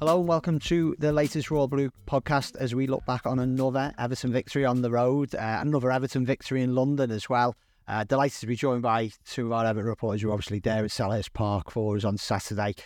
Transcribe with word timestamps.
Hello 0.00 0.18
and 0.18 0.26
welcome 0.26 0.58
to 0.60 0.96
the 0.98 1.12
latest 1.12 1.50
Royal 1.50 1.68
Blue 1.68 1.90
podcast 2.06 2.56
as 2.56 2.74
we 2.74 2.86
look 2.86 3.04
back 3.04 3.26
on 3.26 3.38
another 3.38 3.92
Everton 3.98 4.32
victory 4.32 4.64
on 4.64 4.80
the 4.80 4.90
road, 4.90 5.34
uh, 5.34 5.58
another 5.60 5.92
Everton 5.92 6.24
victory 6.24 6.62
in 6.62 6.74
London 6.74 7.10
as 7.10 7.28
well. 7.28 7.54
Uh, 7.86 8.02
delighted 8.04 8.40
to 8.40 8.46
be 8.46 8.56
joined 8.56 8.80
by 8.80 9.10
two 9.26 9.44
of 9.44 9.52
our 9.52 9.66
Everton 9.66 9.86
reporters 9.86 10.22
who 10.22 10.30
are 10.30 10.32
obviously 10.32 10.58
there 10.58 10.82
at 10.82 10.90
Selhurst 10.90 11.34
Park 11.34 11.70
for 11.70 11.98
us 11.98 12.04
on 12.04 12.16
Saturday. 12.16 12.76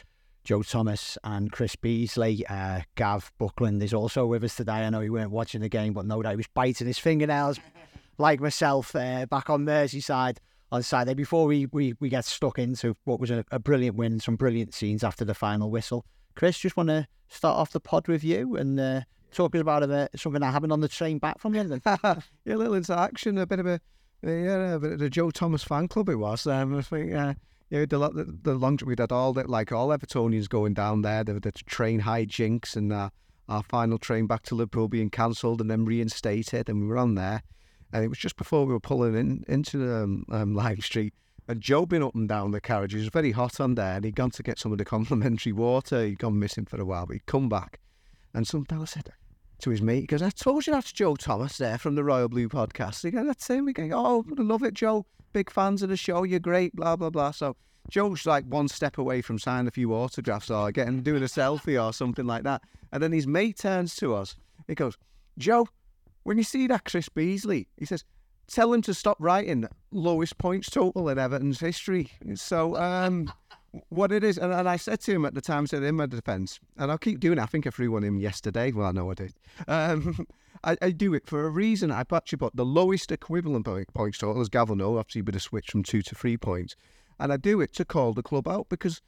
Joe 0.42 0.64
Thomas 0.64 1.16
and 1.22 1.52
Chris 1.52 1.76
Beesley. 1.76 2.42
Uh, 2.50 2.80
Gav 2.96 3.30
Buckland 3.38 3.80
is 3.84 3.94
also 3.94 4.26
with 4.26 4.42
us 4.42 4.56
today. 4.56 4.72
I 4.72 4.90
know 4.90 5.00
he 5.00 5.08
weren't 5.08 5.30
watching 5.30 5.60
the 5.60 5.68
game, 5.68 5.92
but 5.92 6.06
no 6.06 6.20
doubt 6.20 6.30
he 6.30 6.36
was 6.38 6.48
biting 6.52 6.88
his 6.88 6.98
fingernails, 6.98 7.60
like 8.18 8.40
myself, 8.40 8.92
uh, 8.96 9.26
back 9.26 9.50
on 9.50 9.64
Merseyside 9.64 10.38
on 10.72 10.82
Saturday. 10.82 11.14
Before 11.14 11.46
we, 11.46 11.66
we, 11.66 11.94
we 12.00 12.08
get 12.08 12.24
stuck 12.24 12.58
into 12.58 12.96
what 13.04 13.20
was 13.20 13.30
a, 13.30 13.44
a 13.52 13.60
brilliant 13.60 13.96
win, 13.96 14.18
some 14.18 14.34
brilliant 14.34 14.74
scenes 14.74 15.04
after 15.04 15.24
the 15.24 15.32
final 15.32 15.70
whistle. 15.70 16.04
Chris, 16.34 16.58
just 16.58 16.76
want 16.76 16.88
to 16.88 17.06
start 17.28 17.56
off 17.56 17.72
the 17.72 17.80
pod 17.80 18.08
with 18.08 18.24
you 18.24 18.56
and 18.56 18.78
uh, 18.78 19.00
talking 19.32 19.60
about 19.60 19.82
uh, 19.82 20.08
something 20.16 20.40
that 20.40 20.52
happened 20.52 20.72
on 20.72 20.80
the 20.80 20.88
train 20.88 21.18
back 21.18 21.38
from 21.38 21.52
London. 21.52 21.80
yeah, 21.86 22.14
a 22.46 22.56
little 22.56 22.74
interaction, 22.74 23.38
a 23.38 23.46
bit 23.46 23.60
of 23.60 23.66
a 23.66 23.80
yeah, 24.22 24.74
a 24.74 24.78
bit 24.78 24.92
of 24.92 24.98
the 24.98 25.10
Joe 25.10 25.30
Thomas 25.30 25.62
fan 25.62 25.88
club 25.88 26.08
it 26.08 26.16
was. 26.16 26.46
Um, 26.46 26.76
I 26.76 26.82
think 26.82 27.12
uh, 27.12 27.34
yeah, 27.70 27.84
the 27.86 27.98
the, 28.08 28.38
the 28.42 28.54
long 28.54 28.78
we 28.84 28.94
had 28.98 29.12
all 29.12 29.32
that 29.34 29.50
like 29.50 29.72
all 29.72 29.88
Evertonians 29.88 30.48
going 30.48 30.74
down 30.74 31.02
there. 31.02 31.24
The, 31.24 31.40
the 31.40 31.52
train 31.52 32.00
hijinks 32.00 32.76
and 32.76 32.92
uh, 32.92 33.10
our 33.48 33.62
final 33.62 33.98
train 33.98 34.26
back 34.26 34.42
to 34.44 34.54
Liverpool 34.54 34.88
being 34.88 35.10
cancelled 35.10 35.60
and 35.60 35.70
then 35.70 35.84
reinstated, 35.84 36.68
and 36.68 36.80
we 36.80 36.86
were 36.86 36.98
on 36.98 37.14
there. 37.14 37.42
And 37.92 38.04
it 38.04 38.08
was 38.08 38.18
just 38.18 38.36
before 38.36 38.64
we 38.64 38.72
were 38.72 38.80
pulling 38.80 39.14
in 39.14 39.44
into 39.46 39.78
the 39.78 40.02
um, 40.02 40.24
um, 40.30 40.54
Lime 40.54 40.80
Street. 40.80 41.14
And 41.46 41.60
Joe 41.60 41.84
been 41.84 42.02
up 42.02 42.14
and 42.14 42.28
down 42.28 42.52
the 42.52 42.60
carriage. 42.60 42.94
It 42.94 42.98
was 42.98 43.08
very 43.08 43.32
hot 43.32 43.60
on 43.60 43.74
there, 43.74 43.96
and 43.96 44.04
he'd 44.04 44.16
gone 44.16 44.30
to 44.30 44.42
get 44.42 44.58
some 44.58 44.72
of 44.72 44.78
the 44.78 44.84
complimentary 44.96 45.52
water. 45.52 46.04
He'd 46.04 46.18
gone 46.18 46.38
missing 46.38 46.64
for 46.64 46.80
a 46.80 46.84
while, 46.84 47.06
but 47.06 47.14
he'd 47.14 47.26
come 47.26 47.48
back. 47.48 47.80
And 48.32 48.46
some 48.46 48.64
fella 48.64 48.86
said 48.86 49.12
to 49.60 49.70
his 49.70 49.82
mate, 49.82 50.00
he 50.00 50.06
goes, 50.06 50.22
I 50.22 50.30
told 50.30 50.66
you 50.66 50.72
that's 50.72 50.92
Joe 50.92 51.16
Thomas 51.16 51.58
there 51.58 51.78
from 51.78 51.94
the 51.94 52.04
Royal 52.04 52.28
Blue 52.28 52.48
podcast. 52.48 53.02
He 53.02 53.10
goes, 53.10 53.26
that's 53.26 53.48
him. 53.48 53.66
We 53.66 53.72
go, 53.72 53.88
oh, 53.92 54.24
I 54.38 54.42
love 54.42 54.62
it, 54.62 54.74
Joe. 54.74 55.06
Big 55.32 55.50
fans 55.50 55.82
of 55.82 55.88
the 55.88 55.96
show. 55.96 56.22
You're 56.24 56.40
great, 56.40 56.74
blah, 56.74 56.96
blah, 56.96 57.10
blah. 57.10 57.30
So 57.30 57.56
Joe's 57.90 58.26
like 58.26 58.44
one 58.46 58.68
step 58.68 58.98
away 58.98 59.20
from 59.20 59.38
signing 59.38 59.68
a 59.68 59.70
few 59.70 59.94
autographs 59.94 60.50
or 60.50 60.72
getting 60.72 61.02
doing 61.02 61.22
a 61.22 61.26
selfie 61.26 61.82
or 61.82 61.92
something 61.92 62.26
like 62.26 62.44
that. 62.44 62.62
And 62.92 63.02
then 63.02 63.12
his 63.12 63.26
mate 63.26 63.58
turns 63.58 63.94
to 63.96 64.14
us. 64.14 64.36
He 64.66 64.74
goes, 64.74 64.96
Joe, 65.38 65.68
when 66.22 66.38
you 66.38 66.44
see 66.44 66.66
that 66.68 66.84
Chris 66.84 67.08
Beesley, 67.08 67.66
he 67.76 67.84
says, 67.84 68.04
tell 68.46 68.72
him 68.72 68.82
to 68.82 68.94
stop 68.94 69.16
writing 69.20 69.66
lowest 69.90 70.38
points 70.38 70.70
total 70.70 71.08
in 71.08 71.18
Everton's 71.18 71.60
history. 71.60 72.10
So, 72.34 72.76
um, 72.76 73.32
what 73.88 74.12
it 74.12 74.22
is, 74.24 74.38
and, 74.38 74.52
and, 74.52 74.68
I 74.68 74.76
said 74.76 75.00
to 75.02 75.12
him 75.12 75.24
at 75.24 75.34
the 75.34 75.40
time, 75.40 75.66
said 75.66 75.82
in 75.82 75.96
my 75.96 76.06
defence, 76.06 76.60
and 76.76 76.90
I'll 76.90 76.98
keep 76.98 77.20
doing 77.20 77.38
it. 77.38 77.42
I 77.42 77.46
think 77.46 77.66
I 77.66 77.70
threw 77.70 77.90
one 77.90 78.04
him 78.04 78.18
yesterday. 78.18 78.72
Well, 78.72 78.86
I 78.86 78.92
know 78.92 79.10
I 79.10 79.14
did. 79.14 79.34
Um, 79.68 80.26
I, 80.64 80.76
I, 80.80 80.90
do 80.90 81.12
it 81.12 81.26
for 81.26 81.44
a 81.44 81.50
reason. 81.50 81.90
I 81.90 82.04
actually 82.12 82.38
put 82.38 82.56
the 82.56 82.64
lowest 82.64 83.12
equivalent 83.12 83.66
points 83.92 84.18
total, 84.18 84.40
as 84.40 84.48
Gavel 84.48 84.76
know, 84.76 85.02
you 85.12 85.24
would 85.24 85.34
have 85.34 85.42
switched 85.42 85.70
from 85.70 85.82
two 85.82 86.00
to 86.02 86.14
three 86.14 86.36
points. 86.36 86.74
And 87.20 87.32
I 87.32 87.36
do 87.36 87.60
it 87.60 87.72
to 87.74 87.84
call 87.84 88.12
the 88.12 88.22
club 88.22 88.48
out 88.48 88.68
because 88.68 89.02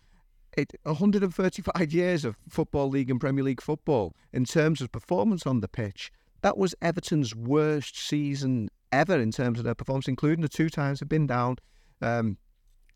it 0.56 0.72
135 0.82 1.92
years 1.92 2.24
of 2.24 2.36
Football 2.48 2.88
League 2.88 3.10
and 3.10 3.20
Premier 3.20 3.44
League 3.44 3.60
football 3.60 4.14
in 4.32 4.44
terms 4.44 4.80
of 4.80 4.92
performance 4.92 5.46
on 5.46 5.60
the 5.60 5.68
pitch. 5.68 6.12
That 6.42 6.58
was 6.58 6.74
Everton's 6.82 7.34
worst 7.34 7.98
season 7.98 8.70
ever 8.92 9.18
in 9.18 9.32
terms 9.32 9.58
of 9.58 9.64
their 9.64 9.74
performance, 9.74 10.08
including 10.08 10.42
the 10.42 10.48
two 10.48 10.68
times 10.68 11.00
they've 11.00 11.08
been 11.08 11.26
down, 11.26 11.58
um, 12.02 12.36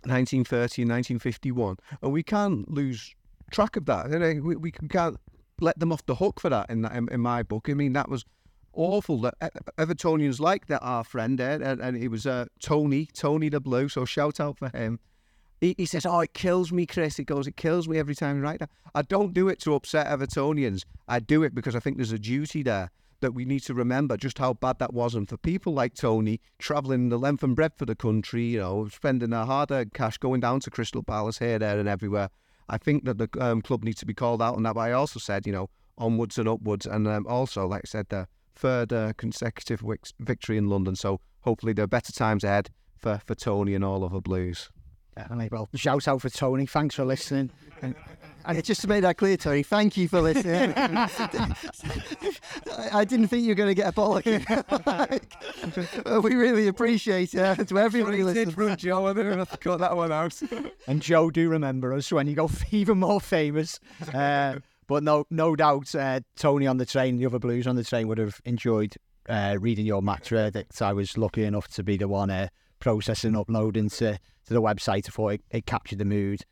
1930 0.04 0.82
and 0.82 0.90
1951. 0.90 1.76
And 2.02 2.12
we 2.12 2.22
can't 2.22 2.70
lose 2.70 3.14
track 3.50 3.76
of 3.76 3.86
that. 3.86 4.10
We, 4.42 4.56
we 4.56 4.72
can't 4.72 5.18
let 5.60 5.78
them 5.78 5.92
off 5.92 6.04
the 6.06 6.14
hook 6.14 6.40
for 6.40 6.48
that 6.50 6.70
in, 6.70 6.82
that, 6.82 6.92
in, 6.92 7.08
in 7.12 7.20
my 7.20 7.42
book. 7.42 7.68
I 7.68 7.74
mean, 7.74 7.92
that 7.92 8.08
was 8.08 8.24
awful 8.72 9.20
that 9.20 9.34
Evertonians 9.78 10.40
like 10.40 10.66
that 10.66 10.80
our 10.82 11.04
friend 11.04 11.38
there, 11.38 11.60
and, 11.62 11.80
and 11.80 11.96
it 11.96 12.08
was 12.08 12.26
uh, 12.26 12.46
Tony, 12.60 13.08
Tony 13.12 13.48
the 13.48 13.60
Blue. 13.60 13.88
So 13.88 14.04
shout 14.04 14.40
out 14.40 14.58
for 14.58 14.68
him. 14.68 14.98
He, 15.60 15.74
he 15.76 15.84
says, 15.84 16.06
"Oh, 16.06 16.20
it 16.20 16.32
kills 16.32 16.72
me, 16.72 16.86
Chris." 16.86 17.18
It 17.18 17.24
goes, 17.24 17.46
"It 17.46 17.56
kills 17.56 17.86
me 17.86 17.98
every 17.98 18.14
time 18.14 18.36
you 18.36 18.42
write 18.42 18.60
that." 18.60 18.70
I 18.94 19.02
don't 19.02 19.34
do 19.34 19.48
it 19.48 19.60
to 19.60 19.74
upset 19.74 20.06
Evertonians. 20.06 20.84
I 21.06 21.20
do 21.20 21.42
it 21.42 21.54
because 21.54 21.76
I 21.76 21.80
think 21.80 21.96
there's 21.96 22.12
a 22.12 22.18
duty 22.18 22.62
there 22.62 22.90
that 23.20 23.34
we 23.34 23.44
need 23.44 23.60
to 23.60 23.74
remember 23.74 24.16
just 24.16 24.38
how 24.38 24.54
bad 24.54 24.78
that 24.78 24.92
was. 24.92 25.14
And 25.14 25.28
for 25.28 25.36
people 25.36 25.72
like 25.72 25.94
Tony, 25.94 26.40
travelling 26.58 27.08
the 27.08 27.18
length 27.18 27.42
and 27.42 27.56
breadth 27.56 27.80
of 27.80 27.86
the 27.86 27.94
country, 27.94 28.44
you 28.44 28.58
know, 28.58 28.88
spending 28.88 29.30
their 29.30 29.44
hard-earned 29.44 29.94
cash 29.94 30.18
going 30.18 30.40
down 30.40 30.60
to 30.60 30.70
Crystal 30.70 31.02
Palace 31.02 31.38
here, 31.38 31.58
there, 31.58 31.78
and 31.78 31.88
everywhere, 31.88 32.30
I 32.68 32.78
think 32.78 33.04
that 33.04 33.18
the 33.18 33.28
um, 33.40 33.62
club 33.62 33.84
needs 33.84 34.00
to 34.00 34.06
be 34.06 34.14
called 34.14 34.40
out 34.40 34.56
on 34.56 34.62
that. 34.64 34.74
But 34.74 34.80
I 34.80 34.92
also 34.92 35.18
said, 35.18 35.46
you 35.46 35.52
know, 35.52 35.70
onwards 35.98 36.38
and 36.38 36.48
upwards, 36.48 36.86
and 36.86 37.06
um, 37.06 37.26
also, 37.26 37.66
like 37.66 37.82
I 37.84 37.88
said, 37.88 38.08
the 38.08 38.26
third 38.54 38.92
uh, 38.92 39.12
consecutive 39.16 39.82
victory 40.18 40.56
in 40.56 40.68
London. 40.68 40.96
So 40.96 41.20
hopefully 41.40 41.72
there 41.72 41.84
are 41.84 41.88
better 41.88 42.12
times 42.12 42.44
ahead 42.44 42.70
for, 42.96 43.20
for 43.26 43.34
Tony 43.34 43.74
and 43.74 43.84
all 43.84 44.04
other 44.04 44.20
Blues. 44.20 44.70
Definitely. 45.22 45.48
Well, 45.52 45.68
shout 45.74 46.08
out 46.08 46.22
for 46.22 46.30
Tony. 46.30 46.64
Thanks 46.66 46.94
for 46.94 47.04
listening. 47.04 47.50
And, 47.82 47.94
and 48.46 48.64
just 48.64 48.80
to 48.82 48.88
make 48.88 49.02
that 49.02 49.18
clear, 49.18 49.36
Tony, 49.36 49.62
thank 49.62 49.98
you 49.98 50.08
for 50.08 50.22
listening. 50.22 50.72
I 52.92 53.04
didn't 53.04 53.28
think 53.28 53.42
you 53.42 53.50
were 53.50 53.54
going 53.54 53.68
to 53.68 53.74
get 53.74 53.88
a 53.88 53.92
bollock. 53.92 54.24
we 56.22 56.34
really 56.34 56.68
appreciate 56.68 57.34
it 57.34 57.68
to 57.68 57.78
everybody 57.78 58.24
listening. 58.24 58.50
from 58.50 58.76
Joe. 58.76 59.06
I'm 59.06 59.14
going 59.14 59.44
to 59.44 59.56
cut 59.58 59.80
that 59.80 59.94
one 59.94 60.10
out. 60.10 60.40
and 60.86 61.02
Joe, 61.02 61.30
do 61.30 61.48
remember 61.50 61.92
us 61.92 62.10
when 62.10 62.26
you 62.26 62.34
go 62.34 62.50
even 62.70 62.98
more 62.98 63.20
famous. 63.20 63.78
Uh, 64.14 64.56
but 64.86 65.02
no, 65.02 65.26
no 65.30 65.54
doubt, 65.54 65.94
uh, 65.94 66.20
Tony 66.36 66.66
on 66.66 66.78
the 66.78 66.86
train, 66.86 67.18
the 67.18 67.26
other 67.26 67.38
Blues 67.38 67.66
on 67.66 67.76
the 67.76 67.84
train 67.84 68.08
would 68.08 68.18
have 68.18 68.40
enjoyed 68.44 68.94
uh, 69.28 69.58
reading 69.60 69.84
your 69.84 70.00
match 70.02 70.30
verdict. 70.30 70.80
I 70.80 70.94
was 70.94 71.18
lucky 71.18 71.44
enough 71.44 71.68
to 71.68 71.82
be 71.82 71.96
the 71.96 72.08
one 72.08 72.30
processing, 72.80 73.36
uploading 73.36 73.88
to, 73.90 74.18
to 74.46 74.54
the 74.54 74.62
website. 74.62 75.06
I 75.06 75.10
thought 75.10 75.34
it, 75.34 75.42
it 75.50 75.66
captured 75.66 75.98
the 75.98 76.04
mood 76.04 76.42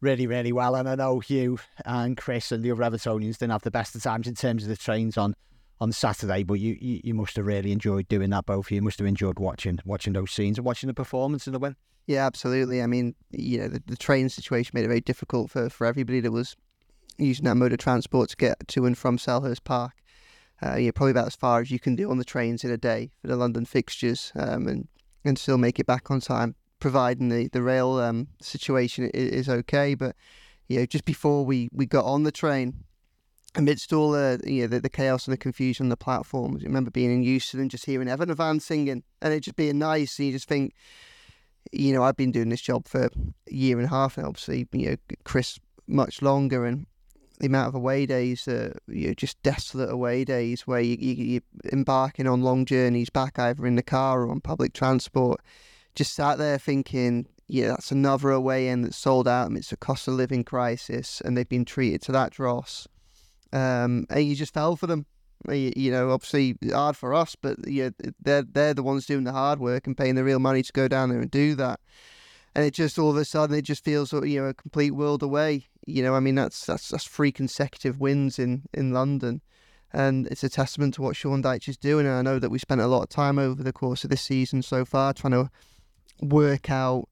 really, 0.00 0.26
really 0.26 0.52
well. 0.52 0.76
And 0.76 0.88
I 0.88 0.94
know 0.94 1.22
you 1.26 1.58
and 1.84 2.16
Chris 2.16 2.52
and 2.52 2.62
the 2.62 2.70
other 2.70 2.82
Evertonians 2.82 3.38
didn't 3.38 3.52
have 3.52 3.62
the 3.62 3.70
best 3.70 3.96
of 3.96 4.02
times 4.02 4.28
in 4.28 4.34
terms 4.34 4.62
of 4.62 4.68
the 4.68 4.76
trains 4.76 5.18
on 5.18 5.34
on 5.80 5.90
Saturday, 5.90 6.44
but 6.44 6.54
you, 6.54 6.78
you, 6.80 7.00
you 7.02 7.14
must 7.14 7.34
have 7.34 7.46
really 7.46 7.72
enjoyed 7.72 8.06
doing 8.06 8.30
that. 8.30 8.46
Both 8.46 8.66
of 8.66 8.70
you 8.70 8.80
must 8.80 9.00
have 9.00 9.08
enjoyed 9.08 9.40
watching 9.40 9.80
watching 9.84 10.12
those 10.12 10.30
scenes 10.30 10.56
and 10.56 10.64
watching 10.64 10.86
the 10.86 10.94
performance 10.94 11.48
and 11.48 11.54
the 11.54 11.58
win. 11.58 11.74
Yeah, 12.06 12.26
absolutely. 12.26 12.80
I 12.80 12.86
mean, 12.86 13.14
you 13.30 13.58
know, 13.58 13.68
the, 13.68 13.82
the 13.86 13.96
train 13.96 14.28
situation 14.28 14.70
made 14.74 14.84
it 14.84 14.88
very 14.88 15.00
difficult 15.00 15.50
for, 15.50 15.68
for 15.68 15.86
everybody 15.86 16.20
that 16.20 16.30
was 16.30 16.54
using 17.18 17.44
that 17.46 17.56
mode 17.56 17.72
of 17.72 17.78
transport 17.78 18.30
to 18.30 18.36
get 18.36 18.68
to 18.68 18.86
and 18.86 18.96
from 18.96 19.18
Selhurst 19.18 19.64
Park. 19.64 19.92
Uh, 20.62 20.76
you 20.76 20.86
know, 20.86 20.92
probably 20.92 21.10
about 21.10 21.26
as 21.26 21.36
far 21.36 21.60
as 21.60 21.70
you 21.70 21.80
can 21.80 21.96
do 21.96 22.10
on 22.10 22.18
the 22.18 22.24
trains 22.24 22.62
in 22.62 22.70
a 22.70 22.76
day 22.76 23.10
for 23.20 23.26
the 23.26 23.36
London 23.36 23.64
fixtures, 23.64 24.32
um, 24.36 24.68
and 24.68 24.86
and 25.24 25.38
still 25.38 25.58
make 25.58 25.78
it 25.78 25.86
back 25.86 26.10
on 26.10 26.20
time 26.20 26.54
providing 26.84 27.30
the 27.30 27.48
the 27.48 27.62
rail 27.62 27.98
um, 27.98 28.28
situation 28.42 29.10
is, 29.14 29.30
is, 29.30 29.48
okay. 29.48 29.94
But 29.94 30.14
you 30.68 30.78
know, 30.78 30.84
just 30.84 31.06
before 31.06 31.42
we, 31.42 31.70
we 31.72 31.86
got 31.86 32.04
on 32.04 32.24
the 32.24 32.30
train, 32.30 32.84
amidst 33.54 33.94
all 33.94 34.10
the 34.10 34.38
you 34.44 34.60
know 34.60 34.66
the, 34.66 34.80
the 34.80 34.90
chaos 34.90 35.26
and 35.26 35.32
the 35.32 35.38
confusion 35.38 35.86
on 35.86 35.88
the 35.88 35.96
platforms, 35.96 36.62
I 36.62 36.66
remember 36.66 36.90
being 36.90 37.10
in 37.10 37.22
Euston 37.22 37.60
and 37.60 37.70
just 37.70 37.86
hearing 37.86 38.06
Evan 38.06 38.34
Van 38.34 38.60
singing, 38.60 39.02
and 39.22 39.32
it 39.32 39.40
just 39.40 39.56
being 39.56 39.78
nice. 39.78 40.18
And 40.18 40.26
you 40.26 40.32
just 40.32 40.46
think, 40.46 40.74
you 41.72 41.94
know, 41.94 42.02
I've 42.02 42.18
been 42.18 42.32
doing 42.32 42.50
this 42.50 42.60
job 42.60 42.86
for 42.86 43.06
a 43.06 43.10
year 43.50 43.78
and 43.78 43.86
a 43.86 43.90
half 43.90 44.18
now. 44.18 44.28
Obviously, 44.28 44.68
you 44.72 44.90
know, 44.90 44.96
Chris 45.24 45.58
much 45.86 46.20
longer, 46.20 46.66
and 46.66 46.86
the 47.40 47.46
amount 47.46 47.68
of 47.68 47.74
away 47.74 48.06
days, 48.06 48.46
uh, 48.46 48.72
you 48.86 49.08
know, 49.08 49.14
just 49.14 49.42
desolate 49.42 49.90
away 49.90 50.24
days 50.24 50.66
where 50.66 50.80
you, 50.80 50.96
you, 50.98 51.14
you're 51.14 51.72
embarking 51.72 52.26
on 52.26 52.42
long 52.42 52.64
journeys 52.64 53.10
back 53.10 53.38
either 53.38 53.66
in 53.66 53.76
the 53.76 53.82
car 53.82 54.22
or 54.22 54.30
on 54.30 54.40
public 54.40 54.72
transport. 54.72 55.40
Just 55.94 56.14
sat 56.14 56.38
there 56.38 56.58
thinking, 56.58 57.26
yeah, 57.46 57.68
that's 57.68 57.90
another 57.90 58.30
away 58.30 58.68
end 58.68 58.84
that's 58.84 58.96
sold 58.96 59.28
out 59.28 59.48
and 59.48 59.56
it's 59.56 59.72
a 59.72 59.76
cost 59.76 60.08
of 60.08 60.14
living 60.14 60.44
crisis, 60.44 61.20
and 61.24 61.36
they've 61.36 61.48
been 61.48 61.64
treated 61.64 62.02
to 62.02 62.12
that 62.12 62.32
dross. 62.32 62.86
Um, 63.52 64.06
and 64.10 64.24
you 64.24 64.34
just 64.34 64.54
fell 64.54 64.76
for 64.76 64.86
them. 64.86 65.06
You, 65.48 65.72
you 65.76 65.90
know, 65.90 66.10
obviously 66.10 66.56
hard 66.72 66.96
for 66.96 67.14
us, 67.14 67.36
but 67.36 67.56
yeah, 67.66 67.90
they're 68.20 68.42
they're 68.42 68.74
the 68.74 68.82
ones 68.82 69.06
doing 69.06 69.24
the 69.24 69.32
hard 69.32 69.60
work 69.60 69.86
and 69.86 69.96
paying 69.96 70.14
the 70.14 70.24
real 70.24 70.38
money 70.38 70.62
to 70.62 70.72
go 70.72 70.88
down 70.88 71.10
there 71.10 71.20
and 71.20 71.30
do 71.30 71.54
that. 71.56 71.80
And 72.54 72.64
it 72.64 72.72
just 72.72 72.98
all 72.98 73.10
of 73.10 73.16
a 73.16 73.24
sudden 73.24 73.56
it 73.56 73.62
just 73.62 73.84
feels 73.84 74.12
you 74.12 74.40
know 74.40 74.48
a 74.48 74.54
complete 74.54 74.92
world 74.92 75.22
away. 75.22 75.66
You 75.86 76.02
know, 76.02 76.14
I 76.14 76.20
mean 76.20 76.34
that's 76.34 76.66
that's 76.66 76.88
that's 76.88 77.04
three 77.04 77.32
consecutive 77.32 78.00
wins 78.00 78.38
in 78.38 78.62
in 78.72 78.92
London, 78.92 79.42
and 79.92 80.26
it's 80.28 80.44
a 80.44 80.48
testament 80.48 80.94
to 80.94 81.02
what 81.02 81.16
Sean 81.16 81.42
Dyche 81.42 81.68
is 81.68 81.76
doing. 81.76 82.06
And 82.06 82.14
I 82.14 82.22
know 82.22 82.38
that 82.38 82.50
we 82.50 82.58
spent 82.58 82.80
a 82.80 82.86
lot 82.86 83.02
of 83.02 83.08
time 83.08 83.38
over 83.38 83.62
the 83.62 83.72
course 83.72 84.04
of 84.04 84.10
this 84.10 84.22
season 84.22 84.62
so 84.62 84.84
far 84.84 85.12
trying 85.12 85.32
to 85.32 85.50
work 86.20 86.70
out 86.70 87.08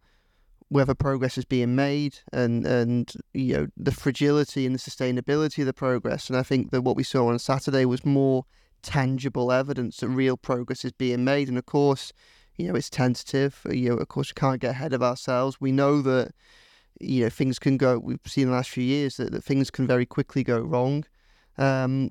whether 0.69 0.95
progress 0.95 1.37
is 1.37 1.45
being 1.45 1.75
made 1.75 2.21
and 2.33 2.67
and 2.67 3.13
you 3.35 3.55
know 3.55 3.67
the 3.77 3.93
fragility 3.93 4.65
and 4.65 4.75
the 4.75 4.79
sustainability 4.79 5.59
of 5.59 5.67
the 5.67 5.75
progress. 5.75 6.31
And 6.31 6.39
I 6.39 6.43
think 6.43 6.71
that 6.71 6.83
what 6.83 6.97
we 6.97 7.03
saw 7.03 7.29
on 7.29 7.39
Saturday 7.39 7.85
was 7.85 8.07
more 8.07 8.47
tangible 8.83 9.53
evidence 9.53 9.99
that 9.99 10.09
real 10.09 10.37
progress 10.37 10.85
is 10.85 10.93
being 10.93 11.25
made. 11.25 11.49
And 11.49 11.59
of 11.59 11.67
course, 11.67 12.13
you 12.57 12.69
know 12.69 12.75
it's 12.75 12.89
tentative. 12.89 13.61
You 13.71 13.91
know, 13.91 13.97
of 13.97 14.09
course, 14.09 14.31
we 14.31 14.41
can't 14.41 14.61
get 14.61 14.71
ahead 14.71 14.95
of 14.95 15.03
ourselves. 15.03 15.61
We 15.61 15.73
know 15.73 16.01
that 16.03 16.33
you 17.01 17.25
know 17.25 17.31
things 17.31 17.59
can 17.59 17.77
go. 17.77 17.99
We've 17.99 18.21
seen 18.27 18.47
the 18.47 18.53
last 18.53 18.71
few 18.71 18.85
years 18.85 19.17
that, 19.17 19.33
that 19.33 19.45
things 19.45 19.71
can 19.71 19.87
very 19.87 20.07
quickly 20.07 20.43
go 20.45 20.61
wrong. 20.61 21.05
Um, 21.59 22.11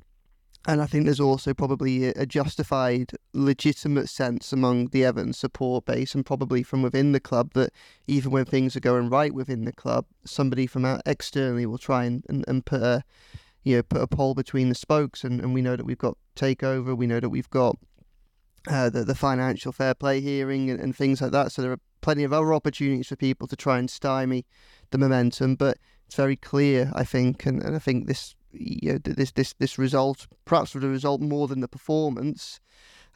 and 0.68 0.80
I 0.80 0.86
think 0.86 1.06
there's 1.06 1.20
also 1.20 1.56
probably 1.56 2.06
a 2.06 2.26
justified, 2.26 3.14
legitimate 3.34 4.10
sense 4.10 4.54
among 4.54 4.88
the 4.90 5.04
Everton 5.04 5.34
support 5.34 5.86
base 5.86 6.14
and 6.14 6.24
probably 6.24 6.62
from 6.62 6.84
within 6.84 7.14
the 7.14 7.20
club 7.20 7.54
that 7.54 7.74
even 8.06 8.32
when 8.32 8.46
things 8.46 8.76
are 8.76 8.82
going 8.82 9.10
right 9.10 9.34
within 9.34 9.66
the 9.66 9.72
club, 9.72 10.06
somebody 10.24 10.68
from 10.68 10.86
out 10.86 11.02
externally 11.08 11.66
will 11.66 11.80
try 11.80 12.04
and, 12.04 12.24
and, 12.30 12.46
and 12.48 12.66
put 12.66 12.84
a 12.84 13.04
you 13.64 13.76
know 13.76 13.84
put 13.84 14.02
a 14.02 14.08
pole 14.08 14.36
between 14.36 14.70
the 14.70 14.76
spokes. 14.76 15.24
And, 15.24 15.42
and 15.42 15.56
we 15.56 15.64
know 15.64 15.76
that 15.76 15.86
we've 15.86 15.98
got 15.98 16.18
takeover, 16.36 16.96
we 16.96 17.08
know 17.08 17.20
that 17.20 17.30
we've 17.30 17.50
got 17.50 17.78
uh, 18.68 18.90
the 18.90 19.04
the 19.04 19.16
financial 19.16 19.72
fair 19.72 19.94
play 19.94 20.22
hearing 20.22 20.70
and, 20.70 20.80
and 20.80 20.96
things 20.96 21.22
like 21.22 21.32
that. 21.32 21.52
So 21.52 21.62
there 21.62 21.72
are 21.72 21.80
plenty 22.02 22.24
of 22.24 22.34
other 22.34 22.54
opportunities 22.54 23.08
for 23.08 23.16
people 23.16 23.48
to 23.48 23.56
try 23.56 23.80
and 23.80 23.90
stymie 23.90 24.46
the 24.92 24.98
momentum, 24.98 25.56
but 25.56 25.78
it's 26.06 26.16
very 26.16 26.36
clear, 26.36 26.92
I 26.94 27.04
think, 27.04 27.46
and, 27.46 27.64
and 27.64 27.76
I 27.76 27.80
think 27.80 28.08
this 28.08 28.36
you 28.52 28.94
know, 28.94 29.00
this 29.04 29.32
this 29.32 29.54
this 29.54 29.78
result, 29.78 30.28
perhaps 30.46 30.74
the 30.74 30.80
result 30.82 31.22
more 31.22 31.48
than 31.48 31.62
the 31.62 31.68
performance, 31.68 32.60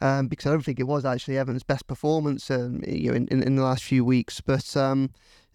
um, 0.00 0.28
because 0.28 0.46
I 0.46 0.50
don't 0.50 0.62
think 0.62 0.80
it 0.80 0.86
was 0.86 1.04
actually 1.04 1.38
Evans' 1.38 1.62
best 1.62 1.86
performance, 1.86 2.50
um, 2.50 2.82
you 2.86 3.10
know, 3.10 3.16
in, 3.16 3.28
in, 3.28 3.42
in, 3.42 3.56
the 3.56 3.62
last 3.62 3.84
few 3.84 4.04
weeks. 4.04 4.40
But 4.40 4.76
um, 4.76 5.10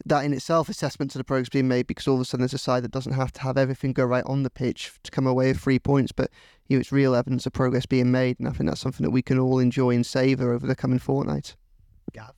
that 0.05 0.25
in 0.25 0.33
itself, 0.33 0.69
assessment 0.69 1.11
to 1.11 1.17
the 1.17 1.23
progress 1.23 1.49
being 1.49 1.67
made, 1.67 1.87
because 1.87 2.07
all 2.07 2.15
of 2.15 2.21
a 2.21 2.25
sudden 2.25 2.41
there's 2.41 2.53
a 2.53 2.57
side 2.57 2.83
that 2.83 2.91
doesn't 2.91 3.13
have 3.13 3.31
to 3.33 3.41
have 3.41 3.57
everything 3.57 3.93
go 3.93 4.05
right 4.05 4.23
on 4.25 4.43
the 4.43 4.49
pitch 4.49 4.91
to 5.03 5.11
come 5.11 5.27
away 5.27 5.47
with 5.47 5.59
three 5.59 5.79
points, 5.79 6.11
but 6.11 6.29
you 6.67 6.77
know, 6.77 6.81
it's 6.81 6.91
real 6.91 7.15
evidence 7.15 7.45
of 7.45 7.53
progress 7.53 7.85
being 7.85 8.11
made, 8.11 8.39
and 8.39 8.47
I 8.47 8.51
think 8.51 8.69
that's 8.69 8.81
something 8.81 9.03
that 9.03 9.11
we 9.11 9.21
can 9.21 9.39
all 9.39 9.59
enjoy 9.59 9.91
and 9.91 10.05
savour 10.05 10.53
over 10.53 10.65
the 10.65 10.75
coming 10.75 10.99
fortnight. 10.99 11.55
Yeah, 12.13 12.29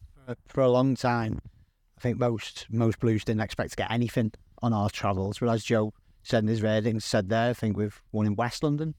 for 0.47 0.61
a 0.61 0.69
long 0.69 0.95
time, 0.95 1.41
I 1.97 2.01
think 2.01 2.17
most 2.17 2.67
most 2.69 2.99
Blues 2.99 3.23
didn't 3.23 3.41
expect 3.41 3.71
to 3.71 3.75
get 3.75 3.91
anything 3.91 4.33
on 4.61 4.73
our 4.73 4.89
travels, 4.89 5.39
but 5.39 5.49
as 5.49 5.63
Joe 5.63 5.93
said 6.23 6.43
in 6.43 6.47
his 6.47 6.61
reading 6.61 6.99
said 6.99 7.29
there, 7.29 7.49
I 7.49 7.53
think 7.53 7.77
we've 7.77 8.01
won 8.11 8.25
in 8.25 8.35
West 8.35 8.63
London, 8.63 8.95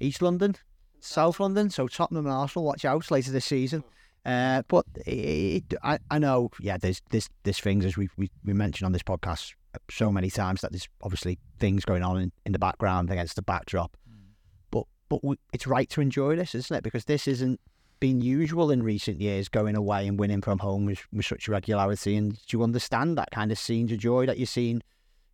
East 0.00 0.22
London, 0.22 0.56
South 1.00 1.38
London. 1.38 1.70
So 1.70 1.86
Tottenham 1.86 2.26
and 2.26 2.34
Arsenal, 2.34 2.64
watch 2.64 2.84
out 2.84 3.10
later 3.10 3.30
this 3.30 3.44
season. 3.44 3.84
Uh, 4.24 4.62
but 4.68 4.86
it, 5.06 5.64
it, 5.70 5.74
I, 5.82 5.98
I 6.10 6.18
know, 6.18 6.50
yeah, 6.58 6.78
there's 6.78 7.02
this 7.10 7.28
this 7.42 7.60
things 7.60 7.84
as 7.84 7.96
we, 7.96 8.08
we 8.16 8.30
we 8.44 8.54
mentioned 8.54 8.86
on 8.86 8.92
this 8.92 9.02
podcast 9.02 9.52
so 9.90 10.10
many 10.10 10.30
times 10.30 10.60
that 10.62 10.72
there's 10.72 10.88
obviously 11.02 11.38
things 11.58 11.84
going 11.84 12.02
on 12.02 12.18
in, 12.18 12.32
in 12.46 12.52
the 12.52 12.58
background 12.58 13.10
against 13.10 13.36
the 13.36 13.42
backdrop. 13.42 13.96
Mm. 14.10 14.32
But 14.70 14.84
but 15.08 15.22
we, 15.22 15.36
it's 15.52 15.66
right 15.66 15.90
to 15.90 16.00
enjoy 16.00 16.36
this, 16.36 16.54
isn't 16.54 16.74
it? 16.76 16.82
Because 16.82 17.04
this 17.04 17.28
isn't 17.28 17.60
been 18.00 18.20
usual 18.20 18.70
in 18.70 18.82
recent 18.82 19.20
years, 19.20 19.48
going 19.48 19.76
away 19.76 20.06
and 20.06 20.18
winning 20.18 20.42
from 20.42 20.58
home 20.58 20.84
with, 20.84 21.06
with 21.12 21.24
such 21.24 21.48
regularity. 21.48 22.16
And 22.16 22.32
do 22.32 22.56
you 22.56 22.62
understand 22.62 23.16
that 23.18 23.30
kind 23.30 23.50
of 23.52 23.58
scenes 23.58 23.92
of 23.92 23.98
joy 23.98 24.26
that 24.26 24.38
you're 24.38 24.46
seeing 24.46 24.82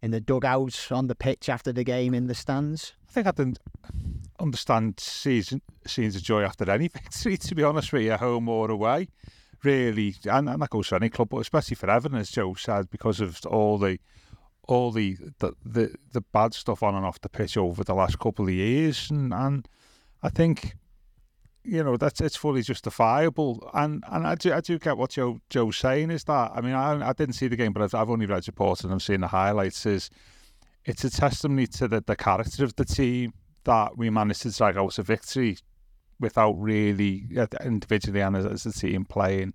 in 0.03 0.11
the 0.11 0.21
dugouts, 0.21 0.91
on 0.93 1.07
the 1.09 1.15
pitch 1.15 1.49
after 1.49 1.73
the 1.73 1.85
game, 1.85 2.15
in 2.15 2.27
the 2.27 2.35
stands? 2.35 2.93
I 3.11 3.13
think 3.13 3.27
I 3.27 3.33
didn't 3.33 3.59
understand 4.39 5.01
season, 5.01 5.63
scenes 5.85 6.15
of 6.15 6.23
joy 6.23 6.43
after 6.43 6.71
any 6.71 6.87
victory, 6.87 7.37
to 7.39 7.55
be 7.57 7.65
honest 7.65 7.93
with 7.93 8.03
you, 8.03 8.17
home 8.17 8.49
or 8.49 8.71
away. 8.71 9.09
Really, 9.65 10.15
and, 10.27 10.49
and 10.49 10.63
that 10.63 10.71
goes 10.71 10.87
for 10.87 10.95
any 10.95 11.11
club, 11.11 11.31
but 11.31 11.39
especially 11.39 11.75
for 11.75 11.91
Everton, 11.91 12.19
as 12.19 12.31
Joe 12.31 12.55
said, 12.55 12.89
because 12.89 13.21
of 13.21 13.41
all 13.47 13.79
the 13.79 13.99
all 14.69 14.93
the, 14.93 15.17
the 15.41 15.53
the 15.65 15.95
the 16.13 16.21
bad 16.21 16.55
stuff 16.55 16.85
on 16.85 16.95
and 16.95 17.05
off 17.05 17.21
the 17.21 17.29
pitch 17.29 17.57
over 17.57 17.83
the 17.83 17.95
last 17.95 18.19
couple 18.21 18.47
of 18.47 18.53
years, 18.53 19.11
and 19.11 19.35
and 19.35 19.69
I 20.23 20.29
think 20.31 20.77
you 21.65 21.83
know 21.83 21.97
that's 21.97 22.21
it's 22.21 22.37
fully 22.37 22.63
justifiable, 22.63 23.69
and 23.75 24.05
and 24.09 24.27
I 24.27 24.37
do 24.37 24.53
I 24.55 24.61
do 24.61 24.79
get 24.79 24.97
what 24.97 25.11
Joe 25.11 25.41
Joe's 25.51 25.77
saying 25.77 26.11
is 26.11 26.25
that 26.25 26.53
I 26.55 26.61
mean 26.61 26.75
I 26.75 27.09
I 27.09 27.13
didn't 27.13 27.35
see 27.35 27.49
the 27.49 27.57
game, 27.57 27.73
but 27.73 27.83
I've, 27.83 27.95
I've 27.95 28.11
only 28.11 28.27
read 28.27 28.47
reports 28.47 28.83
and 28.83 28.95
I've 28.95 29.03
seen 29.03 29.21
the 29.21 29.29
highlights. 29.29 29.85
Is 29.85 30.11
it's 30.85 31.05
a 31.05 31.11
testimony 31.11 31.67
to 31.67 31.89
the 31.89 32.03
the 32.07 32.17
character 32.17 32.65
of 32.65 32.77
the 32.77 32.85
team 32.85 33.33
that 33.65 33.97
we 33.97 34.11
managed 34.11 34.43
to 34.43 34.51
drag 34.51 34.77
out 34.77 34.99
a 34.99 35.03
victory 35.03 35.59
without 36.19 36.53
really 36.53 37.27
uh, 37.37 37.47
individually 37.65 38.21
and 38.21 38.37
as, 38.37 38.47
as 38.47 38.67
a 38.67 38.73
team 38.73 39.05
playing, 39.05 39.55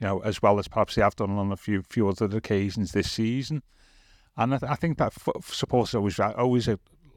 you 0.00 0.06
know, 0.06 0.20
as 0.20 0.40
well 0.42 0.58
as 0.58 0.68
perhaps 0.68 0.94
they 0.94 1.02
have 1.02 1.16
done 1.16 1.30
on 1.30 1.52
a 1.52 1.56
few 1.56 1.82
few 1.82 2.08
other 2.08 2.36
occasions 2.36 2.92
this 2.92 3.10
season. 3.10 3.62
And 4.36 4.54
I, 4.54 4.58
th- 4.58 4.70
I 4.70 4.74
think 4.76 4.98
that 4.98 5.12
f- 5.14 5.52
supporters 5.52 5.94
always 5.94 6.18
always 6.18 6.68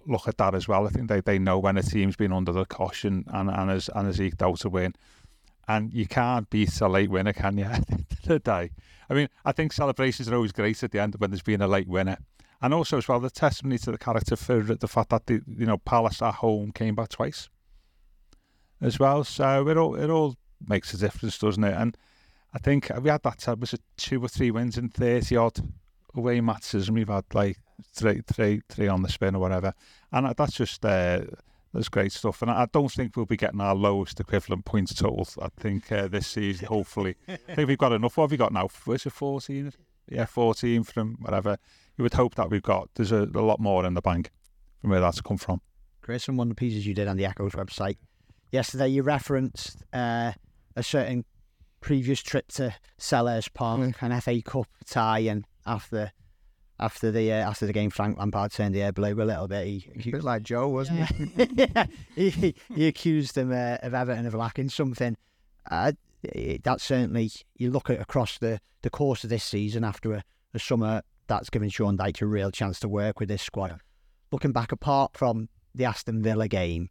look 0.07 0.27
at 0.27 0.37
that 0.37 0.55
as 0.55 0.67
well. 0.67 0.87
I 0.87 0.89
think 0.89 1.07
they, 1.07 1.21
they 1.21 1.39
know 1.39 1.59
when 1.59 1.77
a 1.77 1.83
team's 1.83 2.15
been 2.15 2.33
under 2.33 2.51
the 2.51 2.65
caution 2.65 3.25
and, 3.27 3.49
and 3.49 3.69
has 3.69 3.89
and 3.93 4.07
has 4.07 4.19
eked 4.19 4.41
out 4.41 4.65
a 4.65 4.69
win. 4.69 4.93
And 5.67 5.93
you 5.93 6.07
can't 6.07 6.49
beat 6.49 6.81
a 6.81 6.87
late 6.87 7.09
winner, 7.09 7.33
can 7.33 7.57
you? 7.57 7.63
At 7.65 7.85
the 8.23 8.39
day. 8.39 8.71
I 9.09 9.13
mean, 9.13 9.29
I 9.45 9.51
think 9.51 9.73
celebrations 9.73 10.27
are 10.29 10.35
always 10.35 10.51
great 10.51 10.81
at 10.83 10.91
the 10.91 10.99
end 10.99 11.15
when 11.17 11.31
there's 11.31 11.41
been 11.41 11.61
a 11.61 11.67
late 11.67 11.87
winner. 11.87 12.17
And 12.61 12.73
also 12.73 12.97
as 12.97 13.07
well 13.07 13.19
the 13.19 13.29
testimony 13.29 13.79
to 13.79 13.91
the 13.91 13.97
character 13.97 14.35
for 14.35 14.61
the 14.61 14.87
fact 14.87 15.09
that 15.09 15.25
the 15.25 15.41
you 15.47 15.65
know 15.65 15.77
Palace 15.77 16.21
at 16.21 16.35
home 16.35 16.71
came 16.71 16.95
back 16.95 17.09
twice 17.09 17.49
as 18.79 18.99
well. 18.99 19.23
So 19.23 19.67
it 19.67 19.77
all 19.77 19.95
it 19.95 20.09
all 20.09 20.35
makes 20.67 20.93
a 20.93 20.97
difference, 20.97 21.37
doesn't 21.39 21.63
it? 21.63 21.73
And 21.73 21.97
I 22.53 22.59
think 22.59 22.91
we 23.01 23.09
had 23.09 23.23
that 23.23 23.59
was 23.59 23.73
it 23.73 23.81
two 23.97 24.23
or 24.23 24.27
three 24.27 24.51
wins 24.51 24.77
in 24.77 24.89
thirty 24.89 25.35
odd 25.35 25.59
away 26.13 26.41
matches, 26.41 26.87
and 26.87 26.97
we've 26.97 27.07
had 27.07 27.25
like 27.33 27.57
three, 27.93 28.21
three, 28.27 28.61
three 28.69 28.87
on 28.87 29.01
the 29.01 29.09
spin 29.09 29.35
or 29.35 29.39
whatever. 29.39 29.73
And 30.11 30.33
that's 30.35 30.53
just 30.53 30.85
uh, 30.85 31.21
that's 31.73 31.89
great 31.89 32.11
stuff. 32.11 32.41
And 32.41 32.51
I 32.51 32.67
don't 32.71 32.91
think 32.91 33.15
we'll 33.15 33.25
be 33.25 33.37
getting 33.37 33.61
our 33.61 33.75
lowest 33.75 34.19
equivalent 34.19 34.65
points 34.65 34.93
total. 34.93 35.27
I 35.41 35.49
think 35.57 35.91
uh, 35.91 36.07
this 36.07 36.27
season, 36.27 36.67
hopefully, 36.67 37.15
I 37.27 37.37
think 37.37 37.67
we've 37.67 37.77
got 37.77 37.93
enough. 37.93 38.17
What 38.17 38.25
have 38.25 38.31
we 38.31 38.37
got 38.37 38.53
now? 38.53 38.67
Is 38.87 39.05
it 39.05 39.11
fourteen? 39.11 39.71
Yeah, 40.09 40.25
fourteen 40.25 40.83
from 40.83 41.17
whatever. 41.21 41.57
You 42.01 42.03
would 42.05 42.15
hope 42.15 42.33
that 42.33 42.49
we've 42.49 42.63
got. 42.63 42.89
There's 42.95 43.11
a, 43.11 43.29
a 43.35 43.45
lot 43.45 43.59
more 43.59 43.85
in 43.85 43.93
the 43.93 44.01
bank 44.01 44.31
from 44.79 44.89
where 44.89 44.99
that's 44.99 45.21
come 45.21 45.37
from. 45.37 45.61
Chris, 46.01 46.25
from 46.25 46.35
one 46.35 46.47
of 46.47 46.55
the 46.55 46.59
pieces 46.59 46.87
you 46.87 46.95
did 46.95 47.07
on 47.07 47.15
the 47.15 47.27
Echo's 47.27 47.51
website 47.51 47.97
yesterday, 48.51 48.87
you 48.87 49.03
referenced 49.03 49.83
uh, 49.93 50.31
a 50.75 50.81
certain 50.81 51.25
previous 51.79 52.23
trip 52.23 52.47
to 52.53 52.73
Selhurst 52.99 53.53
Park, 53.53 53.81
mm. 53.81 53.93
an 54.01 54.19
FA 54.19 54.41
Cup 54.41 54.65
tie, 54.83 55.19
and 55.19 55.45
after 55.67 56.11
after 56.79 57.11
the 57.11 57.31
uh, 57.31 57.47
after 57.47 57.67
the 57.67 57.73
game, 57.73 57.91
Frank 57.91 58.17
Lampard 58.17 58.51
turned 58.51 58.73
the 58.73 58.81
air 58.81 58.91
blue 58.91 59.13
a 59.13 59.21
little 59.21 59.47
bit. 59.47 59.67
He, 59.67 59.91
he 59.99 60.09
a 60.09 60.13
bit 60.13 60.23
like 60.23 60.41
Joe, 60.41 60.69
wasn't 60.69 61.07
yeah. 61.55 61.85
he? 62.15 62.31
he, 62.31 62.55
he 62.73 62.87
accused 62.87 63.35
them 63.35 63.51
uh, 63.51 63.77
of 63.83 63.93
Everton 63.93 64.25
of 64.25 64.33
lacking 64.33 64.69
something. 64.69 65.15
Uh, 65.69 65.91
that 66.63 66.81
certainly 66.81 67.29
you 67.57 67.69
look 67.69 67.91
at 67.91 68.01
across 68.01 68.39
the, 68.39 68.59
the 68.81 68.89
course 68.89 69.23
of 69.23 69.29
this 69.29 69.43
season 69.43 69.83
after 69.83 70.13
a, 70.13 70.23
a 70.55 70.57
summer 70.57 71.03
that's 71.27 71.49
given 71.49 71.69
Sean 71.69 71.97
Dyche 71.97 72.21
a 72.21 72.25
real 72.25 72.51
chance 72.51 72.79
to 72.81 72.89
work 72.89 73.19
with 73.19 73.29
this 73.29 73.41
squad. 73.41 73.79
Looking 74.31 74.51
back, 74.51 74.71
apart 74.71 75.17
from 75.17 75.49
the 75.75 75.85
Aston 75.85 76.21
Villa 76.21 76.47
game, 76.47 76.89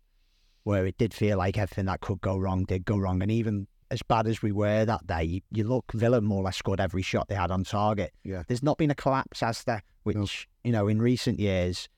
where 0.65 0.87
it 0.87 0.99
did 0.99 1.15
feel 1.15 1.39
like 1.39 1.59
everything 1.59 1.87
that 1.87 2.01
could 2.01 2.21
go 2.21 2.37
wrong 2.37 2.65
did 2.65 2.85
go 2.85 2.97
wrong, 2.97 3.23
and 3.23 3.31
even 3.31 3.67
as 3.91 4.03
bad 4.03 4.27
as 4.27 4.43
we 4.43 4.53
were 4.53 4.85
that 4.85 5.07
day, 5.07 5.43
you, 5.51 5.65
look, 5.65 5.93
Villa 5.93 6.21
more 6.21 6.43
or 6.43 6.45
less 6.45 6.57
scored 6.57 6.81
every 6.81 7.03
shot 7.03 7.29
they 7.29 7.35
had 7.35 7.51
on 7.51 7.65
target. 7.65 8.13
Yeah. 8.25 8.45
There's 8.47 8.63
not 8.63 8.79
been 8.79 8.91
a 8.91 8.95
collapse, 8.95 9.41
has 9.41 9.65
there? 9.65 9.83
Which, 10.05 10.17
no. 10.17 10.27
you 10.65 10.73
know, 10.73 10.89
in 10.89 11.03
recent 11.03 11.41
years 11.41 11.89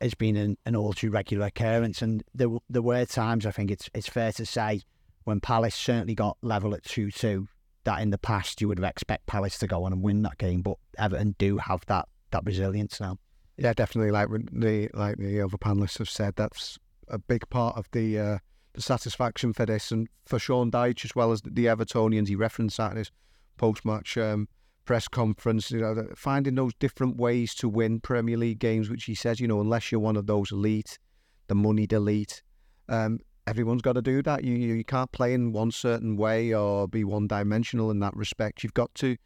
has 0.00 0.14
been 0.14 0.36
an, 0.36 0.58
an 0.66 0.76
all 0.76 0.92
too 0.92 1.10
regular 1.10 1.46
occurrence. 1.46 2.02
And 2.02 2.22
there, 2.34 2.48
there 2.68 2.82
were 2.82 3.06
times, 3.06 3.46
I 3.46 3.50
think 3.50 3.70
it's 3.70 3.88
it's 3.94 4.08
fair 4.08 4.32
to 4.32 4.44
say, 4.44 4.82
when 5.24 5.40
Palace 5.40 5.74
certainly 5.74 6.14
got 6.14 6.36
level 6.42 6.74
at 6.74 6.84
2 6.84 7.10
2, 7.10 7.48
that 7.84 8.00
in 8.00 8.10
the 8.10 8.18
past 8.18 8.60
you 8.60 8.68
would 8.68 8.78
have 8.78 8.88
expect 8.88 9.26
Palace 9.26 9.58
to 9.58 9.66
go 9.66 9.84
on 9.84 9.92
and 9.92 10.02
win 10.02 10.22
that 10.22 10.38
game, 10.38 10.62
but 10.62 10.76
Everton 10.98 11.34
do 11.38 11.58
have 11.58 11.84
that 11.86 12.08
that 12.30 12.44
resilience 12.44 13.00
now. 13.00 13.18
Yeah, 13.56 13.72
definitely. 13.72 14.10
Like 14.10 14.28
the 14.52 14.90
like 14.94 15.16
the 15.18 15.40
other 15.40 15.56
panelists 15.56 15.98
have 15.98 16.10
said, 16.10 16.34
that's 16.36 16.78
a 17.08 17.18
big 17.18 17.48
part 17.50 17.76
of 17.76 17.88
the 17.92 18.18
uh, 18.18 18.38
the 18.72 18.82
satisfaction 18.82 19.52
for 19.52 19.66
this 19.66 19.90
and 19.90 20.08
for 20.26 20.38
Sean 20.38 20.70
Dyche 20.70 21.04
as 21.04 21.14
well 21.14 21.32
as 21.32 21.42
the 21.42 21.66
Evertonians. 21.66 22.28
He 22.28 22.34
referenced 22.34 22.76
that 22.78 22.92
in 22.92 22.96
his 22.98 23.12
post 23.56 23.84
match 23.84 24.18
um, 24.18 24.48
press 24.84 25.06
conference. 25.06 25.70
You 25.70 25.80
know, 25.80 26.08
finding 26.16 26.56
those 26.56 26.74
different 26.74 27.16
ways 27.16 27.54
to 27.56 27.68
win 27.68 28.00
Premier 28.00 28.36
League 28.36 28.58
games, 28.58 28.90
which 28.90 29.04
he 29.04 29.14
says, 29.14 29.40
you 29.40 29.48
know, 29.48 29.60
unless 29.60 29.92
you're 29.92 30.00
one 30.00 30.16
of 30.16 30.26
those 30.26 30.50
elite, 30.50 30.98
the 31.46 31.54
moneyed 31.54 31.92
elite, 31.92 32.42
um, 32.88 33.20
everyone's 33.46 33.82
got 33.82 33.94
to 33.94 34.02
do 34.02 34.22
that. 34.22 34.44
You 34.44 34.54
you 34.54 34.84
can't 34.84 35.12
play 35.12 35.34
in 35.34 35.52
one 35.52 35.70
certain 35.70 36.16
way 36.16 36.54
or 36.54 36.88
be 36.88 37.04
one 37.04 37.26
dimensional 37.26 37.90
in 37.90 38.00
that 38.00 38.16
respect. 38.16 38.62
You've 38.62 38.74
got 38.74 38.94
to 38.96 39.16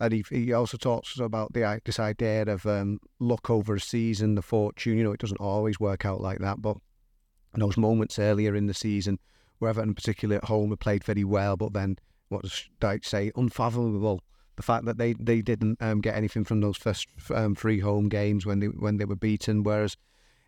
and 0.00 0.12
he, 0.12 0.24
he 0.28 0.52
also 0.52 0.76
talks 0.76 1.18
about 1.18 1.52
the 1.52 1.80
this 1.84 2.00
idea 2.00 2.42
of 2.42 2.66
um, 2.66 2.98
luck 3.20 3.48
over 3.50 3.74
a 3.74 3.80
season, 3.80 4.34
the 4.34 4.42
fortune. 4.42 4.98
You 4.98 5.04
know, 5.04 5.12
it 5.12 5.20
doesn't 5.20 5.40
always 5.40 5.78
work 5.78 6.04
out 6.04 6.20
like 6.20 6.38
that. 6.38 6.60
But 6.60 6.76
those 7.54 7.76
moments 7.76 8.18
earlier 8.18 8.54
in 8.54 8.66
the 8.66 8.74
season, 8.74 9.18
where 9.58 9.70
Everton, 9.70 9.94
particularly 9.94 10.36
at 10.36 10.44
home, 10.44 10.70
had 10.70 10.80
played 10.80 11.04
very 11.04 11.24
well, 11.24 11.56
but 11.56 11.72
then 11.72 11.96
what 12.28 12.42
does 12.42 12.68
Dyche 12.80 13.06
say? 13.06 13.30
Unfathomable. 13.36 14.20
The 14.56 14.62
fact 14.62 14.84
that 14.86 14.98
they 14.98 15.14
they 15.14 15.42
didn't 15.42 15.80
um, 15.80 16.00
get 16.00 16.16
anything 16.16 16.44
from 16.44 16.60
those 16.60 16.76
first 16.76 17.08
um, 17.32 17.54
three 17.54 17.80
home 17.80 18.08
games 18.08 18.46
when 18.46 18.60
they 18.60 18.66
when 18.66 18.96
they 18.96 19.04
were 19.04 19.16
beaten, 19.16 19.62
whereas 19.62 19.96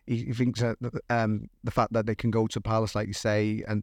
he, 0.07 0.33
thinks 0.33 0.61
that 0.61 0.77
um, 1.11 1.49
the 1.65 1.71
fact 1.71 1.93
that 1.93 2.07
they 2.07 2.15
can 2.15 2.31
go 2.31 2.47
to 2.47 2.61
Palace, 2.61 2.95
like 2.95 3.09
you 3.09 3.13
say, 3.13 3.65
and 3.67 3.83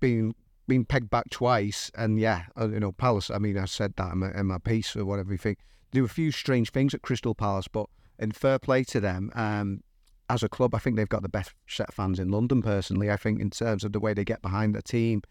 being 0.00 0.34
been 0.66 0.84
pegged 0.84 1.10
back 1.10 1.28
twice, 1.30 1.90
and 1.96 2.18
yeah, 2.18 2.44
uh, 2.58 2.68
you 2.68 2.80
know, 2.80 2.92
Palace. 2.92 3.30
I 3.30 3.38
mean, 3.38 3.58
I 3.58 3.64
said 3.64 3.94
that 3.96 4.12
in 4.12 4.18
my, 4.18 4.30
in 4.32 4.46
my 4.46 4.58
piece 4.58 4.94
or 4.96 5.04
whatever 5.04 5.32
you 5.32 5.38
think. 5.38 5.58
Do 5.90 6.04
a 6.04 6.08
few 6.08 6.30
strange 6.30 6.70
things 6.70 6.92
at 6.92 7.00
Crystal 7.00 7.34
Palace, 7.34 7.66
but 7.66 7.86
in 8.18 8.30
fair 8.32 8.58
play 8.58 8.84
to 8.84 9.00
them, 9.00 9.30
um, 9.34 9.82
as 10.28 10.42
a 10.42 10.48
club, 10.48 10.74
I 10.74 10.78
think 10.78 10.96
they've 10.96 11.08
got 11.08 11.22
the 11.22 11.28
best 11.30 11.54
set 11.66 11.88
of 11.88 11.94
fans 11.94 12.20
in 12.20 12.30
London. 12.30 12.60
Personally, 12.60 13.10
I 13.10 13.16
think 13.16 13.40
in 13.40 13.50
terms 13.50 13.84
of 13.84 13.92
the 13.92 14.00
way 14.00 14.12
they 14.12 14.24
get 14.24 14.42
behind 14.42 14.74
the 14.74 14.82
team, 14.82 15.22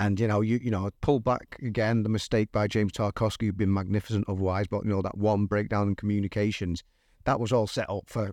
and 0.00 0.18
you 0.18 0.26
know, 0.26 0.40
you 0.40 0.58
you 0.62 0.70
know, 0.70 0.90
pull 1.00 1.20
back 1.20 1.58
again 1.62 2.02
the 2.02 2.08
mistake 2.08 2.50
by 2.52 2.66
James 2.66 2.92
Tarkowski, 2.92 3.46
who'd 3.46 3.58
been 3.58 3.72
magnificent 3.72 4.24
otherwise, 4.28 4.66
but 4.66 4.84
you 4.84 4.90
know 4.90 5.02
that 5.02 5.18
one 5.18 5.46
breakdown 5.46 5.88
in 5.88 5.96
communications, 5.96 6.82
that 7.24 7.38
was 7.40 7.52
all 7.52 7.66
set 7.66 7.90
up 7.90 8.04
for. 8.06 8.32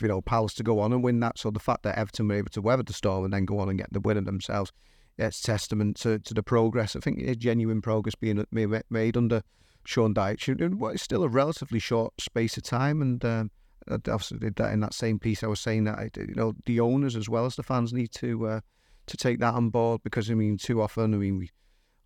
You 0.00 0.08
know, 0.08 0.20
Palace 0.20 0.54
to 0.54 0.62
go 0.62 0.80
on 0.80 0.92
and 0.92 1.02
win 1.02 1.20
that. 1.20 1.38
So 1.38 1.50
the 1.50 1.60
fact 1.60 1.82
that 1.82 1.98
Everton 1.98 2.28
were 2.28 2.36
able 2.36 2.50
to 2.50 2.62
weather 2.62 2.82
the 2.82 2.92
storm 2.92 3.24
and 3.24 3.32
then 3.32 3.44
go 3.44 3.58
on 3.58 3.68
and 3.68 3.78
get 3.78 3.92
the 3.92 4.00
winner 4.00 4.20
themselves, 4.22 4.72
it's 5.18 5.40
testament 5.40 5.96
to, 5.98 6.18
to 6.18 6.34
the 6.34 6.42
progress. 6.42 6.96
I 6.96 7.00
think 7.00 7.20
it's 7.20 7.36
genuine 7.36 7.82
progress 7.82 8.14
being 8.14 8.44
made 8.52 9.16
under 9.16 9.42
Sean 9.84 10.14
Dyche 10.14 10.60
in 10.60 10.78
what 10.78 10.94
is 10.94 11.02
still 11.02 11.22
a 11.22 11.28
relatively 11.28 11.78
short 11.78 12.20
space 12.20 12.56
of 12.56 12.62
time. 12.62 13.02
And 13.02 13.24
um, 13.24 13.50
I 13.88 13.94
obviously 13.94 14.38
did 14.38 14.56
that 14.56 14.72
in 14.72 14.80
that 14.80 14.94
same 14.94 15.18
piece. 15.18 15.42
I 15.42 15.48
was 15.48 15.60
saying 15.60 15.84
that 15.84 16.16
you 16.16 16.34
know 16.34 16.54
the 16.66 16.80
owners 16.80 17.16
as 17.16 17.28
well 17.28 17.46
as 17.46 17.56
the 17.56 17.62
fans 17.62 17.92
need 17.92 18.12
to 18.12 18.46
uh, 18.46 18.60
to 19.06 19.16
take 19.16 19.40
that 19.40 19.54
on 19.54 19.70
board 19.70 20.02
because 20.02 20.30
I 20.30 20.34
mean 20.34 20.56
too 20.56 20.80
often 20.80 21.14
I 21.14 21.16
mean 21.16 21.38
we 21.38 21.50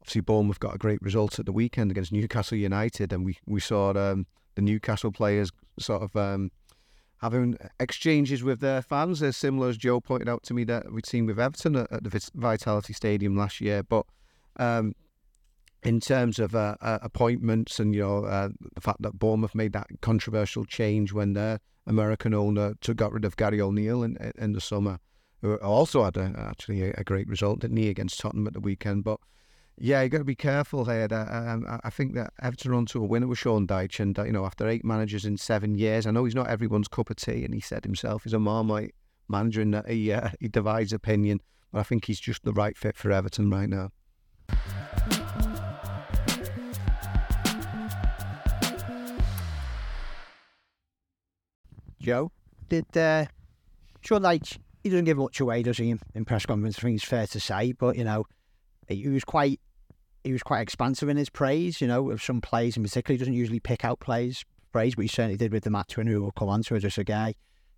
obviously 0.01 0.23
Bournemouth 0.23 0.61
got 0.61 0.75
a 0.75 0.79
great 0.79 1.03
result 1.03 1.39
at 1.39 1.47
the 1.47 1.53
weekend 1.53 1.91
against 1.91 2.13
Newcastle 2.13 2.59
United 2.59 3.13
and 3.13 3.25
we 3.25 3.39
we 3.47 3.61
saw 3.61 3.91
um, 3.91 4.27
the 4.55 4.63
Newcastle 4.63 5.13
players 5.13 5.51
sort 5.79 6.03
of 6.03 6.15
um, 6.17 6.51
having 7.25 7.57
exchanges 7.81 8.43
with 8.43 8.61
their 8.61 8.83
fans, 8.83 9.23
as 9.23 9.35
similar 9.35 9.71
as 9.71 9.79
Joe 9.79 9.99
pointed 9.99 10.29
out 10.29 10.43
to 10.43 10.55
me 10.55 10.63
that 10.65 10.93
we'd 10.93 11.07
seen 11.07 11.25
with 11.25 11.41
Everton 11.41 11.75
at, 11.75 11.91
at 11.91 12.05
the 12.05 12.31
Vitality 12.35 12.93
Stadium 12.93 13.35
last 13.35 13.63
year. 13.63 13.83
But 13.83 14.05
um, 14.59 14.95
in 15.83 16.01
terms 16.01 16.39
of 16.39 16.55
uh, 16.55 16.77
uh, 16.83 16.99
appointments 17.01 17.81
and 17.81 17.95
you 17.95 18.03
know 18.03 18.27
uh, 18.27 18.51
the 18.75 18.81
fact 18.83 19.01
that 19.01 19.19
Bournemouth 19.19 19.55
made 19.55 19.73
that 19.73 19.87
controversial 20.03 20.67
change 20.67 21.15
when 21.15 21.33
their 21.33 21.61
American 21.87 22.35
owner 22.35 22.75
took 22.83 22.99
got 22.99 23.13
rid 23.13 23.25
of 23.25 23.39
Gary 23.39 23.61
O'Neill 23.61 24.03
in 24.03 24.19
in 24.37 24.53
the 24.53 24.61
summer, 24.61 24.99
who 25.41 25.55
also 25.57 26.05
had 26.05 26.19
a, 26.19 26.35
actually 26.37 26.83
a, 26.83 26.95
a 26.99 27.05
great 27.05 27.27
result, 27.27 27.61
didn't 27.61 27.79
he, 27.79 27.89
against 27.89 28.21
Tottenham 28.21 28.47
at 28.47 28.53
the 28.53 28.61
weekend? 28.61 29.03
But 29.03 29.19
yeah, 29.79 30.03
you 30.03 30.09
got 30.09 30.19
to 30.19 30.25
be 30.25 30.37
careful 30.37 30.85
here. 30.85 31.09
Um, 31.11 31.67
I 31.83 31.91
think 31.91 32.15
that 32.15 32.33
Everton 32.41 32.71
are 32.71 32.75
onto 32.75 33.03
a 33.03 33.07
winner 33.07 33.27
with 33.27 33.39
Sean 33.39 33.67
Dyche, 33.67 33.99
and 33.99 34.17
uh, 34.17 34.25
you 34.25 34.33
know, 34.33 34.45
after 34.45 34.69
eight 34.69 34.85
managers 34.85 35.25
in 35.25 35.37
seven 35.37 35.75
years, 35.75 36.07
I 36.07 36.13
know 36.13 36.25
he's 36.25 36.35
not 36.35 36.49
everyone's 36.49 36.87
cup 36.87 37.11
of 37.11 37.17
tea, 37.17 37.45
and 37.45 37.53
he 37.53 37.61
said 37.61 37.85
himself 37.85 38.23
he's 38.23 38.33
a 38.33 38.39
Marmite 38.39 38.95
manager, 39.29 39.63
and 39.63 39.75
that 39.75 39.89
he 39.89 40.13
uh, 40.13 40.31
he 40.39 40.49
divides 40.49 40.93
opinion. 40.93 41.41
But 41.73 41.81
I 41.81 41.83
think 41.83 42.05
he's 42.05 42.21
just 42.21 42.45
the 42.45 42.53
right 42.53 42.77
fit 42.77 42.97
for 42.97 43.11
Everton 43.11 43.51
right 43.51 43.69
now. 43.69 43.91
Joe, 52.01 52.31
did 52.69 52.97
uh, 52.97 53.27
Sean 54.03 54.23
Dyche? 54.23 54.59
He 54.85 54.91
doesn't 54.91 55.07
give 55.07 55.17
much 55.17 55.41
away, 55.41 55.63
does 55.63 55.79
he? 55.79 55.97
In 56.15 56.25
press 56.27 56.47
conference, 56.47 56.79
I 56.79 56.83
think 56.83 56.97
it's 56.97 57.05
fair 57.05 57.27
to 57.27 57.41
say, 57.41 57.73
but 57.73 57.97
you 57.97 58.05
know 58.05 58.25
he 58.89 59.09
was 59.09 59.25
quite 59.25 59.61
he 60.23 60.33
was 60.33 60.43
quite 60.43 60.61
expansive 60.61 61.09
in 61.09 61.19
his 61.19 61.29
praise, 61.29 61.81
you 61.83 61.87
know, 61.87 62.11
of 62.11 62.23
some 62.23 62.41
plays 62.41 62.77
in 62.77 62.83
particular. 62.83 63.15
He 63.15 63.19
doesn't 63.19 63.35
usually 63.35 63.61
pick 63.61 63.85
out 63.85 64.01
plays 64.01 64.45
praise, 64.73 64.95
but 64.95 65.03
he 65.03 65.09
certainly 65.09 65.37
did 65.37 65.53
with 65.53 65.65
the 65.65 65.71
match 65.71 65.97
winner 65.97 66.13
who 66.13 66.23
will 66.23 66.33
come 66.33 66.49
on 66.49 66.63
to. 66.65 66.75
Idrissa 66.75 67.05
Gueye 67.05 67.35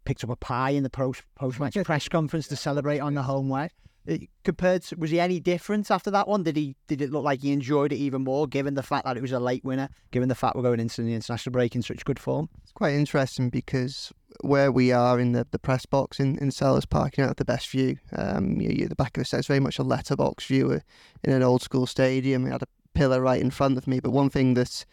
picked 0.06 0.24
up 0.24 0.30
a 0.30 0.36
pie 0.36 0.70
in 0.70 0.82
the 0.82 0.90
post 0.90 1.22
post 1.34 1.60
match 1.60 1.76
press 1.84 2.08
conference 2.08 2.48
to 2.48 2.56
celebrate 2.56 3.00
on 3.00 3.14
the 3.14 3.22
home 3.22 3.48
way. 3.48 3.70
Uh, 4.08 4.18
compared 4.44 4.82
to, 4.82 4.96
was 4.96 5.10
he 5.10 5.18
any 5.18 5.40
different 5.40 5.90
after 5.90 6.10
that 6.12 6.28
one? 6.28 6.44
Did 6.44 6.56
he 6.56 6.76
did 6.86 7.02
it 7.02 7.10
look 7.10 7.24
like 7.24 7.42
he 7.42 7.52
enjoyed 7.52 7.92
it 7.92 7.96
even 7.96 8.22
more, 8.22 8.46
given 8.46 8.74
the 8.74 8.82
fact 8.82 9.04
that 9.04 9.16
it 9.16 9.20
was 9.20 9.32
a 9.32 9.40
late 9.40 9.64
winner, 9.64 9.88
given 10.12 10.28
the 10.28 10.34
fact 10.34 10.54
we're 10.54 10.62
going 10.62 10.80
into 10.80 11.02
the 11.02 11.14
international 11.14 11.52
break 11.52 11.74
in 11.74 11.82
such 11.82 12.04
good 12.04 12.18
form? 12.18 12.48
It's 12.62 12.72
quite 12.72 12.94
interesting 12.94 13.50
because 13.50 14.12
where 14.42 14.70
we 14.70 14.92
are 14.92 15.18
in 15.18 15.32
the, 15.32 15.46
the 15.50 15.58
press 15.58 15.86
box 15.86 16.20
in, 16.20 16.38
in 16.38 16.50
Selhurst 16.50 16.88
Park, 16.88 17.16
you 17.16 17.22
don't 17.22 17.30
have 17.30 17.36
the 17.36 17.44
best 17.44 17.68
view. 17.68 17.96
Um, 18.12 18.60
you, 18.60 18.70
you, 18.70 18.88
the 18.88 18.94
back 18.94 19.16
of 19.16 19.22
the 19.22 19.24
set 19.24 19.40
is 19.40 19.46
very 19.46 19.60
much 19.60 19.78
a 19.78 19.82
letterbox 19.82 20.44
view 20.44 20.80
in 21.24 21.32
an 21.32 21.42
old 21.42 21.62
school 21.62 21.86
stadium. 21.86 22.44
We 22.44 22.50
had 22.50 22.62
a 22.62 22.68
pillar 22.94 23.20
right 23.20 23.40
in 23.40 23.50
front 23.50 23.76
of 23.76 23.86
me, 23.86 23.98
but 23.98 24.10
one 24.10 24.30
thing 24.30 24.54
that 24.54 24.84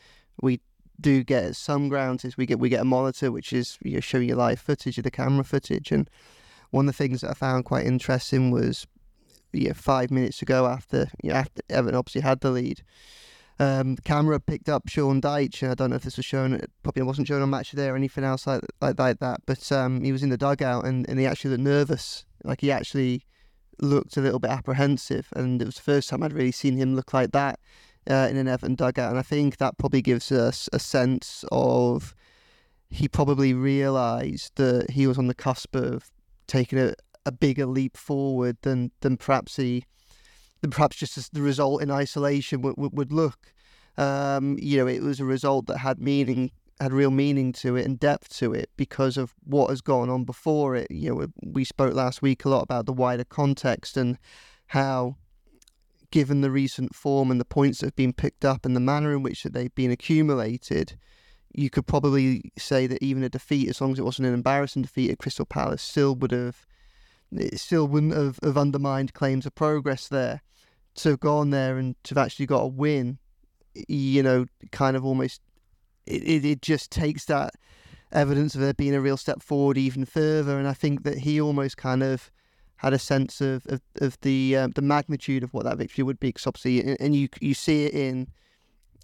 we 0.42 0.60
do 1.00 1.24
get 1.24 1.56
some 1.56 1.90
grounds 1.90 2.24
is 2.24 2.38
we 2.38 2.46
get 2.46 2.60
we 2.60 2.70
get 2.70 2.82
a 2.82 2.86
monitor 2.86 3.32
which 3.32 3.52
is 3.52 3.78
you 3.82 3.96
know, 3.96 4.00
showing 4.00 4.30
you 4.30 4.36
live 4.36 4.60
footage 4.60 4.98
of 4.98 5.04
the 5.04 5.12
camera 5.12 5.44
footage. 5.44 5.92
And 5.92 6.10
one 6.72 6.88
of 6.88 6.96
the 6.96 6.98
things 6.98 7.22
that 7.22 7.32
I 7.32 7.34
found 7.34 7.66
quite 7.66 7.86
interesting 7.86 8.52
was 8.52 8.88
you 9.52 9.70
know, 9.70 9.74
five 9.74 10.12
minutes 10.12 10.42
ago 10.42 10.66
after 10.68 11.10
you 11.24 11.32
know, 11.32 11.36
after 11.36 11.62
obviously 11.70 12.22
had 12.22 12.42
the 12.42 12.52
lead 12.52 12.84
um, 13.60 13.96
the 13.96 14.02
camera 14.02 14.40
picked 14.40 14.70
up 14.70 14.88
Sean 14.88 15.22
Dyche. 15.22 15.70
I 15.70 15.76
don't 15.76 15.92
know 15.92 15.96
if 15.96 16.04
this 16.04 16.18
was 16.18 16.26
shown, 16.26 16.54
it 16.54 16.72
probably 16.82 17.04
wasn't 17.04 17.28
shown 17.28 17.42
on 17.42 17.50
Match 17.50 17.72
Day 17.72 17.88
or 17.88 17.96
anything 17.96 18.24
else 18.24 18.48
like, 18.48 18.62
like, 18.82 18.98
like 18.98 19.20
that, 19.20 19.42
but 19.46 19.72
um, 19.72 20.04
he 20.04 20.12
was 20.12 20.24
in 20.24 20.30
the 20.30 20.38
dugout 20.38 20.86
and, 20.86 21.08
and 21.08 21.20
he 21.20 21.26
actually 21.26 21.52
looked 21.52 21.64
nervous. 21.64 22.26
Like 22.44 22.62
he 22.62 22.72
actually 22.72 23.26
looked 23.80 24.18
a 24.18 24.22
little 24.22 24.40
bit 24.40 24.52
apprehensive, 24.52 25.30
and 25.36 25.62
it 25.62 25.66
was 25.66 25.76
the 25.76 25.82
first 25.82 26.10
time 26.10 26.24
I'd 26.24 26.34
really 26.34 26.52
seen 26.52 26.78
him 26.78 26.96
look 26.96 27.14
like 27.14 27.32
that 27.32 27.60
uh, 28.10 28.28
in 28.30 28.38
an 28.38 28.48
Everton 28.48 28.76
dugout. 28.76 29.12
And 29.12 29.20
I 29.20 29.24
think 29.24 29.58
that 29.58 29.78
probably 29.78 30.02
gives 30.02 30.32
us 30.32 30.70
a 30.74 30.80
sense 30.80 31.46
of 31.52 32.16
he 32.90 33.08
probably 33.08 33.54
realised 33.54 34.56
that 34.56 34.92
he 34.92 35.08
was 35.08 35.18
on 35.18 35.28
the 35.28 35.34
cusp 35.34 35.76
of 35.76 36.12
taking 36.48 36.78
a, 36.80 36.94
a 37.26 37.32
bigger 37.32 37.66
leap 37.66 37.98
forward 37.98 38.58
than 38.62 38.92
than 39.02 39.18
perhaps 39.18 39.56
he 39.56 39.86
than 40.62 40.72
perhaps 40.72 40.96
just 40.96 41.34
the 41.34 41.42
result 41.42 41.82
in 41.82 41.92
isolation 41.92 42.62
would, 42.62 42.76
would, 42.78 42.94
would 42.94 43.12
look. 43.12 43.54
Um, 43.98 44.58
you 44.60 44.78
know, 44.78 44.88
it 44.88 45.04
was 45.04 45.20
a 45.20 45.26
result 45.26 45.68
that 45.68 45.78
had 45.80 46.00
meaning, 46.00 46.52
had 46.80 46.94
real 46.94 47.12
meaning 47.12 47.52
to 47.54 47.76
it 47.76 47.86
and 47.86 48.00
depth 48.00 48.36
to 48.38 48.54
it 48.54 48.70
because 48.78 49.18
of 49.18 49.34
what 49.44 49.70
has 49.70 49.82
gone 49.82 50.10
on 50.10 50.24
before 50.24 50.76
it. 50.76 50.90
You 50.90 51.14
know, 51.14 51.28
we 51.44 51.64
spoke 51.64 51.94
last 51.94 52.22
week 52.22 52.46
a 52.46 52.50
lot 52.50 52.64
about 52.64 52.86
the 52.86 52.94
wider 52.94 53.26
context 53.26 53.98
and 53.98 54.18
how, 54.68 55.18
given 56.14 56.42
the 56.42 56.52
recent 56.52 56.94
form 56.94 57.32
and 57.32 57.42
the 57.42 57.46
points 57.46 57.80
that 57.80 57.88
have 57.88 57.96
been 57.96 58.14
picked 58.14 58.46
up 58.46 58.68
and 58.68 58.76
the 58.76 58.80
manner 58.80 59.14
in 59.14 59.24
which 59.24 59.42
they've 59.46 59.74
been 59.74 59.90
accumulated, 59.90 60.96
you 61.52 61.72
could 61.72 61.88
probably 61.88 62.52
say 62.56 62.86
that 62.86 63.02
even 63.02 63.24
a 63.24 63.30
defeat, 63.30 63.68
as 63.68 63.82
long 63.82 63.92
as 63.92 63.98
it 63.98 64.06
wasn't 64.06 64.28
an 64.28 64.34
embarrassing 64.36 64.84
defeat 64.84 65.10
at 65.10 65.18
Crystal 65.18 65.44
Palace, 65.44 65.82
still 65.82 66.14
would 66.14 66.30
have 66.30 66.68
it 67.32 67.60
still 67.60 67.88
wouldn't 67.88 68.14
have, 68.14 68.38
have 68.44 68.60
undermined 68.60 69.16
claims 69.16 69.48
of 69.48 69.56
progress 69.56 70.08
there 70.08 70.44
to 70.94 71.10
have 71.10 71.20
gone 71.20 71.50
there 71.50 71.80
and 71.80 71.96
to 72.04 72.14
have 72.14 72.24
actually 72.24 72.46
got 72.46 72.62
a 72.62 72.68
win, 72.68 73.18
you 73.88 74.22
know, 74.22 74.46
kind 74.72 74.96
of 74.96 75.04
almost 75.04 75.42
it, 76.06 76.22
it, 76.22 76.46
it 76.46 76.62
just 76.62 76.92
takes 76.92 77.26
that 77.26 77.56
evidence 78.12 78.54
of 78.54 78.62
there 78.62 78.76
being 78.76 78.94
a 78.94 79.02
real 79.02 79.18
step 79.18 79.42
forward 79.42 79.80
even 79.80 80.06
further. 80.06 80.60
And 80.60 80.68
I 80.68 80.74
think 80.74 81.02
that 81.06 81.18
he 81.18 81.42
almost 81.42 81.76
kind 81.76 82.04
of 82.04 82.30
had 82.78 82.94
a 82.94 83.00
sense 83.00 83.42
of 83.42 83.66
of, 83.68 83.82
of 84.02 84.20
the 84.22 84.58
um, 84.58 84.72
the 84.72 84.82
magnitude 84.82 85.44
of 85.44 85.54
what 85.54 85.66
that 85.66 85.78
victory 85.78 86.04
would 86.04 86.20
be. 86.20 86.30
Because 86.30 86.48
obviously, 86.48 86.98
and 87.00 87.16
you 87.16 87.30
you 87.40 87.54
see 87.54 87.86
it 87.86 87.94
in 87.94 88.28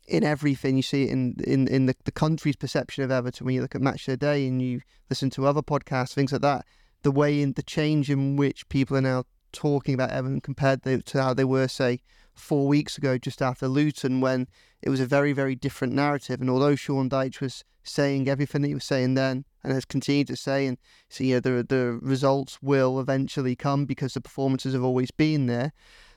in 0.07 0.23
everything. 0.23 0.75
You 0.75 0.83
see 0.83 1.03
it 1.03 1.11
in 1.11 1.35
in 1.45 1.67
in 1.67 1.85
the, 1.85 1.95
the 2.05 2.11
country's 2.11 2.55
perception 2.55 3.03
of 3.03 3.11
Everton 3.11 3.45
when 3.45 3.55
you 3.55 3.61
look 3.61 3.75
at 3.75 3.81
Match 3.81 4.07
of 4.07 4.13
the 4.13 4.17
Day 4.17 4.47
and 4.47 4.61
you 4.61 4.81
listen 5.09 5.29
to 5.31 5.45
other 5.45 5.61
podcasts, 5.61 6.13
things 6.13 6.31
like 6.31 6.41
that. 6.41 6.65
The 7.01 7.11
way 7.11 7.41
in 7.41 7.53
the 7.53 7.63
change 7.63 8.09
in 8.09 8.35
which 8.35 8.67
people 8.69 8.97
are 8.97 9.01
now 9.01 9.23
talking 9.51 9.93
about 9.93 10.11
Everton 10.11 10.41
compared 10.41 10.83
to 10.83 11.21
how 11.21 11.33
they 11.33 11.45
were, 11.45 11.67
say, 11.67 12.01
four 12.33 12.67
weeks 12.67 12.97
ago, 12.97 13.17
just 13.17 13.41
after 13.41 13.67
Luton, 13.67 14.21
when 14.21 14.47
it 14.81 14.89
was 14.89 14.99
a 14.99 15.05
very, 15.05 15.33
very 15.33 15.55
different 15.55 15.93
narrative. 15.93 16.41
And 16.41 16.49
although 16.49 16.75
Sean 16.75 17.09
Dyche 17.09 17.39
was 17.39 17.63
saying 17.83 18.27
everything 18.27 18.61
that 18.61 18.67
he 18.67 18.73
was 18.73 18.83
saying 18.83 19.13
then 19.15 19.45
and 19.63 19.73
has 19.73 19.85
continued 19.85 20.27
to 20.27 20.35
say, 20.35 20.65
and 20.65 20.77
so, 21.09 21.23
know, 21.23 21.39
the, 21.39 21.65
the 21.67 21.99
results 22.01 22.61
will 22.61 22.99
eventually 22.99 23.55
come 23.55 23.85
because 23.85 24.13
the 24.13 24.21
performances 24.21 24.73
have 24.73 24.83
always 24.83 25.11
been 25.11 25.47
there. 25.47 25.73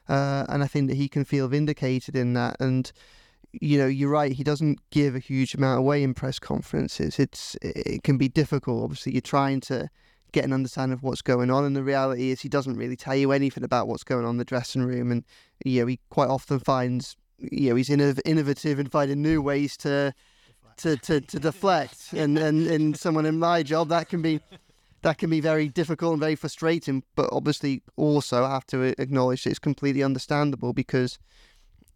Uh, 0.08 0.44
and 0.48 0.62
I 0.62 0.66
think 0.66 0.88
that 0.88 0.96
he 0.96 1.08
can 1.08 1.24
feel 1.24 1.48
vindicated 1.48 2.16
in 2.16 2.34
that. 2.34 2.56
And, 2.60 2.90
you 3.52 3.78
know, 3.78 3.86
you're 3.86 4.10
right. 4.10 4.32
He 4.32 4.44
doesn't 4.44 4.78
give 4.90 5.14
a 5.14 5.20
huge 5.20 5.54
amount 5.54 5.78
away 5.78 6.02
in 6.02 6.14
press 6.14 6.38
conferences. 6.38 7.18
It's 7.18 7.56
it 7.62 8.02
can 8.02 8.18
be 8.18 8.28
difficult. 8.28 8.82
Obviously, 8.82 9.12
you're 9.12 9.20
trying 9.20 9.60
to 9.62 9.88
get 10.32 10.44
an 10.44 10.52
understanding 10.52 10.94
of 10.94 11.02
what's 11.02 11.22
going 11.22 11.50
on. 11.50 11.64
And 11.64 11.76
the 11.76 11.82
reality 11.82 12.30
is, 12.30 12.40
he 12.40 12.48
doesn't 12.48 12.76
really 12.76 12.96
tell 12.96 13.14
you 13.14 13.32
anything 13.32 13.62
about 13.62 13.86
what's 13.86 14.04
going 14.04 14.24
on 14.24 14.32
in 14.32 14.36
the 14.38 14.44
dressing 14.44 14.82
room. 14.82 15.12
And 15.12 15.24
you 15.64 15.80
know, 15.80 15.86
he 15.86 16.00
quite 16.10 16.28
often 16.28 16.58
finds 16.58 17.16
you 17.50 17.70
know 17.70 17.76
he's 17.76 17.90
innovative 17.90 18.78
in 18.78 18.86
finding 18.86 19.22
new 19.22 19.42
ways 19.42 19.76
to 19.78 20.14
to 20.78 20.96
to, 20.98 21.20
to 21.20 21.38
deflect. 21.38 22.12
And, 22.12 22.38
and 22.38 22.66
and 22.66 22.96
someone 22.96 23.26
in 23.26 23.38
my 23.38 23.62
job 23.62 23.88
that 23.88 24.08
can 24.08 24.22
be 24.22 24.40
that 25.02 25.18
can 25.18 25.30
be 25.30 25.40
very 25.40 25.68
difficult 25.68 26.12
and 26.12 26.20
very 26.20 26.36
frustrating. 26.36 27.02
But 27.14 27.28
obviously, 27.32 27.82
also 27.96 28.44
I 28.44 28.50
have 28.50 28.66
to 28.66 28.94
acknowledge 29.00 29.44
that 29.44 29.50
it's 29.50 29.58
completely 29.58 30.02
understandable 30.02 30.72
because 30.72 31.18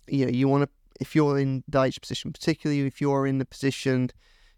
you 0.07 0.25
know 0.25 0.33
you 0.33 0.49
want 0.49 0.65
to 0.65 0.69
if 1.01 1.15
you're 1.15 1.39
in 1.39 1.63
Dyche's 1.69 1.99
position, 1.99 2.33
particularly 2.33 2.87
if 2.87 3.01
you're 3.01 3.27
in 3.27 3.39
the 3.39 3.45
position 3.45 4.11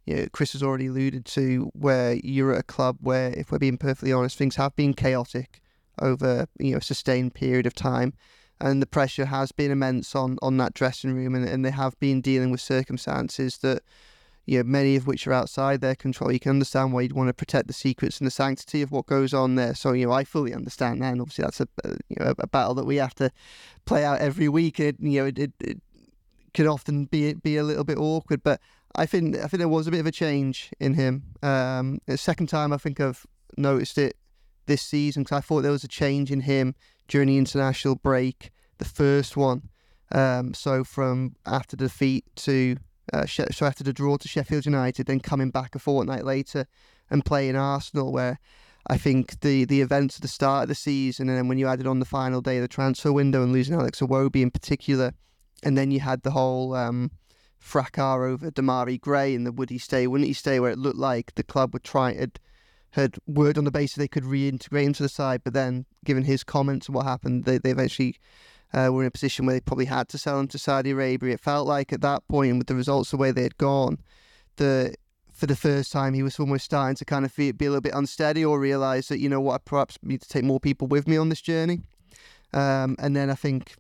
you 0.09 0.17
know, 0.17 0.27
Chris 0.33 0.53
has 0.53 0.63
already 0.63 0.87
alluded 0.87 1.27
to 1.27 1.71
where 1.75 2.15
you're 2.25 2.55
at 2.55 2.61
a 2.61 2.63
club 2.63 2.97
where, 3.01 3.29
if 3.39 3.53
we're 3.53 3.59
being 3.59 3.77
perfectly 3.77 4.11
honest, 4.11 4.39
things 4.39 4.57
have 4.57 4.75
been 4.75 4.95
chaotic 4.95 5.61
over 6.01 6.47
you 6.59 6.73
know 6.73 6.79
a 6.79 6.83
sustained 6.83 7.35
period 7.35 7.67
of 7.67 7.75
time, 7.75 8.15
and 8.61 8.83
the 8.83 8.87
pressure 8.87 9.27
has 9.27 9.53
been 9.53 9.71
immense 9.71 10.15
on 10.15 10.39
on 10.43 10.57
that 10.59 10.75
dressing 10.75 11.15
room, 11.15 11.35
and, 11.35 11.49
and 11.49 11.65
they 11.65 11.71
have 11.71 11.99
been 12.01 12.21
dealing 12.21 12.51
with 12.51 12.61
circumstances 12.61 13.59
that 13.59 13.83
you 14.47 14.59
know 14.59 14.65
many 14.65 14.97
of 14.97 15.07
which 15.07 15.27
are 15.27 15.33
outside 15.33 15.81
their 15.81 15.95
control. 15.95 16.33
You 16.33 16.41
can 16.41 16.51
understand 16.51 16.93
why 16.93 17.03
you'd 17.03 17.13
want 17.13 17.29
to 17.29 17.35
protect 17.35 17.67
the 17.67 17.73
secrets 17.73 18.19
and 18.19 18.27
the 18.27 18.31
sanctity 18.31 18.83
of 18.83 18.91
what 18.91 19.07
goes 19.07 19.33
on 19.33 19.55
there. 19.55 19.75
So 19.75 19.93
you 19.93 20.07
know, 20.07 20.13
I 20.13 20.25
fully 20.25 20.55
understand 20.55 21.03
that, 21.03 21.13
and 21.13 21.21
obviously 21.21 21.45
that's 21.45 21.61
a 21.61 21.69
you 21.85 22.17
know 22.19 22.35
a 22.39 22.47
battle 22.47 22.75
that 22.75 22.87
we 22.87 22.97
have 22.97 23.15
to 23.17 23.31
play 23.85 24.05
out 24.05 24.21
every 24.21 24.49
week. 24.49 24.81
It 24.81 24.97
you 24.99 25.21
know 25.21 25.27
it, 25.27 25.39
it, 25.39 25.53
it 25.61 25.81
can 26.55 26.67
often 26.67 27.05
be 27.05 27.35
be 27.35 27.57
a 27.57 27.63
little 27.63 27.85
bit 27.85 27.99
awkward, 27.99 28.43
but 28.43 28.61
I 28.97 29.07
think 29.07 29.37
I 29.37 29.47
think 29.47 29.59
there 29.59 29.69
was 29.69 29.87
a 29.87 29.91
bit 29.91 30.01
of 30.01 30.07
a 30.07 30.13
change 30.13 30.71
in 30.81 30.95
him. 30.95 31.25
Um, 31.43 32.01
the 32.07 32.19
second 32.19 32.49
time 32.49 32.73
I 32.73 32.79
think 32.79 33.01
I've 33.01 33.27
noticed 33.57 33.99
it 33.99 34.17
this 34.67 34.83
season 34.83 35.23
because 35.23 35.39
I 35.39 35.41
thought 35.41 35.63
there 35.63 35.73
was 35.73 35.85
a 35.85 35.89
change 35.89 36.31
in 36.31 36.41
him 36.41 36.75
during 37.09 37.29
the 37.29 37.39
international 37.39 37.97
break. 37.97 38.51
The 38.79 38.85
first 38.85 39.37
one, 39.37 39.71
um, 40.13 40.55
so 40.55 40.85
from 40.85 41.35
after 41.45 41.77
the 41.77 41.87
defeat 41.87 42.25
to 42.37 42.77
uh, 43.13 43.27
so 43.27 43.67
after 43.67 43.83
the 43.83 43.93
draw 43.93 44.17
to 44.19 44.29
Sheffield 44.29 44.67
United, 44.67 45.07
then 45.07 45.21
coming 45.21 45.51
back 45.51 45.75
a 45.75 45.79
fortnight 45.79 46.25
later 46.25 46.67
and 47.11 47.25
playing 47.25 47.57
Arsenal, 47.57 48.13
where 48.13 48.39
I 48.87 48.99
think 48.99 49.41
the 49.41 49.65
the 49.65 49.81
events 49.81 50.17
at 50.17 50.23
the 50.23 50.29
start 50.29 50.65
of 50.65 50.69
the 50.69 50.75
season, 50.75 51.29
and 51.29 51.37
then 51.37 51.49
when 51.49 51.59
you 51.59 51.67
added 51.67 51.87
on 51.87 52.01
the 52.01 52.05
final 52.05 52.41
day 52.41 52.59
of 52.59 52.63
the 52.63 52.69
transfer 52.69 53.13
window 53.13 53.43
and 53.43 53.53
losing 53.53 53.75
Alex 53.75 54.01
Iwobi 54.01 54.43
in 54.43 54.51
particular, 54.51 55.15
and 55.63 55.77
then 55.77 55.91
you 55.91 56.01
had 56.01 56.23
the 56.23 56.33
whole 56.33 56.75
um, 56.75 57.11
fracas 57.59 57.99
over 57.99 58.51
Demarai 58.51 59.01
Gray 59.01 59.35
and 59.35 59.47
the 59.47 59.53
would 59.53 59.71
he 59.71 59.79
stay, 59.79 60.07
wouldn't 60.07 60.29
he 60.29 60.35
stay, 60.35 60.61
where 60.61 60.71
it 60.71 60.79
looked 60.79 60.99
like 60.99 61.35
the 61.35 61.43
club 61.43 61.73
would 61.73 61.85
try 61.85 62.13
had 62.99 63.17
word 63.27 63.59
on 63.59 63.65
the 63.65 63.71
basis 63.71 63.97
they 63.97 64.09
could 64.09 64.25
reintegrate 64.25 64.85
into 64.85 65.03
the 65.03 65.09
side, 65.09 65.43
but 65.45 65.55
then 65.55 65.87
given 66.05 66.25
his 66.25 66.45
comments 66.45 66.87
and 66.87 66.95
what 66.95 67.07
happened, 67.07 67.45
they, 67.45 67.59
they 67.59 67.71
eventually 67.71 68.17
uh, 68.75 68.91
were 68.93 69.03
in 69.03 69.09
a 69.09 69.11
position 69.11 69.47
where 69.47 69.55
they 69.57 69.61
probably 69.61 69.87
had 69.87 70.09
to 70.09 70.19
sell 70.19 70.39
him 70.39 70.49
to 70.49 70.59
Saudi 70.59 70.91
Arabia. 70.91 71.35
It 71.35 71.41
felt 71.41 71.67
like 71.67 71.93
at 71.93 72.01
that 72.03 72.27
point, 72.29 72.59
with 72.59 72.67
the 72.67 72.75
results 72.75 73.11
the 73.11 73.17
way 73.17 73.31
they 73.31 73.43
had 73.43 73.57
gone, 73.57 73.99
the 74.57 74.95
for 75.33 75.47
the 75.47 75.57
first 75.57 75.93
time 75.93 76.15
he 76.15 76.23
was 76.25 76.41
almost 76.41 76.65
starting 76.65 76.97
to 76.97 77.05
kind 77.05 77.25
of 77.25 77.31
feel, 77.31 77.53
be 77.53 77.67
a 77.67 77.71
little 77.71 77.81
bit 77.81 77.95
unsteady 77.95 78.45
or 78.45 78.59
realise 78.59 79.07
that 79.07 79.21
you 79.21 79.29
know 79.29 79.41
what 79.41 79.55
I 79.55 79.59
perhaps 79.59 79.97
need 80.03 80.21
to 80.23 80.29
take 80.29 80.43
more 80.43 80.59
people 80.59 80.89
with 80.89 81.07
me 81.07 81.17
on 81.17 81.29
this 81.29 81.41
journey. 81.41 81.83
Um, 82.53 82.97
and 82.99 83.15
then 83.15 83.31
I 83.31 83.35
think 83.35 83.77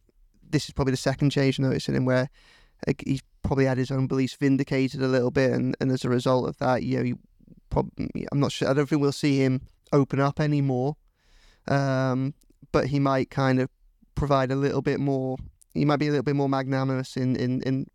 this 0.48 0.66
is 0.66 0.72
probably 0.72 0.92
the 0.92 0.98
second 0.98 1.30
change 1.30 1.58
noticing 1.58 1.96
him 1.96 2.04
where 2.04 2.30
he's 3.04 3.22
probably 3.42 3.64
had 3.64 3.76
his 3.76 3.90
own 3.90 4.06
beliefs 4.06 4.36
vindicated 4.36 5.02
a 5.02 5.08
little 5.08 5.32
bit, 5.32 5.50
and, 5.50 5.76
and 5.80 5.90
as 5.90 6.04
a 6.04 6.08
result 6.08 6.48
of 6.48 6.56
that, 6.58 6.84
you 6.84 6.96
know, 6.98 7.02
he 7.02 7.14
probably, 7.78 8.26
I'm 8.32 8.40
not 8.40 8.52
sure. 8.52 8.68
I 8.68 8.72
don't 8.72 8.88
think 8.88 9.00
we'll 9.00 9.12
see 9.12 9.38
him 9.38 9.62
open 9.92 10.20
up 10.20 10.40
anymore, 10.40 10.96
um, 11.66 12.34
but 12.72 12.86
he 12.86 12.98
might 12.98 13.30
kind 13.30 13.60
of 13.60 13.68
provide 14.14 14.50
a 14.50 14.56
little 14.56 14.82
bit 14.82 15.00
more. 15.00 15.36
He 15.74 15.84
might 15.84 15.98
be 15.98 16.08
a 16.08 16.10
little 16.10 16.24
bit 16.24 16.36
more 16.36 16.48
magnanimous 16.48 17.16
in 17.16 17.36
in, 17.36 17.62
in 17.62 17.86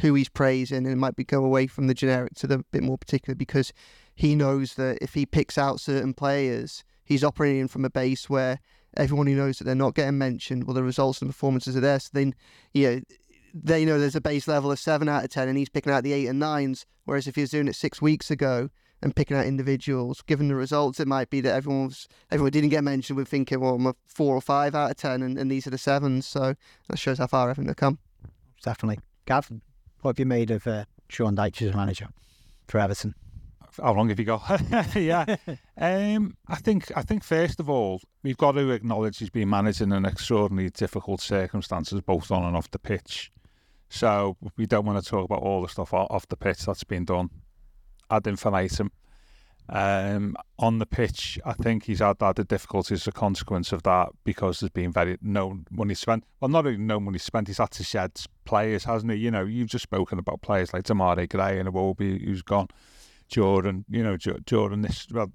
who 0.00 0.14
he's 0.14 0.28
praising, 0.28 0.78
and 0.78 0.88
it 0.88 0.96
might 0.96 1.16
be 1.16 1.24
go 1.24 1.44
away 1.44 1.66
from 1.66 1.86
the 1.86 1.94
generic 1.94 2.34
to 2.34 2.46
the 2.46 2.58
bit 2.70 2.82
more 2.82 2.98
particular 2.98 3.34
because 3.34 3.72
he 4.14 4.34
knows 4.34 4.74
that 4.74 4.98
if 5.00 5.14
he 5.14 5.26
picks 5.26 5.58
out 5.58 5.80
certain 5.80 6.14
players, 6.14 6.84
he's 7.04 7.24
operating 7.24 7.68
from 7.68 7.84
a 7.84 7.90
base 7.90 8.28
where 8.30 8.58
everyone 8.96 9.26
who 9.26 9.34
knows 9.34 9.58
that 9.58 9.64
they're 9.64 9.74
not 9.74 9.94
getting 9.94 10.18
mentioned, 10.18 10.64
well, 10.64 10.74
the 10.74 10.82
results 10.82 11.22
and 11.22 11.30
performances 11.30 11.76
are 11.76 11.80
there. 11.80 11.98
So 11.98 12.10
then, 12.12 12.34
you 12.74 12.90
know, 12.90 13.00
they 13.54 13.86
know 13.86 13.98
there's 13.98 14.16
a 14.16 14.20
base 14.20 14.46
level 14.46 14.70
of 14.70 14.78
seven 14.78 15.08
out 15.08 15.24
of 15.24 15.30
ten, 15.30 15.48
and 15.48 15.58
he's 15.58 15.70
picking 15.70 15.92
out 15.92 16.04
the 16.04 16.12
eight 16.12 16.26
and 16.26 16.38
nines. 16.38 16.86
Whereas 17.04 17.26
if 17.26 17.34
he 17.34 17.40
was 17.40 17.50
doing 17.50 17.68
it 17.68 17.74
six 17.74 18.00
weeks 18.00 18.30
ago 18.30 18.70
and 19.02 19.14
picking 19.14 19.36
out 19.36 19.46
individuals, 19.46 20.22
given 20.22 20.48
the 20.48 20.54
results, 20.54 21.00
it 21.00 21.08
might 21.08 21.28
be 21.28 21.40
that 21.40 21.54
everyone 21.54 21.86
was 21.86 22.08
everyone 22.30 22.52
didn't 22.52 22.70
get 22.70 22.84
mentioned. 22.84 23.16
We're 23.16 23.24
thinking, 23.24 23.60
well, 23.60 23.74
I'm 23.74 23.86
a 23.86 23.94
four 24.06 24.36
or 24.36 24.40
five 24.40 24.74
out 24.74 24.90
of 24.90 24.96
ten, 24.96 25.22
and, 25.22 25.36
and 25.36 25.50
these 25.50 25.66
are 25.66 25.70
the 25.70 25.78
sevens. 25.78 26.26
So 26.26 26.54
that 26.88 26.98
shows 26.98 27.18
how 27.18 27.26
far 27.26 27.50
everything 27.50 27.68
have 27.68 27.76
come. 27.76 27.98
Definitely, 28.62 29.00
Gav. 29.26 29.50
What 30.00 30.12
have 30.12 30.18
you 30.18 30.26
made 30.26 30.50
of 30.50 30.66
uh, 30.66 30.84
Sean 31.08 31.36
Dyche 31.36 31.68
as 31.68 31.74
manager 31.74 32.08
for 32.68 32.78
Everton? 32.78 33.14
How 33.82 33.94
long 33.94 34.10
have 34.10 34.18
you 34.18 34.26
got? 34.26 34.60
yeah, 34.94 35.36
um, 35.78 36.36
I 36.46 36.56
think 36.56 36.92
I 36.96 37.02
think 37.02 37.24
first 37.24 37.58
of 37.58 37.68
all 37.68 38.00
we've 38.22 38.36
got 38.36 38.52
to 38.52 38.70
acknowledge 38.70 39.18
he's 39.18 39.30
been 39.30 39.50
managing 39.50 39.92
in 39.92 40.04
extraordinarily 40.04 40.70
difficult 40.70 41.20
circumstances, 41.20 42.00
both 42.02 42.30
on 42.30 42.44
and 42.44 42.56
off 42.56 42.70
the 42.70 42.78
pitch. 42.78 43.32
So 43.88 44.36
we 44.56 44.66
don't 44.66 44.86
want 44.86 45.02
to 45.02 45.10
talk 45.10 45.24
about 45.24 45.42
all 45.42 45.60
the 45.60 45.68
stuff 45.68 45.92
off 45.92 46.26
the 46.28 46.36
pitch 46.36 46.64
that's 46.64 46.84
been 46.84 47.04
done 47.04 47.28
ad 48.10 48.26
infinitum. 48.26 48.90
Um, 49.68 50.36
on 50.58 50.80
the 50.80 50.86
pitch, 50.86 51.38
I 51.46 51.52
think 51.52 51.84
he's 51.84 52.00
had 52.00 52.18
the 52.18 52.44
difficulties 52.46 53.02
as 53.02 53.06
a 53.06 53.12
consequence 53.12 53.72
of 53.72 53.82
that 53.84 54.08
because 54.24 54.60
there's 54.60 54.70
been 54.70 54.92
very 54.92 55.18
no 55.22 55.60
money 55.70 55.94
spent. 55.94 56.24
Well, 56.40 56.48
not 56.48 56.66
only 56.66 56.78
no 56.78 57.00
money 57.00 57.18
spent, 57.18 57.46
he's 57.46 57.58
had 57.58 57.70
to 57.72 57.84
shed 57.84 58.12
players, 58.44 58.84
hasn't 58.84 59.12
he? 59.12 59.18
You 59.18 59.30
know, 59.30 59.44
you've 59.44 59.68
just 59.68 59.84
spoken 59.84 60.18
about 60.18 60.42
players 60.42 60.72
like 60.72 60.84
Demarai 60.84 61.28
Gray 61.28 61.58
and 61.58 61.68
Iwobi, 61.68 62.24
who's 62.24 62.42
gone. 62.42 62.68
Jordan, 63.28 63.84
you 63.88 64.02
know, 64.02 64.16
Jordan 64.18 64.82
this 64.82 65.06
well, 65.10 65.32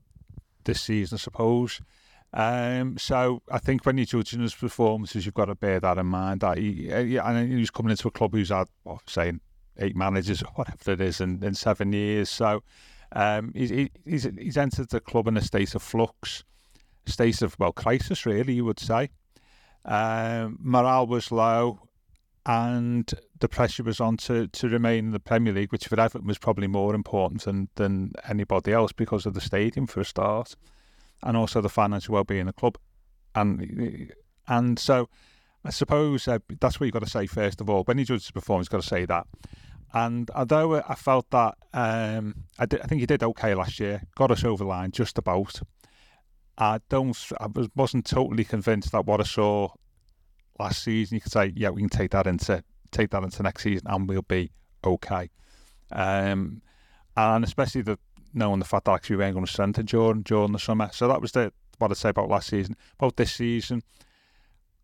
this 0.66 0.82
season, 0.82 1.16
I 1.16 1.20
suppose. 1.20 1.82
Um, 2.34 2.98
so 2.98 3.42
I 3.52 3.58
think 3.58 3.86
when 3.86 3.98
you're 3.98 4.06
judging 4.06 4.42
his 4.42 4.54
performances, 4.54 5.26
you've 5.26 5.34
got 5.34 5.46
to 5.46 5.56
bear 5.56 5.80
that 5.80 5.98
in 5.98 6.06
mind. 6.06 6.42
That 6.42 6.60
he, 6.60 6.90
yeah, 6.90 7.28
and 7.28 7.52
he's 7.52 7.72
coming 7.72 7.90
into 7.90 8.08
a 8.08 8.12
club 8.12 8.34
who's 8.34 8.50
had, 8.50 8.68
saying 9.08 9.42
eight 9.80 9.96
managers 9.96 10.42
or 10.42 10.52
whatever 10.56 10.92
it 10.92 11.02
is 11.02 11.22
in, 11.22 11.44
in 11.44 11.54
seven 11.54 11.94
years. 11.94 12.30
So 12.30 12.64
um, 13.12 13.52
he's, 13.56 13.90
he's 14.06 14.28
he's 14.38 14.58
entered 14.58 14.90
the 14.90 15.00
club 15.00 15.28
in 15.28 15.38
a 15.38 15.42
state 15.42 15.76
of 15.76 15.82
flux, 15.82 16.44
state 17.06 17.42
of 17.42 17.58
well 17.60 17.72
crisis, 17.72 18.26
really, 18.26 18.54
you 18.54 18.66
would 18.66 18.80
say. 18.80 19.10
Um, 19.86 20.58
morale 20.62 21.08
was 21.08 21.32
low, 21.32 21.80
and 22.46 23.12
the 23.40 23.48
pressure 23.48 23.84
was 23.84 24.00
on 24.00 24.18
to, 24.18 24.48
to 24.48 24.70
remain 24.70 25.06
in 25.06 25.12
the 25.12 25.20
Premier 25.20 25.54
League, 25.54 25.72
which 25.72 25.88
for 25.88 26.00
Everton 26.00 26.28
was 26.28 26.38
probably 26.38 26.68
more 26.68 26.96
important 26.96 27.44
than 27.44 27.70
than 27.76 28.14
anybody 28.28 28.74
else 28.74 28.92
because 28.92 29.26
of 29.26 29.34
the 29.34 29.42
stadium 29.42 29.88
for 29.88 30.02
a 30.02 30.06
start 30.06 30.56
and 31.24 31.36
also 31.36 31.62
the 31.62 31.70
financial 31.70 32.14
well-being 32.14 32.42
of 32.42 32.48
the 32.48 32.54
club. 32.54 32.78
And 33.36 34.12
and 34.48 34.80
so 34.80 35.10
I 35.66 35.72
suppose 35.72 36.28
uh, 36.28 36.40
that's 36.60 36.80
what 36.80 36.86
you've 36.86 36.94
got 36.94 37.04
to 37.04 37.10
say 37.10 37.28
first 37.28 37.62
of 37.62 37.70
all. 37.70 37.84
When 37.84 37.98
judge 37.98 38.24
his 38.24 38.32
performance, 38.32 38.68
you've 38.68 38.72
got 38.72 38.82
to 38.84 38.88
say 38.88 39.06
that. 39.06 39.28
And 39.94 40.30
although 40.32 40.76
I 40.76 40.96
felt 40.96 41.30
that 41.32 41.56
um, 41.74 42.44
I, 42.60 42.66
did, 42.66 42.82
I 42.82 42.86
think 42.86 43.00
he 43.00 43.08
did 43.08 43.24
okay 43.24 43.56
last 43.56 43.80
year, 43.80 44.04
got 44.16 44.32
us 44.32 44.44
over 44.44 44.64
the 44.64 44.70
line 44.70 44.92
just 44.92 45.18
about. 45.18 45.60
I 46.58 46.80
don't. 46.90 47.16
I 47.40 47.48
wasn't 47.76 48.06
totally 48.06 48.44
convinced 48.44 48.92
that 48.92 49.06
what 49.06 49.22
I 49.22 49.24
saw 49.24 49.70
last 50.60 50.84
season, 50.84 51.16
you 51.16 51.22
could 51.22 51.32
say, 51.32 51.54
yeah, 51.56 51.70
we 51.70 51.82
can 51.82 51.90
take 51.90 52.12
that 52.12 52.28
into 52.28 52.64
take 52.92 53.12
that 53.12 53.24
into 53.24 53.44
next 53.44 53.64
season, 53.64 53.88
and 53.88 54.08
we'll 54.08 54.22
be 54.24 54.52
okay. 54.84 55.30
Um, 55.92 56.62
and 57.16 57.44
especially 57.44 57.82
the 57.82 58.00
knowing 58.34 58.60
the 58.60 58.66
fact 58.66 58.86
that 58.86 58.94
actually 58.94 59.16
we 59.18 59.24
weren't 59.24 59.34
going 59.36 59.46
to 59.46 59.52
strengthen 59.52 59.86
Jordan 59.86 60.22
during 60.24 60.52
the 60.52 60.60
summer. 60.60 60.90
So 60.92 61.08
that 61.08 61.22
was 61.22 61.32
the 61.32 61.52
what 61.78 61.92
I'd 61.92 61.98
say 61.98 62.10
about 62.10 62.30
last 62.30 62.50
season. 62.50 62.76
About 63.00 63.16
this 63.18 63.34
season, 63.34 63.84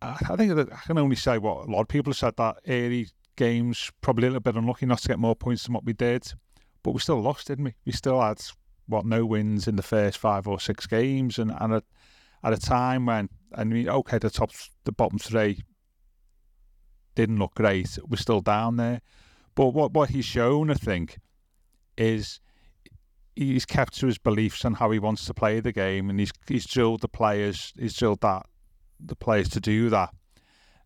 I, 0.02 0.18
I 0.30 0.36
think 0.36 0.56
that 0.56 0.72
I 0.72 0.80
can 0.86 0.98
only 0.98 1.16
say 1.16 1.38
what 1.38 1.68
a 1.68 1.72
lot 1.72 1.82
of 1.82 1.88
people 1.88 2.12
have 2.12 2.18
said 2.18 2.36
that 2.38 2.58
early 2.68 3.10
games 3.36 3.92
probably 4.02 4.28
a 4.28 4.32
little 4.32 4.42
bit 4.42 4.56
unlucky 4.56 4.86
not 4.86 5.00
to 5.00 5.08
get 5.08 5.20
more 5.20 5.36
points 5.36 5.66
than 5.66 5.74
what 5.74 5.86
we 5.86 5.94
did, 5.94 6.32
but 6.84 6.92
we 6.92 7.00
still 7.00 7.22
lost, 7.22 7.48
didn't 7.48 7.66
we? 7.66 7.76
We 7.86 7.92
still 7.92 8.22
had 8.22 8.42
what 8.88 9.06
no 9.06 9.26
wins 9.26 9.68
in 9.68 9.76
the 9.76 9.84
first 9.84 10.18
five 10.18 10.48
or 10.48 10.60
six 10.60 10.86
games, 10.86 11.40
and 11.40 11.54
and 11.60 11.74
at, 11.74 11.84
at 12.44 12.54
a 12.54 12.58
time 12.58 13.06
when 13.06 13.30
I 13.56 13.64
mean, 13.64 13.88
okay, 13.88 14.18
the 14.18 14.30
top, 14.30 14.52
the 14.84 14.92
bottom 14.92 15.20
three 15.20 15.64
didn't 17.16 17.40
look 17.40 17.56
great, 17.56 17.98
we're 18.08 18.18
still 18.18 18.42
down 18.42 18.78
there. 18.78 19.02
But 19.56 19.68
what 19.68 19.94
what 19.94 20.10
he's 20.10 20.26
shown, 20.26 20.70
I 20.70 20.76
think, 20.76 21.20
is 21.98 22.40
he's 23.36 23.66
kept 23.66 23.98
to 24.00 24.08
his 24.08 24.18
beliefs 24.18 24.66
on 24.66 24.76
how 24.76 24.92
he 24.92 25.00
wants 25.00 25.26
to 25.26 25.34
play 25.34 25.60
the 25.60 25.72
game, 25.72 26.10
and 26.10 26.20
he's 26.20 26.32
he's 26.48 26.66
drilled 26.66 27.02
the 27.02 27.08
players, 27.08 27.74
he's 27.78 27.96
drilled 27.96 28.22
that 28.22 28.46
the 29.00 29.16
players 29.16 29.50
to 29.50 29.60
do 29.60 29.90
that, 29.90 30.14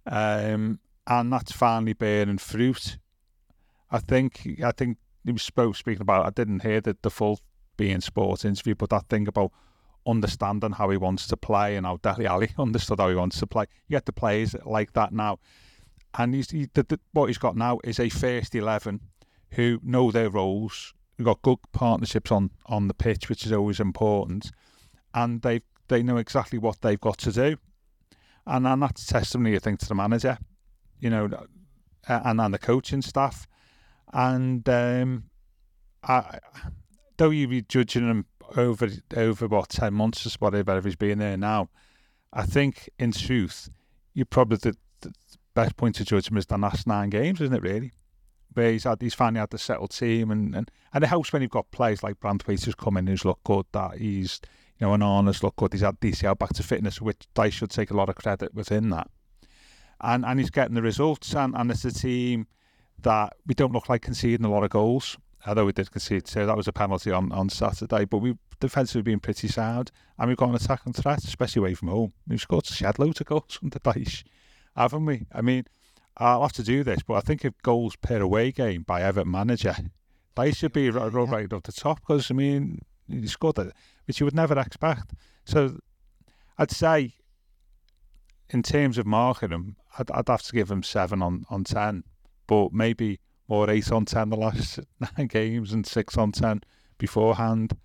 um, 0.05 0.79
and 1.07 1.31
that's 1.31 1.51
finally 1.51 1.93
bearing 1.93 2.37
fruit. 2.37 2.97
I 3.89 3.99
think 3.99 4.47
I 4.63 4.71
think 4.71 4.97
he 5.25 5.31
was 5.31 5.41
spoke 5.41 5.75
speaking 5.75 6.01
about. 6.01 6.25
I 6.25 6.29
didn't 6.29 6.63
hear 6.63 6.81
the, 6.81 6.97
the 7.01 7.09
full 7.09 7.39
beIN 7.77 8.03
Sports 8.03 8.43
interview, 8.43 8.75
but 8.75 8.89
that 8.89 9.07
thing 9.07 9.27
about 9.27 9.51
understanding 10.05 10.73
how 10.73 10.89
he 10.89 10.97
wants 10.97 11.27
to 11.27 11.37
play 11.37 11.75
and 11.75 11.85
how 11.85 11.97
Dele 11.97 12.27
Alli 12.27 12.49
understood 12.59 12.99
how 12.99 13.09
he 13.09 13.15
wants 13.15 13.39
to 13.39 13.47
play. 13.47 13.65
You 13.87 13.95
get 13.95 14.05
the 14.05 14.13
players 14.13 14.55
like 14.65 14.93
that 14.93 15.13
now, 15.13 15.39
and 16.17 16.35
he's 16.35 16.51
he, 16.51 16.67
the, 16.73 16.83
the, 16.83 16.99
what 17.13 17.27
he's 17.27 17.37
got 17.37 17.55
now 17.55 17.79
is 17.83 17.99
a 17.99 18.09
first 18.09 18.53
eleven 18.53 18.99
who 19.51 19.79
know 19.83 20.11
their 20.11 20.29
roles. 20.29 20.93
We've 21.17 21.25
got 21.25 21.41
good 21.41 21.59
partnerships 21.71 22.31
on 22.31 22.51
on 22.65 22.89
the 22.89 22.93
pitch, 22.93 23.29
which 23.29 23.45
is 23.45 23.53
always 23.53 23.79
important, 23.79 24.51
and 25.13 25.41
they 25.41 25.61
they 25.87 26.03
know 26.03 26.17
exactly 26.17 26.59
what 26.59 26.81
they've 26.81 26.99
got 26.99 27.17
to 27.19 27.31
do, 27.31 27.57
and 28.45 28.67
and 28.67 28.81
that's 28.81 29.05
testimony, 29.05 29.55
I 29.55 29.59
think, 29.59 29.79
to 29.79 29.87
the 29.87 29.95
manager, 29.95 30.37
you 30.99 31.09
know, 31.09 31.29
and 32.07 32.39
and 32.39 32.53
the 32.53 32.59
coaching 32.59 33.01
staff, 33.01 33.47
and 34.13 34.67
um, 34.69 35.25
I, 36.03 36.39
though 37.17 37.29
you 37.29 37.47
be 37.47 37.61
judging 37.61 38.09
him 38.09 38.25
over 38.55 38.89
over 39.15 39.47
what 39.47 39.69
ten 39.69 39.93
months 39.93 40.25
or 40.25 40.29
whatever 40.39 40.81
he's 40.81 40.95
been 40.95 41.19
there 41.19 41.37
now, 41.37 41.69
I 42.33 42.45
think 42.45 42.89
in 42.97 43.11
truth, 43.11 43.69
you 44.13 44.25
probably 44.25 44.57
the, 44.57 44.75
the 45.01 45.13
best 45.53 45.75
point 45.77 45.95
to 45.95 46.05
judge 46.05 46.29
him 46.29 46.37
is 46.37 46.45
the 46.45 46.57
last 46.57 46.87
nine 46.87 47.09
games, 47.09 47.41
isn't 47.41 47.55
it? 47.55 47.61
Really, 47.61 47.91
where 48.53 48.71
he's 48.71 48.85
had 48.85 49.01
he's 49.01 49.13
finally 49.13 49.39
had 49.39 49.49
the 49.49 49.57
settled 49.57 49.91
team, 49.91 50.31
and 50.31 50.55
and, 50.55 50.71
and 50.93 51.03
it 51.03 51.07
helps 51.07 51.33
when 51.33 51.41
you've 51.41 51.51
got 51.51 51.71
players 51.71 52.03
like 52.03 52.19
Branthwaite 52.19 52.65
who's 52.65 52.75
come 52.75 52.97
in 52.97 53.07
who's 53.07 53.25
looked 53.25 53.43
good. 53.43 53.65
That 53.73 53.97
he's 53.97 54.39
you 54.79 54.87
know 54.87 54.93
an 54.93 55.01
honest 55.01 55.43
look 55.43 55.55
good. 55.55 55.73
He's 55.73 55.81
had 55.81 55.99
DCL 55.99 56.37
back 56.37 56.53
to 56.53 56.63
fitness, 56.63 57.01
which 57.01 57.27
they 57.35 57.49
should 57.49 57.71
take 57.71 57.91
a 57.91 57.97
lot 57.97 58.09
of 58.09 58.15
credit 58.15 58.53
within 58.53 58.89
that. 58.89 59.09
And 60.01 60.25
and 60.25 60.39
he's 60.39 60.49
getting 60.49 60.75
the 60.75 60.81
results, 60.81 61.33
and, 61.33 61.55
and 61.55 61.71
it's 61.71 61.85
a 61.85 61.91
team 61.91 62.47
that 63.01 63.33
we 63.45 63.53
don't 63.53 63.71
look 63.71 63.89
like 63.89 64.01
conceding 64.01 64.45
a 64.45 64.51
lot 64.51 64.63
of 64.63 64.69
goals 64.69 65.17
although 65.45 65.65
we 65.65 65.71
did 65.71 65.91
concede 65.91 66.27
so 66.27 66.45
that 66.45 66.57
was 66.57 66.67
a 66.67 66.73
penalty 66.73 67.11
on, 67.11 67.31
on 67.31 67.49
Saturday. 67.49 68.05
But 68.05 68.17
we 68.17 68.35
defensively 68.59 69.01
been 69.01 69.19
pretty 69.19 69.47
sound, 69.47 69.91
and 70.17 70.27
we've 70.27 70.37
got 70.37 70.49
an 70.49 70.55
attacking 70.55 70.93
threat, 70.93 71.23
especially 71.23 71.61
away 71.61 71.73
from 71.73 71.89
home. 71.89 72.13
We've 72.27 72.41
scored 72.41 72.65
shed 72.65 72.99
loads 72.99 73.21
of 73.21 73.27
goals 73.27 73.53
from 73.59 73.69
the 73.69 73.79
Dyche, 73.79 74.23
haven't 74.75 75.05
we? 75.05 75.25
I 75.31 75.41
mean, 75.41 75.65
I'll 76.17 76.41
have 76.41 76.53
to 76.53 76.63
do 76.63 76.83
this, 76.83 77.03
but 77.03 77.15
I 77.15 77.21
think 77.21 77.45
if 77.45 77.53
goals 77.61 77.95
per 77.95 78.19
away 78.19 78.51
game 78.51 78.83
by 78.83 79.01
Everton 79.01 79.31
manager, 79.31 79.75
they 80.35 80.51
should 80.51 80.73
be 80.73 80.89
right, 80.89 81.11
right 81.11 81.53
up 81.53 81.63
the 81.63 81.71
top 81.71 82.01
because 82.01 82.31
I 82.31 82.33
mean, 82.33 82.81
he 83.07 83.27
scored 83.27 83.59
it, 83.59 83.73
which 84.05 84.19
you 84.19 84.25
would 84.25 84.35
never 84.35 84.57
expect. 84.59 85.13
So 85.45 85.77
I'd 86.57 86.71
say, 86.71 87.13
in 88.49 88.63
terms 88.63 88.97
of 88.97 89.05
marking 89.05 89.51
him, 89.51 89.75
I'd, 89.97 90.11
I'd 90.11 90.29
have 90.29 90.43
to 90.43 90.53
give 90.53 90.69
him 90.69 90.83
seven 90.83 91.21
on, 91.21 91.45
on 91.49 91.63
ten, 91.63 92.03
but 92.47 92.73
maybe 92.73 93.19
more 93.47 93.69
eight 93.69 93.91
on 93.91 94.05
ten 94.05 94.29
the 94.29 94.37
last 94.37 94.79
nine 95.17 95.27
games 95.27 95.73
and 95.73 95.85
six 95.85 96.17
on 96.17 96.31
ten 96.31 96.61
beforehand. 96.97 97.77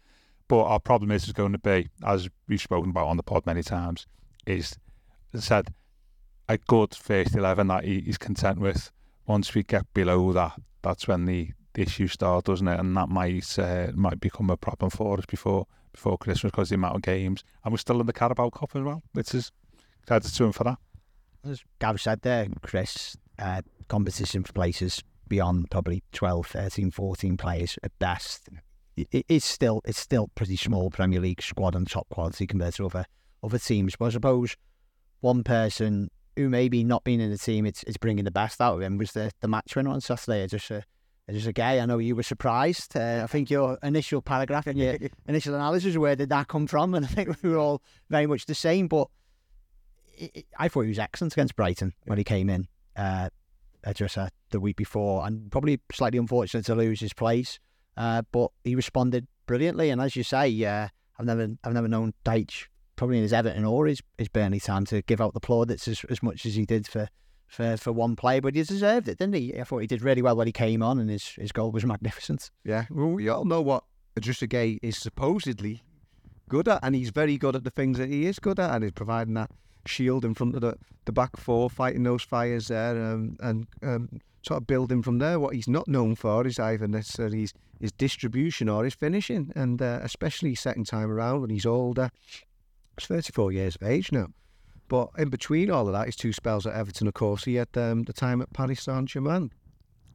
But 0.49 0.65
our 0.65 0.81
problem 0.81 1.11
is, 1.11 1.25
is 1.25 1.33
going 1.33 1.53
to 1.53 1.59
be, 1.59 1.89
as 2.05 2.29
we've 2.49 2.61
spoken 2.61 2.91
about 2.91 3.07
on 3.07 3.17
the 3.17 3.23
pod 3.23 3.47
many 3.47 3.63
times, 3.63 4.07
is 4.47 4.77
said, 5.35 5.73
a 6.49 6.59
good 6.59 6.95
first 6.95 7.35
eleven 7.35 7.69
that 7.69 7.85
he, 7.85 8.01
he's 8.01 8.19
content 8.19 8.59
with. 8.59 8.91
Once 9.27 9.55
we 9.55 9.63
get 9.63 9.93
below 9.95 10.33
that, 10.33 10.53
that's 10.83 11.07
when 11.07 11.25
the, 11.25 11.51
the 11.75 11.83
issues 11.83 12.13
start, 12.13 12.45
doesn't 12.45 12.69
it? 12.69 12.79
And 12.79 12.97
that 12.97 13.09
might 13.09 13.59
uh, 13.59 13.93
might 13.95 14.21
become 14.21 14.51
a 14.51 14.57
problem 14.57 14.91
for 14.91 15.19
us 15.19 15.27
before 15.27 15.67
before 15.93 16.19
Christmas 16.19 16.51
because 16.51 16.69
the 16.71 16.75
amount 16.75 16.97
of 16.97 17.03
games, 17.03 17.45
and 17.65 17.73
we're 17.73 17.79
still 17.79 18.01
in 18.01 18.07
the 18.07 18.13
Carabao 18.13 18.51
Cup 18.51 18.71
as 18.75 18.83
well, 18.83 19.03
which 19.13 19.35
is 19.35 19.53
credit 20.07 20.29
to 20.33 20.45
him 20.45 20.53
for 20.53 20.65
that. 20.65 20.79
As 21.45 21.63
Gav 21.81 22.01
said 22.01 22.23
there, 22.23 22.47
Chris, 22.63 23.17
uh, 23.39 23.63
competition 23.89 24.45
for 24.45 24.53
places 24.53 25.03
beyond 25.29 25.71
probably 25.71 26.03
12, 26.13 26.47
13, 26.47 26.91
14 26.91 27.37
players 27.37 27.79
at 27.83 27.99
best. 27.99 28.49
It, 28.97 29.25
it's 29.29 29.47
still 29.47 29.81
it's 29.85 29.99
still 29.99 30.29
pretty 30.35 30.57
small 30.57 30.91
Premier 30.91 31.21
League 31.21 31.43
squad 31.43 31.75
and 31.75 31.89
top 31.89 32.09
quality 32.11 32.47
compared 32.47 32.75
to 32.75 32.87
other 32.87 33.07
other 33.43 33.59
teams. 33.59 33.97
But 33.97 34.07
I 34.07 34.11
suppose 34.11 34.57
one 35.21 35.43
person 35.43 36.11
who 36.37 36.49
maybe 36.49 36.85
not 36.85 37.05
being 37.05 37.21
in 37.21 37.31
the 37.31 37.39
team, 37.39 37.67
it's, 37.67 37.83
it's 37.85 37.97
bringing 37.97 38.25
the 38.25 38.31
best 38.31 38.61
out 38.61 38.75
of 38.75 38.83
him 38.83 38.99
was 38.99 39.13
the, 39.13 39.31
the 39.41 39.49
match 39.49 39.75
winner 39.75 39.91
on 39.91 40.01
Saturday. 40.01 40.47
Just 40.47 40.71
a 40.71 40.85
Idrissa 41.31 41.55
Gueye. 41.55 41.81
I 41.81 41.87
know 41.87 41.99
you 41.99 42.17
were 42.17 42.23
surprised. 42.23 42.97
Uh, 42.97 43.21
I 43.23 43.27
think 43.27 43.51
your 43.51 43.79
initial 43.83 44.23
paragraph 44.23 44.67
and 44.67 44.79
your 44.79 44.97
initial 45.27 45.55
analysis, 45.55 45.97
where 45.97 46.17
did 46.17 46.31
that 46.31 46.49
come 46.49 46.67
from? 46.67 46.95
And 46.95 47.05
I 47.05 47.09
think 47.09 47.43
we 47.43 47.51
were 47.51 47.59
all 47.59 47.83
very 48.11 48.27
much 48.27 48.47
the 48.47 48.55
same. 48.55 48.89
But 48.89 49.09
it, 50.17 50.47
I 50.59 50.69
thought 50.69 50.83
he 50.83 50.89
was 50.89 50.99
excellent 50.99 51.33
against 51.33 51.57
Brighton 51.57 51.95
when 52.07 52.19
he 52.19 52.25
came 52.25 52.49
in. 52.49 52.69
Uh, 52.97 53.31
the 53.85 54.61
week 54.61 54.77
before, 54.77 55.27
and 55.27 55.51
probably 55.51 55.81
slightly 55.93 56.19
unfortunate 56.19 56.65
to 56.67 56.75
lose 56.75 57.01
his 57.01 57.13
place. 57.13 57.59
Uh, 57.97 58.23
but 58.31 58.51
he 58.65 58.75
responded 58.75 59.27
brilliantly, 59.47 59.91
and 59.91 60.01
as 60.01 60.15
you 60.15 60.23
say, 60.23 60.65
uh, 60.65 60.89
I've 61.19 61.27
never 61.27 61.49
I've 61.65 61.73
never 61.73 61.89
known 61.89 62.15
Dyche 62.25 62.67
probably 62.97 63.17
in 63.17 63.23
his 63.23 63.33
Everton 63.33 63.65
or 63.65 63.87
his, 63.87 64.01
his 64.19 64.29
Burnley 64.29 64.61
time 64.61 64.85
to 64.87 65.03
give 65.03 65.21
out 65.21 65.35
the 65.35 65.41
plaudits 65.41 65.89
as, 65.89 66.05
as 66.09 66.23
much 66.23 66.47
as 66.47 66.55
he 66.55 66.65
did 66.65 66.87
for, 66.87 67.09
for, 67.49 67.77
for 67.77 67.91
one 67.91 68.15
play, 68.15 68.39
but 68.39 68.55
he 68.55 68.63
deserved 68.63 69.09
it, 69.09 69.19
didn't 69.19 69.35
he? 69.35 69.59
I 69.59 69.65
thought 69.65 69.79
he 69.79 69.87
did 69.87 70.03
really 70.03 70.23
well 70.23 70.37
when 70.37 70.47
he 70.47 70.53
came 70.53 70.83
on, 70.83 71.01
and 71.01 71.11
his, 71.11 71.27
his 71.31 71.51
goal 71.53 71.73
was 71.73 71.85
magnificent. 71.85 72.51
Yeah, 72.65 72.85
well, 72.91 73.09
we 73.09 73.29
all 73.29 73.45
know 73.45 73.61
what 73.61 73.85
Idrissa 74.17 74.49
Gueye 74.49 74.79
is 74.83 74.97
supposedly 74.97 75.83
good 76.49 76.69
at, 76.69 76.81
and 76.83 76.95
he's 76.95 77.11
very 77.11 77.39
good 77.39 77.57
at 77.57 77.65
the 77.65 77.71
things 77.71 77.99
that 77.99 78.09
he 78.09 78.27
is 78.27 78.39
good 78.39 78.61
at, 78.61 78.75
and 78.75 78.85
he's 78.85 78.93
providing 78.93 79.35
that 79.35 79.51
shield 79.87 80.25
in 80.25 80.35
front 80.35 80.55
of 80.55 80.61
the, 80.61 80.77
the 81.05 81.13
back 81.13 81.37
four, 81.37 81.71
fighting 81.71 82.03
those 82.03 82.23
fires 82.23 82.69
there, 82.69 83.03
um, 83.05 83.37
and 83.41 83.67
um, 83.83 84.21
sort 84.43 84.61
of 84.61 84.67
building 84.67 85.03
from 85.03 85.19
there. 85.19 85.39
What 85.39 85.55
he's 85.55 85.69
not 85.69 85.89
known 85.89 86.15
for 86.15 86.47
is 86.47 86.59
either 86.59 86.89
necessarily 86.89 87.41
his, 87.41 87.55
his 87.81 87.93
distribution 87.93 88.69
or 88.69 88.85
his 88.85 88.95
finishing, 88.95 89.53
and 89.55 89.81
uh, 89.81 90.01
especially 90.03 90.55
second 90.55 90.87
time 90.87 91.11
around 91.11 91.41
when 91.41 91.51
he's 91.51 91.67
older. 91.67 92.11
He's 92.99 93.07
34 93.07 93.53
years 93.53 93.77
of 93.77 93.83
age 93.83 94.13
now. 94.13 94.29
But 94.89 95.11
in 95.17 95.31
between 95.31 95.71
all 95.71 95.87
of 95.87 95.95
that, 95.95 96.07
his 96.07 96.17
two 96.17 96.33
spells 96.33 96.67
at 96.67 96.75
Everton, 96.75 97.07
of 97.07 97.15
course, 97.15 97.45
he 97.45 97.55
had 97.55 97.69
um, 97.77 98.03
the 98.03 98.13
time 98.13 98.43
at 98.43 98.53
Paris 98.53 98.83
Saint 98.83 99.09
Germain. 99.09 99.51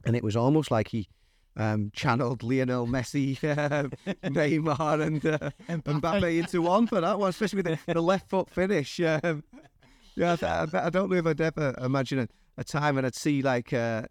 And 0.04 0.14
it 0.14 0.22
was 0.22 0.36
almost 0.36 0.70
like 0.70 0.88
he 0.88 1.08
um, 1.58 1.90
channeled 1.92 2.42
Lionel 2.42 2.86
Messi, 2.86 3.36
uh, 3.44 3.88
Neymar, 4.22 5.04
and 5.04 5.26
uh, 5.26 5.50
Mbappe 5.68 6.38
into 6.38 6.62
one 6.62 6.86
for 6.86 7.00
that 7.00 7.18
one, 7.18 7.30
especially 7.30 7.62
with 7.62 7.66
the, 7.66 7.92
the 7.92 8.00
left 8.00 8.30
foot 8.30 8.48
finish. 8.48 9.00
Um, 9.24 9.42
yeah, 10.14 10.36
I, 10.42 10.66
I, 10.86 10.90
don't 10.90 11.10
know 11.10 11.16
if 11.16 11.26
I'd 11.26 11.40
ever 11.40 11.74
imagine 11.80 12.20
a, 12.20 12.28
a 12.56 12.64
time 12.64 12.96
when 12.96 13.04
I'd 13.04 13.14
see 13.14 13.42
like 13.42 13.72
uh, 13.72 14.02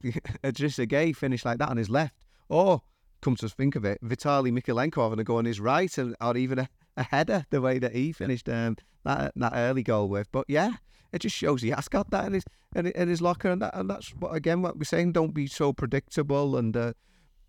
Idrissa 0.43 0.87
Gueye 0.87 1.15
finish 1.15 1.45
like 1.45 1.59
that 1.59 1.69
on 1.69 1.77
his 1.77 1.89
left, 1.89 2.25
or 2.49 2.81
come 3.21 3.35
to 3.37 3.49
think 3.49 3.75
of 3.75 3.85
it, 3.85 3.99
Vitali 4.01 4.51
Mykolenko 4.51 5.03
having 5.03 5.17
to 5.17 5.23
go 5.23 5.37
on 5.37 5.45
his 5.45 5.59
right, 5.59 5.95
and, 5.97 6.15
or 6.19 6.35
even 6.35 6.59
a, 6.59 6.69
a 6.97 7.03
header 7.03 7.45
the 7.51 7.61
way 7.61 7.79
that 7.79 7.93
he 7.93 8.11
finished 8.11 8.49
um, 8.49 8.77
that 9.05 9.33
that 9.35 9.53
early 9.55 9.83
goal 9.83 10.09
with. 10.09 10.31
But 10.31 10.45
yeah, 10.47 10.71
it 11.13 11.19
just 11.19 11.35
shows 11.35 11.61
he 11.61 11.69
has 11.69 11.87
got 11.87 12.09
that 12.11 12.25
in 12.25 12.33
his 12.33 12.43
in, 12.75 12.87
in 12.87 13.07
his 13.07 13.21
locker, 13.21 13.49
and 13.49 13.61
that 13.61 13.75
and 13.75 13.89
that's 13.89 14.09
what 14.15 14.33
again 14.35 14.61
what 14.61 14.77
we're 14.77 14.83
saying. 14.83 15.13
Don't 15.13 15.33
be 15.33 15.47
so 15.47 15.73
predictable. 15.73 16.57
And 16.57 16.75
uh, 16.75 16.93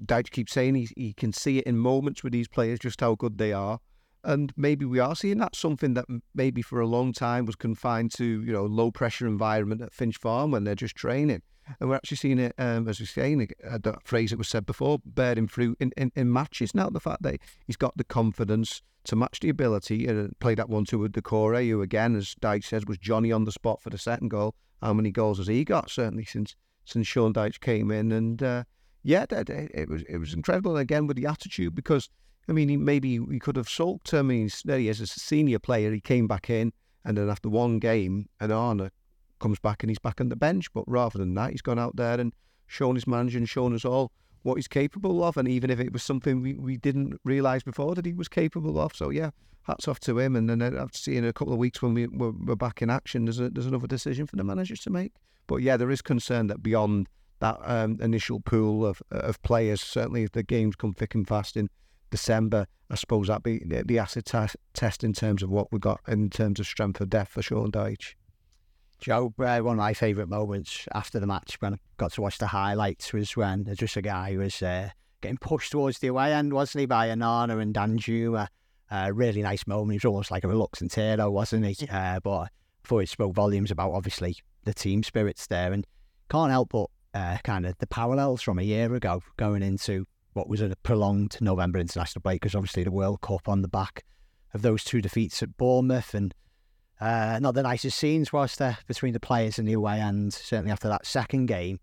Dyche 0.05 0.31
keeps 0.31 0.53
saying 0.53 0.75
he 0.75 0.89
he 0.97 1.13
can 1.13 1.33
see 1.33 1.59
it 1.59 1.67
in 1.67 1.79
moments 1.79 2.23
with 2.23 2.33
these 2.33 2.49
players 2.49 2.79
just 2.79 3.01
how 3.01 3.15
good 3.15 3.39
they 3.39 3.53
are. 3.53 3.81
And 4.25 4.53
maybe 4.57 4.85
we 4.85 4.99
are 4.99 5.15
seeing 5.15 5.39
that 5.39 5.55
something 5.55 5.95
that 5.95 6.07
maybe 6.35 6.61
for 6.61 6.81
a 6.81 6.87
long 6.87 7.13
time 7.13 7.47
was 7.47 7.57
confined 7.57 8.13
to 8.15 8.25
you 8.25 8.53
know 8.53 8.65
low 8.65 8.91
pressure 8.91 9.27
environment 9.27 9.81
at 9.83 9.93
Finch 9.93 10.17
Farm 10.17 10.51
when 10.51 10.65
they're 10.65 10.75
just 10.75 10.97
training, 10.97 11.43
and 11.81 11.89
we're 11.89 11.97
actually 11.97 12.17
seeing 12.17 12.39
it 12.39 12.55
um, 12.59 12.89
as 12.89 13.01
we're 13.01 13.07
saying 13.07 13.49
uh, 13.69 13.79
that 13.83 14.07
phrase 14.07 14.31
that 14.31 14.39
was 14.39 14.49
said 14.49 14.67
before, 14.67 14.99
bearing 15.05 15.47
fruit 15.47 15.77
in, 15.81 15.93
in, 15.97 16.11
in 16.15 16.33
matches. 16.33 16.75
Now 16.75 16.91
the 16.91 17.01
fact 17.01 17.23
that 17.23 17.41
he's 17.67 17.77
got 17.77 17.97
the 17.97 18.05
confidence 18.05 18.83
to 19.05 19.17
match 19.17 19.41
the 19.41 19.49
ability 19.49 20.07
and 20.07 20.39
play 20.41 20.55
that 20.55 20.69
one 20.69 20.85
two 20.85 20.99
with 20.99 21.13
Doucouré, 21.13 21.69
who 21.69 21.81
again, 21.81 22.15
as 22.17 22.35
Dyche 22.41 22.65
says, 22.65 22.85
was 22.87 22.99
Johnny 22.99 23.33
on 23.33 23.45
the 23.45 23.53
spot 23.53 23.81
for 23.81 23.91
the 23.91 23.99
second 23.99 24.29
goal. 24.29 24.55
How 24.83 24.93
many 24.93 25.11
goals 25.11 25.39
has 25.39 25.47
he 25.47 25.65
got? 25.65 25.91
Certainly 25.91 26.25
since 26.25 26.55
since 26.85 27.07
Sean 27.07 27.33
Dyche 27.33 27.61
came 27.61 27.91
in, 27.91 28.13
and 28.13 28.43
uh, 28.43 28.65
yeah, 29.03 29.25
it, 29.31 29.51
it 29.51 29.89
was 29.89 30.03
it 30.09 30.19
was 30.19 30.35
incredible. 30.35 30.73
And 30.73 30.81
again 30.81 31.07
with 31.07 31.17
the 31.17 31.27
attitude 31.27 31.75
because 31.75 32.09
I 32.49 32.53
mean, 32.53 32.83
maybe 32.83 33.19
he 33.31 33.39
could 33.39 33.57
have 33.57 33.69
sulked. 33.69 34.15
I 34.15 34.23
mean, 34.23 34.49
there 34.65 34.77
uh, 34.77 34.79
he 34.79 34.89
is, 34.89 35.03
as 35.03 35.15
a 35.15 35.21
senior 35.21 35.59
player. 35.59 35.93
He 35.93 36.01
came 36.01 36.27
back 36.27 36.49
in, 36.49 36.73
and 37.05 37.19
then 37.19 37.29
after 37.29 37.51
one 37.51 37.79
game, 37.79 38.29
Onana 38.41 38.91
comes 39.39 39.59
back 39.59 39.83
and 39.83 39.91
he's 39.91 39.99
back 39.99 40.21
on 40.21 40.31
the 40.31 40.37
bench. 40.37 40.73
But 40.73 40.85
rather 40.87 41.19
than 41.19 41.35
that, 41.35 41.51
he's 41.51 41.61
gone 41.61 41.79
out 41.79 41.97
there 41.97 42.19
and 42.19 42.33
shown 42.67 42.95
his 42.95 43.07
manager 43.07 43.37
and 43.37 43.49
shown 43.49 43.75
us 43.75 43.85
all 43.85 44.13
what 44.43 44.55
he's 44.55 44.69
capable 44.69 45.23
of, 45.23 45.37
and 45.37 45.47
even 45.47 45.69
if 45.69 45.79
it 45.79 45.93
was 45.93 46.03
something 46.03 46.41
we, 46.41 46.55
we 46.55 46.77
didn't 46.79 47.21
realise 47.25 47.63
before 47.63 47.95
that 47.95 48.07
he 48.07 48.15
was 48.15 48.29
capable 48.29 48.81
of. 48.81 48.95
So 48.95 49.11
yeah, 49.11 49.31
hats 49.65 49.87
off 49.87 50.01
to 50.01 50.19
him. 50.19 50.35
And 50.35 50.49
then 50.49 50.63
uh, 50.63 50.83
I've 50.83 50.97
seen 50.97 51.19
in 51.19 51.25
a 51.27 51.33
couple 51.33 51.53
of 51.53 51.59
weeks 51.59 51.83
when 51.83 51.93
we, 51.93 52.07
we're, 52.07 52.31
we're 52.31 52.57
back 52.57 52.81
in 52.81 52.89
action, 52.89 53.27
there's, 53.27 53.41
a, 53.41 53.51
there's 53.51 53.67
another 53.67 53.87
decision 53.87 54.27
for 54.27 54.37
the 54.37 54.45
managers 54.45 54.81
to 54.81 54.91
make. 54.91 55.13
But 55.47 55.57
yeah, 55.57 55.77
there 55.77 55.91
is 55.91 56.01
concern 56.01 56.47
that 56.47 56.63
beyond 56.63 57.09
that 57.41 57.59
um, 57.63 57.99
initial 58.01 58.41
pool 58.41 58.87
of 58.87 59.03
of 59.11 59.41
players, 59.43 59.81
certainly 59.81 60.25
if 60.25 60.33
the 60.33 60.43
games 60.43 60.77
come 60.77 60.93
thick 60.93 61.15
and 61.15 61.27
fast 61.27 61.57
in 61.57 61.69
December, 62.11 62.67
I 62.91 62.95
suppose 62.95 63.29
that 63.29 63.43
be 63.43 63.63
the, 63.65 63.85
the 63.85 63.99
acid 63.99 64.25
t- 64.25 64.59
test 64.73 65.05
in 65.05 65.13
terms 65.13 65.43
of 65.43 65.51
what 65.51 65.71
we 65.73 65.79
got 65.79 66.01
in 66.09 66.31
terms 66.31 66.59
of 66.59 66.67
strength 66.67 67.01
of 67.01 67.11
depth 67.11 67.33
for 67.33 67.43
Sean 67.43 67.71
Dyche. 67.71 68.15
Joe, 69.01 69.33
uh, 69.39 69.61
one 69.61 69.75
of 69.75 69.79
my 69.79 69.95
favourite 69.95 70.29
moments 70.29 70.89
after 70.93 71.21
the 71.21 71.27
match 71.27 71.57
when 71.61 71.75
I 71.75 71.79
got 71.99 72.13
to 72.15 72.21
watch 72.21 72.39
the 72.39 72.49
highlights 72.49 73.13
was 73.13 73.37
when 73.37 73.63
there's 73.65 73.79
Idrissa 73.79 74.05
Gueye 74.05 74.33
who 74.33 74.39
was 74.41 74.61
uh, 74.61 74.91
getting 75.21 75.39
pushed 75.39 75.71
towards 75.71 76.01
the 76.01 76.09
away 76.09 76.33
end, 76.33 76.53
wasn't 76.53 76.81
he, 76.81 76.87
by 76.87 77.09
Onana 77.09 77.61
and 77.63 77.75
Danjuma. 77.75 78.49
Uh, 78.91 79.11
really 79.15 79.43
nice 79.43 79.67
moment. 79.67 79.93
He 79.93 79.97
was 79.97 80.05
almost 80.05 80.31
like 80.31 80.45
a 80.45 80.49
reluctant 80.49 80.95
hero, 80.95 81.31
wasn't 81.31 81.67
he? 81.67 81.87
Uh, 81.89 82.19
but 82.21 82.39
I 82.41 82.49
thought 82.85 83.01
it 83.01 83.09
spoke 83.09 83.35
volumes 83.35 83.71
about 83.71 83.93
obviously 83.93 84.37
the 84.65 84.75
team 84.75 85.03
spirits 85.03 85.47
there, 85.47 85.73
and 85.73 85.87
can't 86.29 86.51
help 86.51 86.71
but 86.71 86.91
uh, 87.15 87.39
kind 87.45 87.67
of 87.67 87.77
the 87.79 87.87
parallels 87.87 88.43
from 88.43 88.59
a 88.59 88.63
year 88.63 88.95
ago 88.95 89.23
going 89.37 89.63
into 89.63 90.07
what 90.33 90.49
was 90.49 90.61
a 90.61 90.75
prolonged 90.83 91.37
November 91.41 91.79
international 91.79 92.21
break, 92.21 92.41
because 92.41 92.55
obviously 92.55 92.85
the 92.85 92.91
World 92.91 93.21
Cup 93.21 93.49
on 93.49 93.63
the 93.63 93.69
back 93.69 94.05
of 94.55 94.63
those 94.63 94.85
two 94.85 95.01
defeats 95.01 95.43
at 95.43 95.57
Bournemouth 95.57 96.15
and 96.15 96.35
uh, 97.01 97.39
not 97.41 97.55
the 97.55 97.63
nicest 97.63 97.99
scenes 97.99 98.33
was 98.33 98.57
there 98.57 98.79
between 98.87 99.13
the 99.13 99.21
players 99.21 99.59
in 99.59 99.65
the 99.65 99.73
away 99.73 100.01
end. 100.01 100.33
certainly 100.33 100.73
after 100.73 100.89
that 100.89 101.07
second 101.07 101.47
game. 101.47 101.77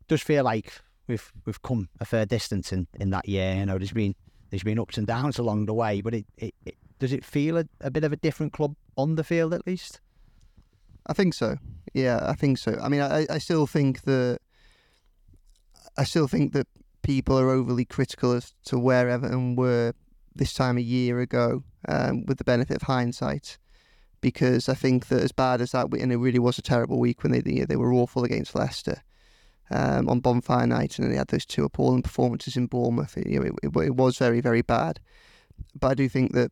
It 0.00 0.08
does 0.08 0.22
feel 0.22 0.44
like 0.44 0.72
we've 1.08 1.32
we've 1.44 1.60
come 1.62 1.88
a 2.00 2.04
fair 2.04 2.26
distance 2.26 2.72
in, 2.72 2.86
in 2.98 3.10
that 3.10 3.28
year. 3.28 3.54
You 3.56 3.66
know, 3.66 3.78
there's 3.78 3.92
been 3.92 4.14
there's 4.50 4.62
been 4.62 4.78
ups 4.78 4.98
and 4.98 5.06
downs 5.06 5.38
along 5.38 5.66
the 5.66 5.74
way, 5.74 6.00
but 6.00 6.14
it, 6.14 6.26
it, 6.36 6.54
it 6.64 6.76
does 6.98 7.12
it 7.12 7.24
feel 7.24 7.58
a, 7.58 7.64
a 7.80 7.90
bit 7.90 8.04
of 8.04 8.12
a 8.12 8.16
different 8.16 8.52
club 8.52 8.76
on 8.96 9.16
the 9.16 9.24
field 9.24 9.52
at 9.52 9.66
least? 9.66 10.00
I 11.06 11.12
think 11.12 11.34
so. 11.34 11.56
Yeah, 11.94 12.20
I 12.22 12.34
think 12.34 12.58
so. 12.58 12.78
I 12.80 12.88
mean, 12.88 13.00
I, 13.00 13.26
I 13.28 13.38
still 13.38 13.66
think 13.66 14.02
that 14.02 14.38
I 15.96 16.04
still 16.04 16.28
think 16.28 16.52
that 16.52 16.66
people 17.02 17.38
are 17.38 17.50
overly 17.50 17.84
critical 17.84 18.32
as 18.32 18.54
to 18.66 18.78
where 18.78 19.08
Everton 19.08 19.56
were 19.56 19.94
this 20.34 20.52
time 20.52 20.76
a 20.76 20.82
year 20.82 21.20
ago, 21.20 21.64
um, 21.88 22.26
with 22.26 22.38
the 22.38 22.44
benefit 22.44 22.76
of 22.76 22.82
hindsight 22.82 23.58
because 24.20 24.68
I 24.68 24.74
think 24.74 25.06
that 25.06 25.22
as 25.22 25.32
bad 25.32 25.60
as 25.60 25.72
that, 25.72 25.92
and 25.92 26.12
it 26.12 26.16
really 26.16 26.38
was 26.38 26.58
a 26.58 26.62
terrible 26.62 26.98
week 26.98 27.22
when 27.22 27.32
they 27.32 27.40
they 27.40 27.76
were 27.76 27.92
awful 27.92 28.24
against 28.24 28.54
Leicester 28.54 29.02
um, 29.70 30.08
on 30.08 30.20
bonfire 30.20 30.66
night, 30.66 30.98
and 30.98 31.10
they 31.10 31.16
had 31.16 31.28
those 31.28 31.46
two 31.46 31.64
appalling 31.64 32.02
performances 32.02 32.56
in 32.56 32.66
Bournemouth. 32.66 33.16
It, 33.16 33.26
it, 33.28 33.52
it, 33.62 33.94
was 33.94 34.18
very 34.18 34.40
very 34.40 34.62
bad, 34.62 35.00
but 35.78 35.88
I 35.88 35.94
do 35.94 36.08
think 36.08 36.32
that 36.32 36.50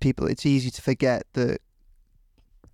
people, 0.00 0.26
it's 0.26 0.46
easy 0.46 0.70
to 0.70 0.82
forget 0.82 1.24
that 1.32 1.60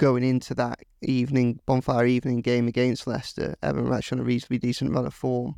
going 0.03 0.25
into 0.25 0.53
that 0.53 0.81
evening 1.01 1.61
bonfire 1.65 2.07
evening 2.07 2.41
game 2.41 2.67
against 2.67 3.07
Leicester, 3.07 3.55
Evan 3.63 3.93
actually 3.93 4.19
on 4.19 4.23
a 4.23 4.27
reasonably 4.27 4.59
decent 4.59 4.91
run 4.91 5.07
of 5.07 5.15
form. 5.15 5.55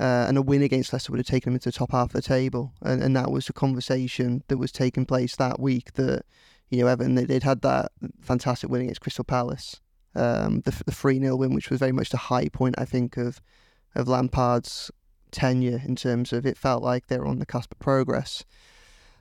Uh, 0.00 0.26
and 0.26 0.36
a 0.36 0.42
win 0.42 0.60
against 0.60 0.92
Leicester 0.92 1.12
would 1.12 1.20
have 1.20 1.26
taken 1.26 1.50
them 1.50 1.54
into 1.54 1.68
the 1.68 1.78
top 1.78 1.92
half 1.92 2.08
of 2.08 2.12
the 2.14 2.20
table, 2.20 2.72
and, 2.82 3.00
and 3.00 3.14
that 3.14 3.30
was 3.30 3.46
the 3.46 3.52
conversation 3.52 4.42
that 4.48 4.56
was 4.56 4.72
taking 4.72 5.06
place 5.06 5.36
that 5.36 5.60
week. 5.60 5.92
That 5.92 6.24
you 6.68 6.80
know, 6.80 6.88
Evan, 6.88 7.14
they'd 7.14 7.44
had 7.44 7.62
that 7.62 7.92
fantastic 8.20 8.70
win 8.70 8.82
against 8.82 9.02
Crystal 9.02 9.22
Palace, 9.22 9.80
um, 10.16 10.62
the, 10.62 10.72
the 10.84 10.90
3 10.90 11.20
0 11.20 11.36
win, 11.36 11.54
which 11.54 11.70
was 11.70 11.78
very 11.78 11.92
much 11.92 12.10
the 12.10 12.16
high 12.16 12.48
point, 12.48 12.74
I 12.76 12.84
think, 12.84 13.16
of, 13.16 13.40
of 13.94 14.08
Lampard's 14.08 14.90
tenure 15.30 15.80
in 15.86 15.94
terms 15.94 16.32
of 16.32 16.44
it 16.44 16.58
felt 16.58 16.82
like 16.82 17.06
they 17.06 17.18
were 17.18 17.26
on 17.28 17.38
the 17.38 17.46
cusp 17.46 17.70
of 17.70 17.78
progress. 17.78 18.44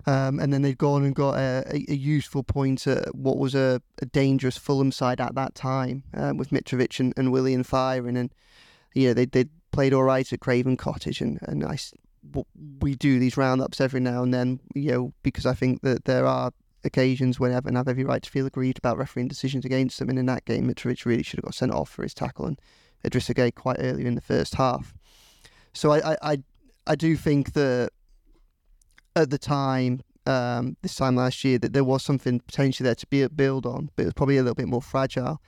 Um, 0.09 0.39
and 0.39 0.51
then 0.51 0.63
they'd 0.63 0.77
gone 0.77 1.03
and 1.03 1.13
got 1.13 1.35
a, 1.35 1.63
a, 1.71 1.93
useful 1.93 2.41
point 2.41 2.87
at 2.87 3.13
what 3.13 3.37
was 3.37 3.53
a, 3.53 3.79
a, 4.01 4.07
dangerous 4.07 4.57
Fulham 4.57 4.91
side 4.91 5.21
at 5.21 5.35
that 5.35 5.53
time 5.53 6.03
um, 6.15 6.37
with 6.37 6.49
Mitrovic 6.49 6.99
and, 6.99 7.13
and 7.15 7.31
Willian 7.31 7.63
firing. 7.63 8.17
And, 8.17 8.33
you 8.95 9.09
know, 9.09 9.13
they, 9.13 9.25
they'd 9.25 9.51
played 9.71 9.93
all 9.93 10.01
right 10.01 10.33
at 10.33 10.39
Craven 10.39 10.77
Cottage. 10.77 11.21
And, 11.21 11.37
and 11.43 11.63
I, 11.63 11.77
we 12.79 12.95
do 12.95 13.19
these 13.19 13.37
roundups 13.37 13.79
every 13.79 13.99
now 13.99 14.23
and 14.23 14.33
then, 14.33 14.59
you 14.73 14.91
know, 14.91 15.13
because 15.21 15.45
I 15.45 15.53
think 15.53 15.83
that 15.83 16.05
there 16.05 16.25
are 16.25 16.53
occasions 16.83 17.39
when 17.39 17.51
Everton 17.51 17.75
have 17.75 17.87
every 17.87 18.03
right 18.03 18.23
to 18.23 18.31
feel 18.31 18.47
aggrieved 18.47 18.79
about 18.79 18.97
refereeing 18.97 19.27
decisions 19.27 19.63
against 19.63 19.99
them. 19.99 20.09
And 20.09 20.17
in 20.17 20.25
that 20.25 20.45
game, 20.45 20.67
Mitrovic 20.67 21.05
really 21.05 21.21
should 21.21 21.37
have 21.37 21.45
got 21.45 21.53
sent 21.53 21.71
off 21.71 21.87
for 21.89 22.01
his 22.01 22.15
tackle 22.15 22.47
and 22.47 22.59
Idrissa 23.05 23.35
Gueye 23.35 23.53
quite 23.53 23.77
earlier 23.77 24.07
in 24.07 24.15
the 24.15 24.21
first 24.21 24.55
half. 24.55 24.91
So 25.73 25.91
I, 25.91 26.13
I, 26.13 26.17
I, 26.23 26.43
I 26.87 26.95
do 26.95 27.15
think 27.15 27.53
that 27.53 27.91
at 29.15 29.29
the 29.29 29.37
time, 29.37 30.01
um, 30.25 30.77
this 30.81 30.95
time 30.95 31.15
last 31.15 31.43
year, 31.43 31.57
that 31.59 31.73
there 31.73 31.83
was 31.83 32.03
something 32.03 32.39
potentially 32.39 32.85
there 32.85 32.95
to 32.95 33.07
be 33.07 33.21
a 33.21 33.29
build 33.29 33.65
on, 33.65 33.89
but 33.95 34.03
it 34.03 34.05
was 34.05 34.13
probably 34.13 34.37
a 34.37 34.43
little 34.43 34.55
bit 34.55 34.67
more 34.67 34.81
fragile. 34.81 35.41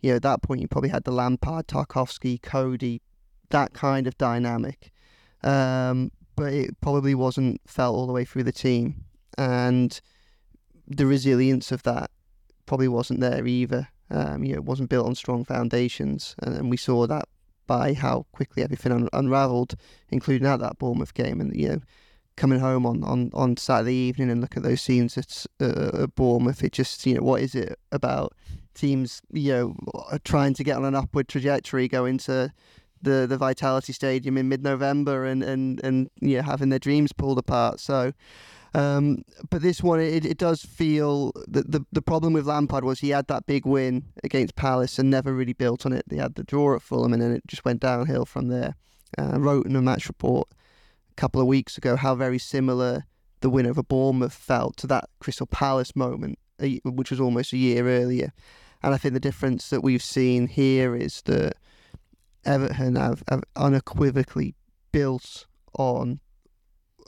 You 0.00 0.10
know, 0.10 0.16
at 0.16 0.22
that 0.22 0.42
point, 0.42 0.60
you 0.60 0.68
probably 0.68 0.90
had 0.90 1.04
the 1.04 1.12
Lampard, 1.12 1.68
Tarkowski, 1.68 2.40
Coady, 2.40 3.02
that 3.50 3.72
kind 3.72 4.06
of 4.06 4.18
dynamic. 4.18 4.90
Um, 5.44 6.10
but 6.36 6.52
it 6.52 6.80
probably 6.80 7.14
wasn't 7.14 7.60
felt 7.66 7.94
all 7.94 8.06
the 8.06 8.12
way 8.12 8.24
through 8.24 8.44
the 8.44 8.52
team. 8.52 9.04
And 9.38 10.00
the 10.86 11.06
resilience 11.06 11.72
of 11.72 11.82
that 11.84 12.10
probably 12.66 12.88
wasn't 12.88 13.20
there 13.20 13.46
either. 13.46 13.88
Um, 14.10 14.44
you 14.44 14.52
know, 14.52 14.58
it 14.58 14.64
wasn't 14.64 14.90
built 14.90 15.06
on 15.06 15.14
strong 15.14 15.44
foundations, 15.44 16.34
and, 16.42 16.54
and 16.56 16.70
we 16.70 16.76
saw 16.76 17.06
that 17.06 17.28
by 17.66 17.94
how 17.94 18.26
quickly 18.32 18.62
everything 18.62 18.92
un- 18.92 19.08
unravelled, 19.12 19.74
including 20.10 20.46
at 20.46 20.60
that 20.60 20.78
Bournemouth 20.78 21.14
game. 21.14 21.40
And 21.40 21.54
you 21.56 21.68
know, 21.68 21.80
coming 22.36 22.60
home 22.60 22.86
on, 22.86 23.04
on, 23.04 23.30
on 23.34 23.56
Saturday 23.56 23.94
evening 23.94 24.30
and 24.30 24.40
look 24.40 24.56
at 24.56 24.62
those 24.62 24.80
scenes 24.80 25.18
at, 25.18 25.46
uh, 25.60 26.02
at 26.02 26.14
Bournemouth, 26.14 26.62
it 26.62 26.72
just 26.72 27.04
you 27.06 27.14
know 27.14 27.22
what 27.22 27.42
is 27.42 27.54
it 27.54 27.78
about 27.90 28.34
teams 28.74 29.20
you 29.32 29.52
know 29.52 30.18
trying 30.24 30.54
to 30.54 30.64
get 30.64 30.76
on 30.76 30.84
an 30.84 30.94
upward 30.94 31.28
trajectory, 31.28 31.88
going 31.88 32.18
to 32.18 32.52
the 33.00 33.26
the 33.28 33.36
Vitality 33.36 33.92
Stadium 33.92 34.38
in 34.38 34.48
mid 34.48 34.62
November 34.62 35.24
and 35.24 35.42
and 35.42 35.82
and 35.84 36.08
you 36.20 36.36
know 36.36 36.42
having 36.42 36.68
their 36.70 36.78
dreams 36.78 37.12
pulled 37.12 37.38
apart. 37.38 37.80
So. 37.80 38.12
Um, 38.74 39.22
but 39.50 39.60
this 39.60 39.82
one, 39.82 40.00
it, 40.00 40.24
it 40.24 40.38
does 40.38 40.62
feel 40.62 41.32
that 41.46 41.70
the, 41.70 41.84
the 41.92 42.00
problem 42.00 42.32
with 42.32 42.46
Lampard 42.46 42.84
was 42.84 43.00
he 43.00 43.10
had 43.10 43.26
that 43.26 43.44
big 43.44 43.66
win 43.66 44.04
against 44.24 44.56
Palace 44.56 44.98
and 44.98 45.10
never 45.10 45.34
really 45.34 45.52
built 45.52 45.84
on 45.84 45.92
it. 45.92 46.06
They 46.08 46.16
had 46.16 46.36
the 46.36 46.42
draw 46.42 46.74
at 46.74 46.80
Fulham 46.80 47.12
and 47.12 47.20
then 47.20 47.32
it 47.32 47.46
just 47.46 47.66
went 47.66 47.80
downhill 47.80 48.24
from 48.24 48.48
there. 48.48 48.76
Uh, 49.18 49.38
wrote 49.38 49.66
in 49.66 49.76
a 49.76 49.82
match 49.82 50.08
report 50.08 50.48
a 51.12 51.20
couple 51.20 51.40
of 51.40 51.46
weeks 51.46 51.76
ago 51.76 51.96
how 51.96 52.14
very 52.14 52.38
similar 52.38 53.04
the 53.40 53.50
win 53.50 53.66
over 53.66 53.82
Bournemouth 53.82 54.32
felt 54.32 54.76
to 54.78 54.86
that 54.86 55.08
Crystal 55.20 55.46
Palace 55.46 55.94
moment, 55.94 56.38
which 56.84 57.10
was 57.10 57.20
almost 57.20 57.52
a 57.52 57.58
year 57.58 57.88
earlier. 57.88 58.32
And 58.82 58.94
I 58.94 58.98
think 58.98 59.14
the 59.14 59.20
difference 59.20 59.70
that 59.70 59.82
we've 59.82 60.02
seen 60.02 60.46
here 60.46 60.96
is 60.96 61.22
that 61.22 61.54
Everton 62.44 62.96
have, 62.96 63.22
have 63.28 63.44
unequivocally 63.54 64.54
built 64.90 65.46
on 65.74 66.20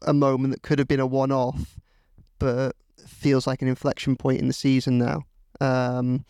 a 0.02 0.12
moment 0.12 0.52
that 0.52 0.62
could 0.62 0.78
have 0.78 0.88
been 0.88 1.00
a 1.00 1.06
one 1.06 1.32
off, 1.32 1.78
but 2.38 2.76
feels 3.06 3.46
like 3.46 3.62
an 3.62 3.68
inflection 3.68 4.16
point 4.16 4.40
in 4.40 4.48
the 4.48 4.52
season 4.52 4.98
now. 4.98 5.22
Um, 5.60 6.24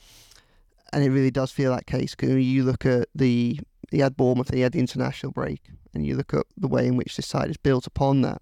and 0.92 1.02
it 1.02 1.10
really 1.10 1.30
does 1.30 1.50
feel 1.50 1.72
that 1.72 1.86
case 1.86 2.14
because 2.14 2.30
you 2.44 2.62
look 2.62 2.86
at 2.86 3.08
the 3.14 3.58
he 3.90 3.98
had 3.98 4.16
Bournemouth, 4.16 4.52
he 4.52 4.60
had 4.60 4.72
the 4.72 4.78
international 4.78 5.32
break, 5.32 5.62
and 5.92 6.06
you 6.06 6.16
look 6.16 6.34
at 6.34 6.46
the 6.56 6.68
way 6.68 6.86
in 6.86 6.96
which 6.96 7.16
this 7.16 7.26
side 7.26 7.50
is 7.50 7.56
built 7.56 7.86
upon 7.86 8.22
that. 8.22 8.40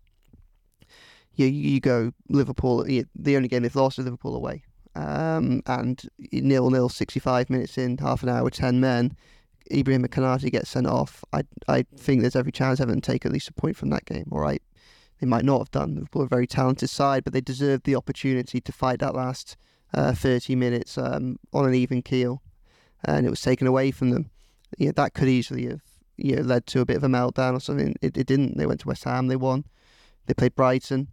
You 1.34 1.46
you 1.46 1.80
go 1.80 2.12
Liverpool, 2.28 2.84
the 2.84 3.36
only 3.36 3.48
game 3.48 3.62
they've 3.62 3.74
lost 3.74 3.98
is 3.98 4.04
Liverpool 4.04 4.36
away, 4.36 4.64
um, 4.94 5.62
and 5.66 6.02
nil 6.32 6.70
nil, 6.70 6.88
sixty 6.88 7.20
five 7.20 7.48
minutes 7.48 7.78
in, 7.78 7.98
half 7.98 8.22
an 8.22 8.28
hour, 8.28 8.50
ten 8.50 8.80
men. 8.80 9.16
Ibrahim 9.70 10.04
Konate 10.04 10.50
gets 10.50 10.70
sent 10.70 10.86
off. 10.86 11.24
I 11.32 11.44
I 11.68 11.84
think 11.96 12.20
there's 12.20 12.36
every 12.36 12.52
chance 12.52 12.80
Everton 12.80 13.00
take 13.00 13.24
at 13.24 13.32
least 13.32 13.48
a 13.48 13.52
point 13.54 13.76
from 13.76 13.90
that 13.90 14.04
game. 14.04 14.28
All 14.30 14.40
right, 14.40 14.62
they 15.20 15.26
might 15.26 15.44
not 15.44 15.60
have 15.60 15.70
done. 15.70 15.94
Liverpool 15.94 16.22
are 16.22 16.26
a 16.26 16.28
very 16.28 16.46
talented 16.46 16.90
side, 16.90 17.24
but 17.24 17.32
they 17.32 17.40
deserved 17.40 17.84
the 17.84 17.96
opportunity 17.96 18.60
to 18.60 18.72
fight 18.72 18.98
that 18.98 19.14
last 19.14 19.56
uh, 19.94 20.12
30 20.12 20.56
minutes 20.56 20.98
um, 20.98 21.38
on 21.52 21.66
an 21.66 21.74
even 21.74 22.02
keel, 22.02 22.42
and 23.04 23.26
it 23.26 23.30
was 23.30 23.40
taken 23.40 23.66
away 23.66 23.90
from 23.90 24.10
them. 24.10 24.30
Know, 24.78 24.92
that 24.92 25.14
could 25.14 25.28
easily 25.28 25.66
have 25.66 25.82
you 26.16 26.36
know, 26.36 26.42
led 26.42 26.66
to 26.68 26.80
a 26.80 26.84
bit 26.84 26.96
of 26.96 27.04
a 27.04 27.08
meltdown 27.08 27.54
or 27.54 27.60
something. 27.60 27.94
It, 28.00 28.16
it 28.16 28.26
didn't. 28.26 28.56
They 28.56 28.66
went 28.66 28.80
to 28.80 28.88
West 28.88 29.04
Ham. 29.04 29.28
They 29.28 29.36
won. 29.36 29.64
They 30.26 30.34
played 30.34 30.54
Brighton. 30.54 31.08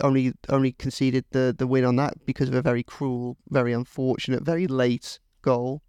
Only 0.00 0.32
only 0.48 0.72
conceded 0.72 1.26
the 1.30 1.54
the 1.56 1.66
win 1.66 1.84
on 1.84 1.96
that 1.96 2.24
because 2.24 2.48
of 2.48 2.54
a 2.54 2.62
very 2.62 2.82
cruel, 2.82 3.36
very 3.50 3.72
unfortunate, 3.72 4.42
very 4.42 4.66
late 4.66 5.20
goal. 5.42 5.82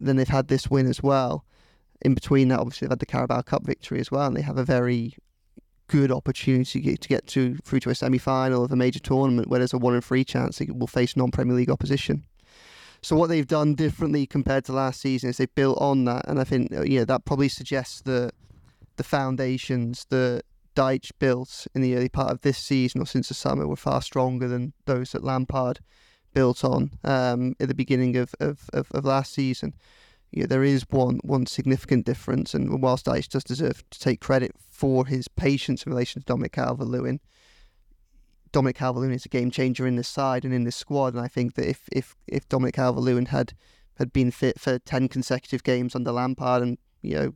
Then 0.00 0.16
they've 0.16 0.28
had 0.28 0.48
this 0.48 0.70
win 0.70 0.86
as 0.86 1.02
well. 1.02 1.44
In 2.02 2.14
between 2.14 2.48
that, 2.48 2.60
obviously 2.60 2.86
they've 2.86 2.92
had 2.92 3.00
the 3.00 3.06
Carabao 3.06 3.42
Cup 3.42 3.64
victory 3.64 3.98
as 3.98 4.10
well, 4.10 4.26
and 4.26 4.36
they 4.36 4.42
have 4.42 4.58
a 4.58 4.64
very 4.64 5.16
good 5.88 6.10
opportunity 6.10 6.80
to 6.80 6.80
get, 6.80 7.00
to 7.00 7.08
get 7.08 7.26
to 7.28 7.56
through 7.64 7.80
to 7.80 7.90
a 7.90 7.94
semi 7.94 8.18
final 8.18 8.64
of 8.64 8.72
a 8.72 8.76
major 8.76 9.00
tournament 9.00 9.48
where 9.48 9.58
there's 9.58 9.72
a 9.72 9.78
one 9.78 9.94
in 9.94 10.00
three 10.00 10.24
chance 10.24 10.58
they 10.58 10.66
will 10.66 10.86
face 10.86 11.16
non 11.16 11.30
Premier 11.30 11.54
League 11.54 11.70
opposition. 11.70 12.24
So 13.02 13.16
what 13.16 13.28
they've 13.28 13.46
done 13.46 13.74
differently 13.74 14.26
compared 14.26 14.64
to 14.66 14.72
last 14.72 15.00
season 15.00 15.30
is 15.30 15.36
they've 15.36 15.54
built 15.54 15.78
on 15.80 16.04
that, 16.04 16.26
and 16.28 16.40
I 16.40 16.44
think 16.44 16.72
uh, 16.72 16.82
yeah 16.82 17.04
that 17.04 17.24
probably 17.24 17.48
suggests 17.48 18.00
that 18.02 18.32
the 18.96 19.04
foundations 19.04 20.06
that 20.10 20.42
Dyche 20.74 21.10
built 21.18 21.66
in 21.74 21.80
the 21.80 21.96
early 21.96 22.08
part 22.08 22.30
of 22.30 22.42
this 22.42 22.58
season 22.58 23.00
or 23.00 23.06
since 23.06 23.28
the 23.28 23.34
summer 23.34 23.66
were 23.66 23.76
far 23.76 24.02
stronger 24.02 24.46
than 24.46 24.74
those 24.84 25.12
that 25.12 25.24
Lampard 25.24 25.80
built 26.34 26.64
on 26.64 26.90
um, 27.02 27.54
at 27.58 27.68
the 27.68 27.74
beginning 27.74 28.16
of, 28.16 28.34
of, 28.40 28.68
of, 28.74 28.90
of 28.92 29.04
last 29.04 29.32
season. 29.32 29.72
Yeah, 30.30 30.46
there 30.46 30.64
is 30.64 30.84
one 30.90 31.20
one 31.22 31.46
significant 31.46 32.04
difference, 32.04 32.52
and 32.52 32.82
whilst 32.82 33.06
Dyche 33.06 33.28
does 33.28 33.44
deserve 33.44 33.88
to 33.90 33.98
take 33.98 34.20
credit 34.20 34.52
for 34.68 35.06
his 35.06 35.28
patience 35.28 35.84
in 35.84 35.92
relation 35.92 36.20
to 36.20 36.26
Dominic 36.26 36.52
Calvert-Lewin, 36.52 37.20
Dominic 38.56 38.76
Calvert-Lewin 38.76 39.12
is 39.12 39.26
a 39.26 39.28
game 39.28 39.50
changer 39.50 39.86
in 39.86 39.96
this 39.96 40.08
side 40.08 40.42
and 40.42 40.54
in 40.54 40.64
this 40.64 40.76
squad, 40.76 41.12
and 41.12 41.22
I 41.22 41.28
think 41.28 41.56
that 41.56 41.68
if 41.68 41.90
if 41.92 42.16
if 42.26 42.48
Dominic 42.48 42.76
Calvert-Lewin 42.76 43.26
had 43.26 43.52
had 43.98 44.14
been 44.14 44.30
fit 44.30 44.58
for 44.58 44.78
ten 44.78 45.08
consecutive 45.08 45.62
games 45.62 45.94
under 45.94 46.10
Lampard, 46.10 46.62
and 46.62 46.78
you 47.02 47.14
know 47.16 47.34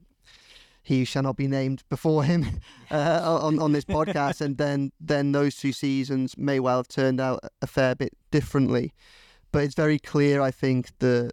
he 0.83 1.05
shall 1.05 1.23
not 1.23 1.37
be 1.37 1.47
named 1.47 1.83
before 1.91 2.25
him 2.25 2.47
uh, 2.91 3.39
on 3.43 3.59
on 3.59 3.73
this 3.73 3.85
podcast, 3.85 4.41
and 4.41 4.57
then 4.57 4.93
then 4.99 5.33
those 5.33 5.57
two 5.57 5.73
seasons 5.73 6.39
may 6.39 6.59
well 6.59 6.79
have 6.79 6.89
turned 6.89 7.21
out 7.21 7.41
a 7.61 7.67
fair 7.67 7.95
bit 7.95 8.17
differently. 8.31 8.95
But 9.53 9.65
it's 9.65 9.75
very 9.75 9.99
clear, 9.99 10.41
I 10.41 10.51
think, 10.51 10.99
that 11.01 11.33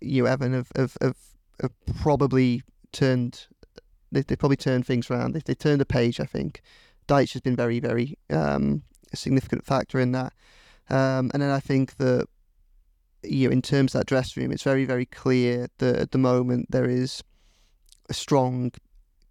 you 0.00 0.26
Evan 0.26 0.54
have 0.54 0.72
have, 0.74 0.96
have, 1.00 1.18
have 1.60 1.72
probably 2.00 2.64
turned 2.90 3.46
they 4.10 4.22
they 4.22 4.34
probably 4.34 4.56
turned 4.56 4.88
things 4.88 5.08
around. 5.08 5.34
They 5.34 5.40
they 5.44 5.54
turned 5.54 5.80
a 5.80 5.86
page, 5.86 6.18
I 6.18 6.26
think. 6.26 6.62
Dyche 7.08 7.32
has 7.32 7.42
been 7.42 7.56
very 7.56 7.80
very 7.80 8.16
um, 8.30 8.82
significant 9.14 9.64
factor 9.64 9.98
in 9.98 10.12
that, 10.12 10.32
um, 10.90 11.30
and 11.32 11.42
then 11.42 11.50
I 11.50 11.60
think 11.60 11.96
that 11.96 12.26
you 13.22 13.48
know, 13.48 13.52
in 13.52 13.62
terms 13.62 13.94
of 13.94 14.00
that 14.00 14.06
dressing 14.06 14.42
room, 14.42 14.52
it's 14.52 14.62
very 14.62 14.84
very 14.84 15.06
clear 15.06 15.68
that 15.78 15.96
at 15.96 16.10
the 16.10 16.18
moment 16.18 16.66
there 16.70 16.88
is 16.88 17.22
a 18.08 18.14
strong 18.14 18.72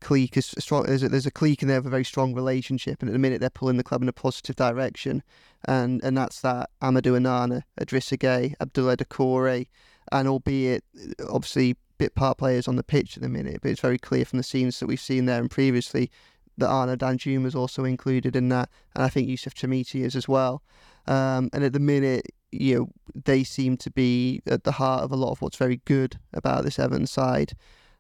clique. 0.02 0.36
A 0.36 0.42
strong, 0.42 0.84
there's, 0.84 1.04
a, 1.04 1.10
there's 1.10 1.26
a 1.26 1.32
clique 1.32 1.62
and 1.62 1.70
they 1.70 1.76
have 1.76 1.86
a 1.86 1.90
very 1.90 2.04
strong 2.04 2.34
relationship. 2.34 3.02
And 3.02 3.10
at 3.10 3.14
the 3.14 3.20
minute, 3.20 3.40
they're 3.40 3.50
pulling 3.50 3.78
the 3.78 3.84
club 3.84 4.02
in 4.02 4.10
a 4.10 4.14
positive 4.14 4.56
direction. 4.56 5.24
And 5.66 6.04
and 6.04 6.18
that's 6.18 6.42
that 6.42 6.70
Amadou 6.82 7.18
Onana, 7.20 7.62
Idrissa 7.80 8.18
Gueye, 8.18 8.56
Abdoulaye 8.58 8.98
Doucouré, 8.98 9.68
and 10.12 10.28
albeit 10.28 10.84
obviously 11.30 11.78
bit 11.98 12.16
part 12.16 12.40
players 12.40 12.68
on 12.68 12.78
the 12.78 12.84
pitch 12.84 13.16
at 13.16 13.22
the 13.22 13.30
minute, 13.30 13.60
but 13.62 13.70
it's 13.70 13.80
very 13.80 14.00
clear 14.00 14.26
from 14.26 14.38
the 14.38 14.44
scenes 14.44 14.80
that 14.80 14.88
we've 14.88 15.00
seen 15.00 15.26
there 15.28 15.40
and 15.40 15.52
previously 15.52 16.10
that 16.58 16.70
Arnaud 16.70 16.98
Danjuma 16.98 17.46
is 17.46 17.56
also 17.56 17.84
included 17.84 18.36
in 18.36 18.50
that, 18.50 18.70
and 18.96 19.04
I 19.04 19.10
think 19.10 19.28
Youssef 19.28 19.54
Chermiti 19.54 20.04
is 20.04 20.16
as 20.16 20.28
well. 20.28 20.64
Um, 21.08 21.50
and 21.54 21.64
at 21.64 21.74
the 21.74 21.80
minute, 21.80 22.28
you 22.52 22.76
know, 22.76 22.90
they 23.26 23.44
seem 23.44 23.78
to 23.78 23.90
be 23.90 24.42
at 24.46 24.64
the 24.64 24.74
heart 24.74 25.04
of 25.04 25.12
a 25.12 25.16
lot 25.16 25.32
of 25.32 25.42
what's 25.42 25.58
very 25.58 25.82
good 25.86 26.20
about 26.34 26.64
this 26.64 26.78
Evans 26.78 27.12
side 27.12 27.54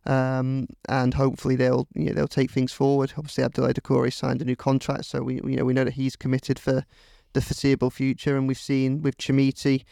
um, 0.06 0.68
and 0.90 1.14
hopefully 1.14 1.56
they'll 1.56 1.88
you 1.94 2.06
know, 2.06 2.14
they'll 2.14 2.28
take 2.28 2.52
things 2.52 2.74
forward. 2.74 3.14
Obviously, 3.18 3.44
Abdoulaye 3.44 3.74
Doucouré 3.74 4.12
signed 4.12 4.42
a 4.42 4.46
new 4.46 4.56
contract, 4.56 5.06
so 5.06 5.22
we 5.22 5.36
you 5.36 5.58
know 5.58 5.66
we 5.66 5.74
know 5.74 5.84
that 5.84 5.94
he's 5.94 6.16
committed 6.16 6.58
for 6.58 6.86
the 7.34 7.42
foreseeable 7.42 7.92
future, 7.92 8.36
and 8.36 8.48
we've 8.48 8.58
seen 8.58 9.02
with 9.02 9.18
Chermiti, 9.18 9.84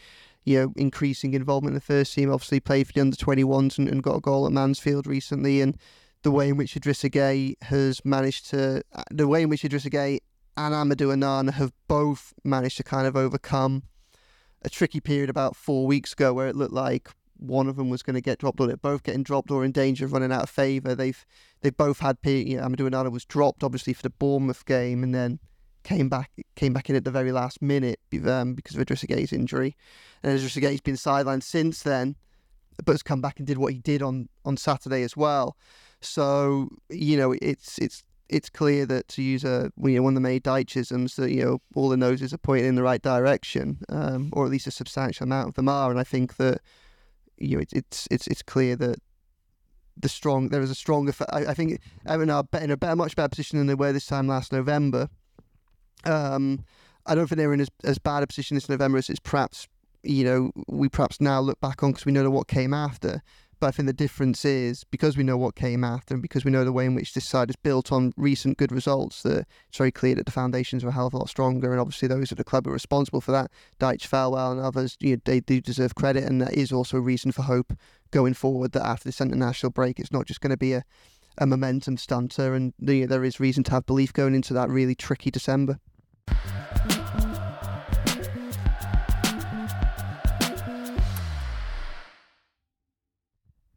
you 0.44 0.58
know, 0.58 0.72
increasing 0.76 1.34
involvement 1.34 1.72
in 1.72 1.74
the 1.74 1.80
first 1.80 2.14
team. 2.14 2.32
Obviously, 2.32 2.60
played 2.60 2.88
for 2.88 2.92
the 2.92 3.00
under 3.00 3.16
21s 3.16 3.78
and, 3.78 3.88
and 3.88 4.02
got 4.02 4.16
a 4.16 4.20
goal 4.20 4.46
at 4.46 4.52
Mansfield 4.52 5.06
recently, 5.06 5.60
and 5.60 5.78
the 6.22 6.30
way 6.30 6.48
in 6.48 6.56
which 6.56 6.74
Idrissa 6.74 7.10
Gueye 7.10 7.54
has 7.62 8.04
managed 8.04 8.50
to, 8.50 8.82
the 9.10 9.26
way 9.26 9.42
in 9.42 9.48
which 9.48 9.62
Idrissa 9.62 9.90
Gueye 9.90 10.20
and 10.56 10.74
Amadou 10.74 11.14
Onana 11.14 11.52
have 11.52 11.72
both 11.88 12.34
managed 12.44 12.76
to 12.78 12.82
kind 12.82 13.06
of 13.06 13.16
overcome 13.16 13.84
a 14.62 14.68
tricky 14.68 15.00
period 15.00 15.30
about 15.30 15.56
four 15.56 15.86
weeks 15.86 16.12
ago 16.12 16.32
where 16.34 16.48
it 16.48 16.56
looked 16.56 16.74
like 16.74 17.10
one 17.38 17.68
of 17.68 17.76
them 17.76 17.88
was 17.88 18.02
going 18.02 18.14
to 18.14 18.20
get 18.20 18.38
dropped 18.38 18.60
or 18.60 18.66
they're 18.66 18.76
both 18.76 19.02
getting 19.02 19.22
dropped 19.22 19.50
or 19.50 19.64
in 19.64 19.72
danger 19.72 20.04
of 20.04 20.12
running 20.12 20.30
out 20.30 20.42
of 20.42 20.50
favour. 20.50 20.94
They've 20.94 21.24
they've 21.62 21.76
both 21.76 22.00
had 22.00 22.18
you 22.22 22.58
know, 22.58 22.64
Amadou 22.64 22.90
Onana 22.90 23.10
was 23.10 23.24
dropped 23.24 23.64
obviously 23.64 23.94
for 23.94 24.02
the 24.02 24.10
Bournemouth 24.10 24.66
game 24.66 25.02
and 25.02 25.14
then 25.14 25.38
came 25.82 26.10
back 26.10 26.30
came 26.54 26.74
back 26.74 26.90
in 26.90 26.96
at 26.96 27.04
the 27.04 27.10
very 27.10 27.32
last 27.32 27.62
minute 27.62 27.98
um, 28.26 28.54
because 28.54 28.76
of 28.76 28.84
Idrissa 28.84 29.08
Gueye's 29.08 29.32
injury. 29.32 29.76
And 30.22 30.38
Idrissa 30.38 30.62
Gueye's 30.62 30.82
been 30.82 30.96
sidelined 30.96 31.42
since 31.42 31.82
then, 31.82 32.16
but 32.84 32.92
has 32.92 33.02
come 33.02 33.22
back 33.22 33.38
and 33.38 33.46
did 33.46 33.58
what 33.58 33.72
he 33.72 33.78
did 33.78 34.02
on, 34.02 34.28
on 34.44 34.58
Saturday 34.58 35.02
as 35.02 35.16
well. 35.16 35.56
So 36.00 36.68
you 36.88 37.16
know 37.16 37.34
it's 37.40 37.78
it's 37.78 38.04
it's 38.28 38.48
clear 38.48 38.86
that 38.86 39.08
to 39.08 39.22
use 39.22 39.44
a 39.44 39.72
you 39.82 39.96
know, 39.96 40.02
one 40.02 40.12
of 40.12 40.14
the 40.14 40.20
main 40.20 40.40
Dychisms 40.40 41.16
that 41.16 41.30
you 41.30 41.44
know 41.44 41.58
all 41.74 41.88
the 41.88 41.96
noses 41.96 42.32
are 42.32 42.38
pointing 42.38 42.68
in 42.68 42.74
the 42.76 42.82
right 42.82 43.02
direction, 43.02 43.78
um, 43.88 44.30
or 44.32 44.44
at 44.44 44.50
least 44.50 44.66
a 44.66 44.70
substantial 44.70 45.24
amount 45.24 45.48
of 45.48 45.54
them 45.54 45.68
are. 45.68 45.90
And 45.90 45.98
I 45.98 46.04
think 46.04 46.36
that 46.36 46.60
you 47.40 47.56
know, 47.56 47.64
it's 47.72 48.06
it's 48.10 48.26
it's 48.28 48.42
clear 48.42 48.76
that 48.76 49.00
the 49.96 50.08
strong 50.08 50.48
there 50.48 50.62
is 50.62 50.70
a 50.70 50.74
stronger. 50.74 51.12
I, 51.30 51.46
I 51.46 51.54
think 51.54 51.80
are 52.06 52.22
in 52.22 52.30
a 52.30 52.42
better, 52.44 52.96
much 52.96 53.16
better 53.16 53.28
position 53.28 53.58
than 53.58 53.66
they 53.66 53.74
were 53.74 53.92
this 53.92 54.06
time 54.06 54.28
last 54.28 54.52
November. 54.52 55.08
Um, 56.04 56.64
I 57.06 57.14
don't 57.14 57.26
think 57.26 57.38
they're 57.38 57.52
in 57.52 57.60
as, 57.60 57.70
as 57.84 57.98
bad 57.98 58.22
a 58.22 58.26
position 58.26 58.54
this 58.54 58.68
November 58.68 58.98
as 58.98 59.10
it's 59.10 59.20
perhaps 59.20 59.66
you 60.02 60.24
know 60.24 60.52
we 60.68 60.88
perhaps 60.88 61.20
now 61.20 61.40
look 61.40 61.60
back 61.60 61.82
on 61.82 61.90
because 61.90 62.06
we 62.06 62.12
know 62.12 62.28
what 62.30 62.46
came 62.46 62.72
after. 62.72 63.22
But 63.60 63.66
I 63.66 63.70
think 63.72 63.86
the 63.86 63.92
difference 63.92 64.46
is 64.46 64.84
because 64.84 65.18
we 65.18 65.22
know 65.22 65.36
what 65.36 65.54
came 65.54 65.84
after 65.84 66.14
and 66.14 66.22
because 66.22 66.46
we 66.46 66.50
know 66.50 66.64
the 66.64 66.72
way 66.72 66.86
in 66.86 66.94
which 66.94 67.12
this 67.12 67.28
side 67.28 67.50
is 67.50 67.56
built 67.56 67.92
on 67.92 68.14
recent 68.16 68.56
good 68.56 68.72
results, 68.72 69.22
that 69.22 69.46
it's 69.68 69.76
very 69.76 69.92
clear 69.92 70.14
that 70.14 70.24
the 70.24 70.32
foundations 70.32 70.82
are 70.82 70.88
a 70.88 70.92
hell 70.92 71.06
of 71.06 71.12
a 71.12 71.18
lot 71.18 71.28
stronger. 71.28 71.70
And 71.70 71.78
obviously, 71.78 72.08
those 72.08 72.32
at 72.32 72.38
the 72.38 72.44
club 72.44 72.66
are 72.66 72.72
responsible 72.72 73.20
for 73.20 73.32
that. 73.32 73.50
Dyche, 73.78 74.08
Thelwell, 74.08 74.52
and 74.52 74.60
others, 74.60 74.96
you 74.98 75.16
know, 75.16 75.22
they 75.26 75.40
do 75.40 75.60
deserve 75.60 75.94
credit. 75.94 76.24
And 76.24 76.40
that 76.40 76.54
is 76.54 76.72
also 76.72 76.96
a 76.96 77.02
reason 77.02 77.32
for 77.32 77.42
hope 77.42 77.74
going 78.10 78.32
forward 78.32 78.72
that 78.72 78.86
after 78.86 79.04
this 79.04 79.20
international 79.20 79.70
break, 79.70 80.00
it's 80.00 80.12
not 80.12 80.26
just 80.26 80.40
going 80.40 80.50
to 80.50 80.56
be 80.56 80.72
a, 80.72 80.82
a 81.36 81.46
momentum 81.46 81.98
stunter. 81.98 82.54
And 82.54 82.72
you 82.80 83.02
know, 83.02 83.06
there 83.08 83.24
is 83.24 83.38
reason 83.38 83.62
to 83.64 83.72
have 83.72 83.84
belief 83.84 84.14
going 84.14 84.34
into 84.34 84.54
that 84.54 84.70
really 84.70 84.94
tricky 84.94 85.30
December. 85.30 85.78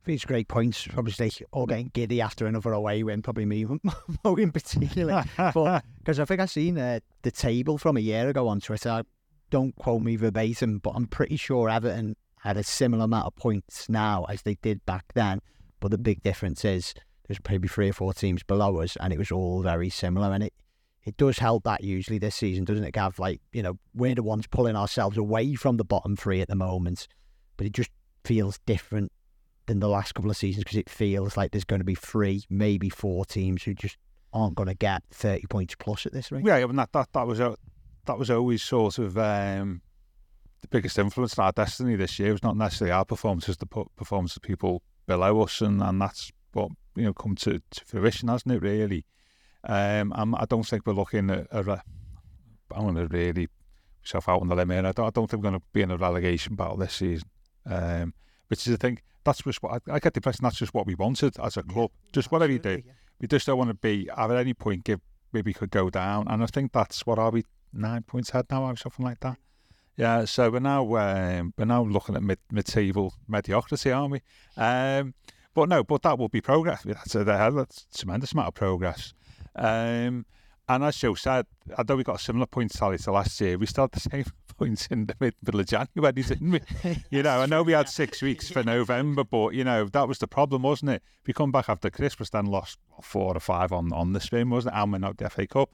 These 0.06 0.26
great 0.26 0.50
points. 0.50 0.88
Obviously, 0.98 1.32
all 1.52 1.66
getting 1.66 1.90
giddy 1.94 2.20
after 2.20 2.46
another 2.46 2.74
away 2.74 3.04
win. 3.04 3.22
Probably 3.22 3.46
me, 3.46 3.66
Mo 4.24 4.36
in 4.36 4.52
particular. 4.52 5.24
because 5.38 6.20
I 6.20 6.26
think 6.26 6.42
I've 6.42 6.52
seen 6.52 6.78
uh, 6.78 7.00
the 7.22 7.32
table 7.32 7.78
from 7.78 7.96
a 7.96 8.02
year 8.02 8.28
ago 8.30 8.48
on 8.48 8.60
Twitter. 8.60 9.04
Don't 9.50 9.76
quote 9.76 10.02
me 10.02 10.16
verbatim, 10.18 10.80
but 10.80 10.92
I'm 10.92 11.08
pretty 11.08 11.38
sure 11.38 11.70
Everton 11.70 12.16
had 12.40 12.58
a 12.58 12.64
similar 12.64 13.06
amount 13.06 13.28
of 13.28 13.36
points 13.36 13.88
now 13.88 14.26
as 14.28 14.42
they 14.42 14.56
did 14.56 14.86
back 14.86 15.06
then. 15.14 15.40
But 15.80 15.92
the 15.92 15.98
big 15.98 16.22
difference 16.22 16.66
is 16.66 16.94
there's 17.28 17.40
maybe 17.50 17.70
three 17.70 17.90
or 17.90 17.94
four 17.94 18.14
teams 18.14 18.44
below 18.44 18.82
us, 18.82 18.98
and 18.98 19.14
it 19.14 19.20
was 19.20 19.32
all 19.32 19.62
very 19.62 19.90
similar. 19.90 20.34
And 20.34 20.44
it 20.44 20.54
it 21.06 21.16
does 21.18 21.40
help 21.40 21.64
that 21.64 21.84
usually 21.84 22.18
this 22.18 22.36
season, 22.36 22.66
doesn't 22.66 22.84
it, 22.84 22.94
Gav? 22.94 23.20
Like 23.20 23.40
you 23.54 23.64
know, 23.64 23.80
we're 23.94 24.16
the 24.16 24.24
ones 24.24 24.48
pulling 24.48 24.76
ourselves 24.76 25.18
away 25.18 25.56
from 25.56 25.78
the 25.78 25.86
bottom 25.86 26.18
three 26.18 26.42
at 26.42 26.50
the 26.50 26.56
moment, 26.56 27.08
but 27.56 27.66
it 27.66 27.72
just 27.74 27.92
feels 28.26 28.60
different 28.66 29.12
than 29.66 29.80
the 29.80 29.88
last 29.88 30.14
couple 30.14 30.30
of 30.30 30.38
seasons 30.38 30.64
because 30.64 30.78
it 30.78 30.90
feels 30.90 31.38
like 31.38 31.52
there's 31.52 31.64
going 31.64 31.80
to 31.80 31.86
be 31.86 31.96
three, 31.96 32.44
maybe 32.50 32.90
four 32.90 33.26
teams 33.26 33.64
who 33.64 33.74
just 33.74 33.98
aren't 34.34 34.56
going 34.56 34.68
to 34.68 34.76
get 34.76 35.04
30 35.12 35.48
points 35.48 35.76
plus 35.76 36.06
at 36.06 36.12
this 36.12 36.32
rate. 36.32 36.46
Yeah, 36.46 36.56
I 36.56 36.66
mean, 36.66 36.76
that, 36.76 36.92
that, 36.94 37.10
that, 37.14 37.28
was, 37.28 37.40
a, 37.40 37.56
that 38.06 38.18
was 38.18 38.30
always 38.30 38.64
sort 38.64 38.98
of 38.98 39.18
um, 39.18 39.82
the 40.62 40.68
biggest 40.68 40.98
influence 40.98 41.38
in 41.38 41.44
our 41.44 41.52
destiny 41.52 41.96
this 41.96 42.18
year. 42.20 42.30
It 42.30 42.34
was 42.34 42.44
not 42.44 42.58
necessarily 42.58 42.92
our 42.92 43.06
performances, 43.06 43.58
the 43.58 43.68
performance 43.96 44.36
of 44.36 44.42
people 44.42 44.82
below 45.06 45.42
us, 45.42 45.62
and, 45.62 45.82
and 45.82 46.02
that's 46.02 46.32
what 46.54 46.70
you 46.96 47.04
know 47.04 47.14
come 47.14 47.36
to, 47.36 47.60
to 47.60 47.86
fruition, 47.86 48.30
hasn't 48.30 48.54
it, 48.54 48.62
really? 48.62 49.06
Um, 49.64 50.12
I'm, 50.16 50.36
I 50.36 50.46
don't 50.46 50.66
think 50.66 50.86
we're 50.86 50.94
looking 50.94 51.30
at 51.30 51.48
a, 51.52 51.84
I'm 52.76 52.84
going 52.84 52.96
to 52.96 53.08
really 53.08 53.48
myself 54.04 54.28
out 54.28 54.42
on 54.42 54.50
the 54.50 54.56
limb 54.56 54.70
here. 54.70 54.86
I 54.86 54.92
don't, 54.92 55.08
I 55.08 55.10
don't 55.10 55.30
think 55.30 55.44
we're 55.44 55.50
going 55.50 55.60
to 55.60 55.66
be 55.72 55.82
in 55.82 55.92
a 55.92 55.98
relegation 55.98 56.56
battle 56.56 56.78
this 56.78 56.94
season, 56.94 57.30
um, 57.66 58.14
which 58.48 58.68
is, 58.68 58.74
I 58.74 58.78
think, 58.78 59.04
that's 59.24 59.42
just 59.42 59.64
what 59.64 59.82
I, 59.88 59.94
I 59.94 60.00
get 60.00 60.14
the 60.14 60.20
impression 60.20 60.44
that's 60.44 60.58
just 60.58 60.74
what 60.74 60.86
we 60.86 60.96
wanted 60.96 61.40
as 61.40 61.58
a 61.58 61.64
club. 61.64 61.92
Yeah, 61.94 62.10
just 62.12 62.32
whatever 62.32 62.52
you 62.52 62.60
do, 62.60 62.82
yeah. 62.86 62.92
we 63.20 63.28
just 63.28 63.46
don't 63.48 63.58
want 63.58 63.70
to 63.70 63.76
be 63.76 64.10
at 64.16 64.32
any 64.32 64.54
point 64.54 64.84
give 64.84 65.00
maybe 65.32 65.54
could 65.54 65.72
go 65.72 65.90
down, 65.90 66.28
and 66.28 66.44
I 66.44 66.46
think 66.46 66.72
that's 66.72 67.06
what 67.06 67.20
are 67.20 67.32
we 67.32 67.44
nine 67.74 68.04
points 68.04 68.30
ahead 68.30 68.46
now 68.50 68.66
or 68.66 68.76
something 68.76 69.06
like 69.06 69.20
that. 69.22 69.38
Yeah, 69.96 70.26
so 70.26 70.50
we're 70.50 70.60
now 70.60 70.96
um, 70.96 71.54
we're 71.58 71.66
now 71.66 71.84
looking 71.84 72.16
at 72.16 72.24
mid 72.24 72.40
mid 72.52 72.66
table 72.66 73.14
mediocrity, 73.28 73.92
aren't 73.92 74.12
we? 74.12 74.22
Um, 74.58 75.14
but 75.54 75.70
no, 75.70 75.84
but 75.84 76.02
that 76.02 76.18
will 76.18 76.30
be 76.30 76.42
progress. 76.42 76.84
That's 76.84 77.16
a, 77.16 77.24
that's 77.24 77.88
a 77.94 77.98
tremendous 77.98 78.32
amount 78.32 78.50
of 78.50 78.54
progress. 78.56 79.14
Um, 79.56 80.26
and 80.70 80.84
as 80.84 80.98
Joe 80.98 81.14
said, 81.16 81.46
although 81.78 81.96
we 81.96 82.04
got 82.04 82.16
a 82.16 82.24
similar 82.24 82.46
point 82.46 82.72
tally 82.72 82.98
to 82.98 83.12
last 83.12 83.40
year, 83.42 83.58
we 83.58 83.66
still 83.66 83.86
had 83.86 83.92
the 83.92 84.00
same 84.00 84.26
points 84.58 84.88
in 84.88 85.08
the 85.08 85.16
middle 85.20 85.60
of 85.60 85.66
January, 85.66 86.14
didn't 86.14 86.52
we? 86.52 86.62
you 87.10 87.24
know, 87.24 87.42
I 87.42 87.46
know 87.46 87.64
we 87.64 87.74
had 87.74 87.90
six 87.90 88.22
weeks 88.22 88.50
for 88.50 88.64
November, 88.64 89.24
but 89.24 89.54
you 89.54 89.64
know 89.64 89.86
that 89.86 90.08
was 90.08 90.20
the 90.20 90.28
problem, 90.28 90.62
wasn't 90.62 90.92
it? 90.92 91.04
We 91.28 91.34
come 91.34 91.52
back 91.52 91.70
after 91.70 91.90
Christmas, 91.90 92.30
then 92.30 92.46
lost 92.46 92.80
four 93.02 93.36
or 93.36 93.40
five 93.40 93.72
on 93.72 93.92
on 93.92 94.14
the 94.14 94.20
spin, 94.20 94.50
wasn't 94.50 94.76
it? 94.76 94.80
And 94.80 94.92
we're 94.92 95.00
not 95.00 95.18
the 95.18 95.30
FA 95.30 95.48
Cup. 95.48 95.72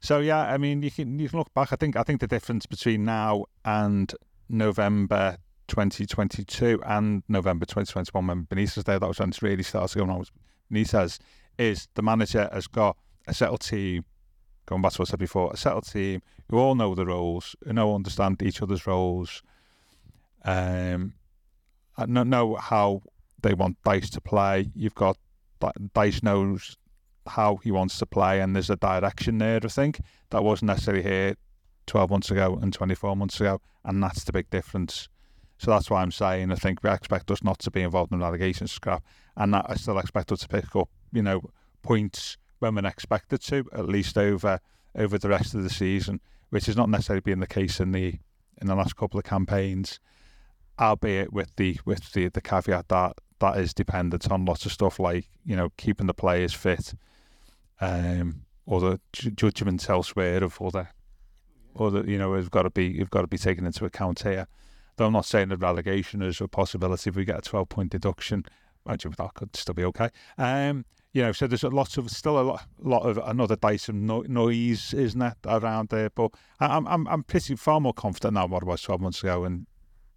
So 0.00 0.20
yeah, 0.20 0.40
I 0.40 0.58
mean, 0.58 0.82
you 0.82 0.90
can 0.90 1.18
you 1.18 1.28
can 1.28 1.38
look 1.38 1.52
back. 1.54 1.72
I 1.72 1.76
think 1.76 1.96
I 1.96 2.02
think 2.02 2.20
the 2.20 2.26
difference 2.26 2.66
between 2.66 3.04
now 3.04 3.46
and 3.64 4.12
November 4.48 5.38
2022 5.68 6.80
and 6.86 7.22
November 7.28 7.66
2021 7.66 8.26
when 8.26 8.46
Benitez 8.46 8.84
there, 8.84 8.98
that 8.98 9.06
was 9.06 9.18
when 9.18 9.30
it 9.30 9.42
really 9.42 9.62
started 9.62 9.98
going 9.98 10.10
on. 10.10 10.24
Benitez 10.72 11.18
is 11.58 11.88
the 11.94 12.02
manager 12.02 12.48
has 12.52 12.66
got 12.66 12.96
a 13.26 13.34
settled 13.34 13.60
team. 13.60 14.04
Going 14.68 14.82
back 14.82 14.92
to 14.92 15.00
what 15.00 15.08
I 15.08 15.12
said 15.12 15.18
before, 15.18 15.50
a 15.50 15.56
settled 15.56 15.86
team 15.86 16.20
who 16.50 16.58
all 16.58 16.74
know 16.74 16.94
the 16.94 17.06
roles, 17.06 17.56
who 17.64 17.72
know 17.72 17.94
understand 17.94 18.42
each 18.42 18.60
other's 18.60 18.86
roles, 18.86 19.42
um, 20.44 21.14
know, 22.06 22.22
know 22.22 22.54
how 22.56 23.00
they 23.40 23.54
want 23.54 23.82
Dyche 23.82 24.10
to 24.10 24.20
play. 24.20 24.68
You've 24.74 24.94
got 24.94 25.16
Dyche 25.62 26.22
knows 26.22 26.76
how 27.26 27.56
he 27.56 27.70
wants 27.70 27.98
to 28.00 28.04
play, 28.04 28.42
and 28.42 28.54
there's 28.54 28.68
a 28.68 28.76
direction 28.76 29.38
there. 29.38 29.58
I 29.64 29.68
think 29.68 30.00
that 30.28 30.44
wasn't 30.44 30.66
necessarily 30.66 31.02
here 31.02 31.36
12 31.86 32.10
months 32.10 32.30
ago 32.30 32.58
and 32.60 32.70
24 32.70 33.16
months 33.16 33.40
ago, 33.40 33.62
and 33.86 34.02
that's 34.02 34.24
the 34.24 34.32
big 34.32 34.50
difference. 34.50 35.08
So 35.56 35.70
that's 35.70 35.88
why 35.88 36.02
I'm 36.02 36.12
saying 36.12 36.52
I 36.52 36.56
think 36.56 36.82
we 36.82 36.90
expect 36.90 37.30
us 37.30 37.42
not 37.42 37.58
to 37.60 37.70
be 37.70 37.80
involved 37.80 38.12
in 38.12 38.20
relegation 38.20 38.66
scrap, 38.66 39.02
and 39.34 39.54
that 39.54 39.64
I 39.66 39.76
still 39.76 39.98
expect 39.98 40.30
us 40.30 40.40
to 40.40 40.48
pick 40.48 40.76
up, 40.76 40.90
you 41.10 41.22
know, 41.22 41.40
points 41.82 42.36
when 42.58 42.74
we're 42.74 42.86
expected 42.86 43.40
to, 43.42 43.64
at 43.72 43.88
least 43.88 44.18
over 44.18 44.60
over 44.94 45.18
the 45.18 45.28
rest 45.28 45.54
of 45.54 45.62
the 45.62 45.70
season, 45.70 46.20
which 46.50 46.66
has 46.66 46.76
not 46.76 46.88
necessarily 46.88 47.20
been 47.20 47.40
the 47.40 47.46
case 47.46 47.80
in 47.80 47.92
the 47.92 48.18
in 48.60 48.66
the 48.66 48.74
last 48.74 48.96
couple 48.96 49.18
of 49.18 49.24
campaigns, 49.24 50.00
albeit 50.78 51.32
with 51.32 51.54
the 51.56 51.78
with 51.84 52.12
the 52.12 52.28
the 52.28 52.40
caveat 52.40 52.88
that 52.88 53.16
that 53.40 53.56
is 53.58 53.72
dependent 53.72 54.30
on 54.30 54.44
lots 54.44 54.66
of 54.66 54.72
stuff 54.72 54.98
like 54.98 55.28
you 55.44 55.56
know 55.56 55.70
keeping 55.76 56.06
the 56.06 56.14
players 56.14 56.52
fit, 56.52 56.94
um, 57.80 58.42
or 58.66 58.80
the 58.80 59.00
ju- 59.12 59.30
judgments 59.30 59.88
elsewhere 59.88 60.42
of 60.42 60.60
other, 60.60 60.90
other 61.78 62.04
you 62.04 62.18
know 62.18 62.34
have 62.34 62.50
got 62.50 62.62
to 62.62 62.70
be 62.70 62.86
you've 62.86 63.10
got 63.10 63.22
to 63.22 63.28
be 63.28 63.38
taken 63.38 63.66
into 63.66 63.84
account 63.84 64.22
here. 64.22 64.46
Though 64.96 65.06
I'm 65.06 65.12
not 65.12 65.26
saying 65.26 65.48
that 65.50 65.58
relegation 65.58 66.22
is 66.22 66.40
a 66.40 66.48
possibility 66.48 67.10
if 67.10 67.14
we 67.14 67.24
get 67.24 67.38
a 67.38 67.42
12 67.42 67.68
point 67.68 67.90
deduction. 67.90 68.44
Actually, 68.88 69.14
that 69.18 69.34
could 69.34 69.54
still 69.54 69.74
be 69.74 69.84
okay. 69.84 70.08
Um, 70.38 70.84
you 71.12 71.22
know, 71.22 71.32
so 71.32 71.46
there's 71.46 71.64
a 71.64 71.68
lot 71.68 71.96
of 71.96 72.10
still 72.10 72.38
a 72.38 72.42
lot, 72.42 72.66
lot 72.80 73.02
of 73.02 73.18
another 73.18 73.56
Dyson 73.56 74.06
no, 74.06 74.22
noise, 74.22 74.92
isn't 74.92 75.22
it, 75.22 75.36
around 75.46 75.88
there? 75.88 76.10
But 76.10 76.32
I'm 76.60 76.86
I'm 76.86 77.06
I'm 77.08 77.22
pretty 77.24 77.56
far 77.56 77.80
more 77.80 77.94
confident 77.94 78.34
now 78.34 78.46
what 78.46 78.62
I 78.62 78.66
was 78.66 78.82
12 78.82 79.00
months 79.00 79.22
ago 79.22 79.44
and 79.44 79.66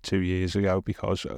two 0.03 0.19
years 0.19 0.55
ago 0.55 0.81
because, 0.81 1.25
uh, 1.25 1.37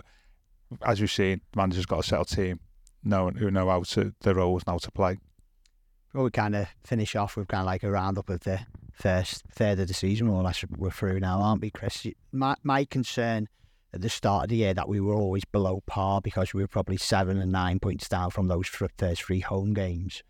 as 0.86 1.00
you've 1.00 1.12
seen, 1.12 1.42
the 1.52 1.58
manager's 1.58 1.86
got 1.86 2.00
a 2.00 2.04
settled 2.04 2.30
team, 2.30 2.60
knowing 3.04 3.36
who 3.36 3.52
know 3.52 3.70
how 3.70 3.84
to 3.84 4.14
their 4.22 4.36
roles 4.36 4.64
and 4.66 4.74
how 4.74 4.78
to 4.80 4.92
play. 4.92 5.20
Well, 6.14 6.24
we 6.24 6.32
kind 6.32 6.56
of 6.56 6.68
finish 6.84 7.16
off 7.16 7.38
with 7.38 7.48
kind 7.48 7.62
of 7.62 7.66
like 7.68 7.84
a 7.84 7.92
roundup 7.92 8.30
of 8.30 8.42
the 8.42 8.60
first 8.92 9.44
third 9.52 9.80
of 9.80 9.88
the 9.88 9.94
season, 9.94 10.28
more 10.28 10.42
or 10.42 10.44
less. 10.44 10.64
We're 10.78 10.92
through 10.92 11.20
now, 11.20 11.42
aren't 11.42 11.62
we, 11.62 11.70
Chris? 11.70 12.08
My 12.32 12.56
my 12.64 12.86
concern 12.86 13.50
at 13.94 14.02
the 14.02 14.10
start 14.10 14.46
of 14.46 14.50
the 14.50 14.56
year 14.58 14.74
that 14.74 14.90
we 14.90 15.00
were 15.00 15.14
always 15.14 15.46
below 15.46 15.84
par 15.86 16.20
because 16.20 16.54
we 16.54 16.62
were 16.62 16.68
probably 16.68 16.98
seven 16.98 17.38
and 17.38 17.52
nine 17.52 17.80
points 17.80 18.10
down 18.10 18.32
from 18.32 18.48
those 18.48 18.68
first 18.68 19.24
three 19.24 19.40
home 19.40 19.74
games. 19.74 20.24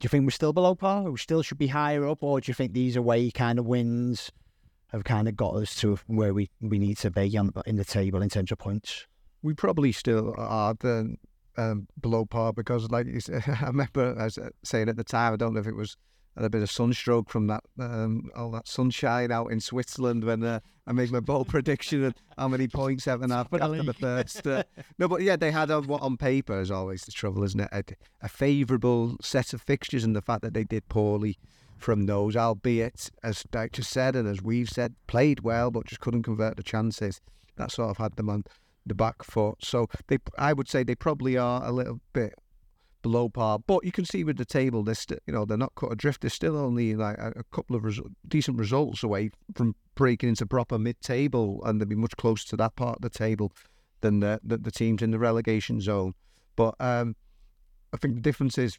Do 0.00 0.06
you 0.06 0.08
think 0.08 0.24
we're 0.24 0.30
still 0.30 0.52
below 0.52 0.74
par? 0.74 1.08
We 1.08 1.16
still 1.18 1.42
should 1.42 1.58
be 1.58 1.68
higher 1.68 2.08
up, 2.08 2.24
or 2.24 2.40
do 2.40 2.50
you 2.50 2.54
think 2.54 2.72
these 2.72 2.96
away 2.96 3.30
kind 3.30 3.60
of 3.60 3.66
wins 3.66 4.32
have 4.88 5.04
kind 5.04 5.28
of 5.28 5.36
got 5.36 5.54
us 5.54 5.76
to 5.76 5.96
where 6.08 6.34
we, 6.34 6.50
we 6.60 6.80
need 6.80 6.98
to 6.98 7.10
be 7.10 7.36
on, 7.38 7.52
in 7.66 7.76
the 7.76 7.84
table 7.84 8.20
in 8.20 8.28
terms 8.28 8.50
of 8.50 8.58
points? 8.58 9.06
We 9.42 9.54
probably 9.54 9.92
still 9.92 10.34
are 10.36 10.74
the, 10.74 11.14
um, 11.56 11.86
below 12.00 12.24
par 12.24 12.52
because, 12.52 12.90
like 12.90 13.06
I 13.46 13.66
remember 13.66 14.16
I 14.18 14.24
was 14.24 14.40
saying 14.64 14.88
at 14.88 14.96
the 14.96 15.04
time, 15.04 15.34
I 15.34 15.36
don't 15.36 15.54
know 15.54 15.60
if 15.60 15.68
it 15.68 15.76
was 15.76 15.96
had 16.36 16.44
a 16.44 16.50
bit 16.50 16.62
of 16.62 16.70
sunstroke 16.70 17.28
from 17.28 17.46
that 17.48 17.62
um, 17.78 18.30
all 18.34 18.50
that 18.52 18.66
sunshine 18.66 19.30
out 19.30 19.52
in 19.52 19.60
Switzerland 19.60 20.24
when 20.24 20.42
uh, 20.42 20.60
I 20.86 20.92
made 20.92 21.12
my 21.12 21.20
bold 21.20 21.48
prediction 21.48 22.04
of 22.04 22.14
how 22.36 22.48
many 22.48 22.68
points 22.68 23.06
Everton 23.06 23.30
have 23.30 23.52
after 23.52 23.82
the 23.82 23.92
first. 23.92 24.46
Uh, 24.46 24.62
no, 24.98 25.08
but 25.08 25.22
yeah, 25.22 25.36
they 25.36 25.50
had 25.50 25.70
on 25.70 25.86
what 25.86 26.02
on 26.02 26.16
paper 26.16 26.60
is 26.60 26.70
always 26.70 27.02
the 27.02 27.12
trouble, 27.12 27.42
isn't 27.44 27.60
it? 27.60 27.68
A, 27.72 27.84
a 28.22 28.28
favourable 28.28 29.16
set 29.20 29.52
of 29.52 29.60
fixtures, 29.60 30.04
and 30.04 30.16
the 30.16 30.22
fact 30.22 30.42
that 30.42 30.54
they 30.54 30.64
did 30.64 30.88
poorly 30.88 31.38
from 31.82 32.06
those, 32.06 32.36
albeit 32.36 33.10
as 33.22 33.42
Dyche 33.50 33.72
just 33.72 33.90
said 33.90 34.16
and 34.16 34.28
as 34.28 34.40
we've 34.40 34.68
said, 34.68 34.94
played 35.06 35.40
well 35.40 35.70
but 35.70 35.86
just 35.86 36.00
couldn't 36.00 36.22
convert 36.22 36.56
the 36.56 36.62
chances. 36.62 37.20
That 37.56 37.72
sort 37.72 37.90
of 37.90 37.98
had 37.98 38.16
them 38.16 38.30
on 38.30 38.44
the 38.86 38.94
back 38.94 39.22
foot. 39.22 39.56
So 39.62 39.88
they, 40.06 40.18
I 40.38 40.52
would 40.52 40.68
say 40.68 40.82
they 40.82 40.94
probably 40.94 41.36
are 41.36 41.62
a 41.64 41.72
little 41.72 42.00
bit 42.12 42.34
below 43.02 43.28
par. 43.28 43.58
But 43.58 43.84
you 43.84 43.92
can 43.92 44.04
see 44.04 44.24
with 44.24 44.36
the 44.36 44.44
table, 44.44 44.82
they're 44.82 44.94
still, 44.94 45.18
you 45.26 45.32
know, 45.32 45.44
they're 45.44 45.58
not 45.58 45.74
cut 45.74 45.92
adrift. 45.92 46.22
They're 46.22 46.30
still 46.30 46.56
only 46.56 46.94
like 46.94 47.18
a, 47.18 47.44
couple 47.52 47.76
of 47.76 47.84
decent 48.28 48.58
results 48.58 49.02
away 49.02 49.30
from 49.54 49.74
breaking 49.94 50.30
into 50.30 50.46
proper 50.46 50.78
mid-table, 50.78 51.62
and 51.64 51.80
they'll 51.80 51.88
be 51.88 51.94
much 51.94 52.16
closer 52.16 52.48
to 52.48 52.56
that 52.56 52.76
part 52.76 52.96
of 52.96 53.02
the 53.02 53.10
table 53.10 53.52
than 54.00 54.20
the 54.20 54.40
the, 54.42 54.56
the 54.56 54.70
teams 54.70 55.02
in 55.02 55.10
the 55.10 55.18
relegation 55.18 55.80
zone. 55.80 56.14
But 56.56 56.74
um, 56.80 57.16
I 57.92 57.96
think 57.96 58.14
the 58.14 58.20
difference 58.20 58.58
is 58.58 58.78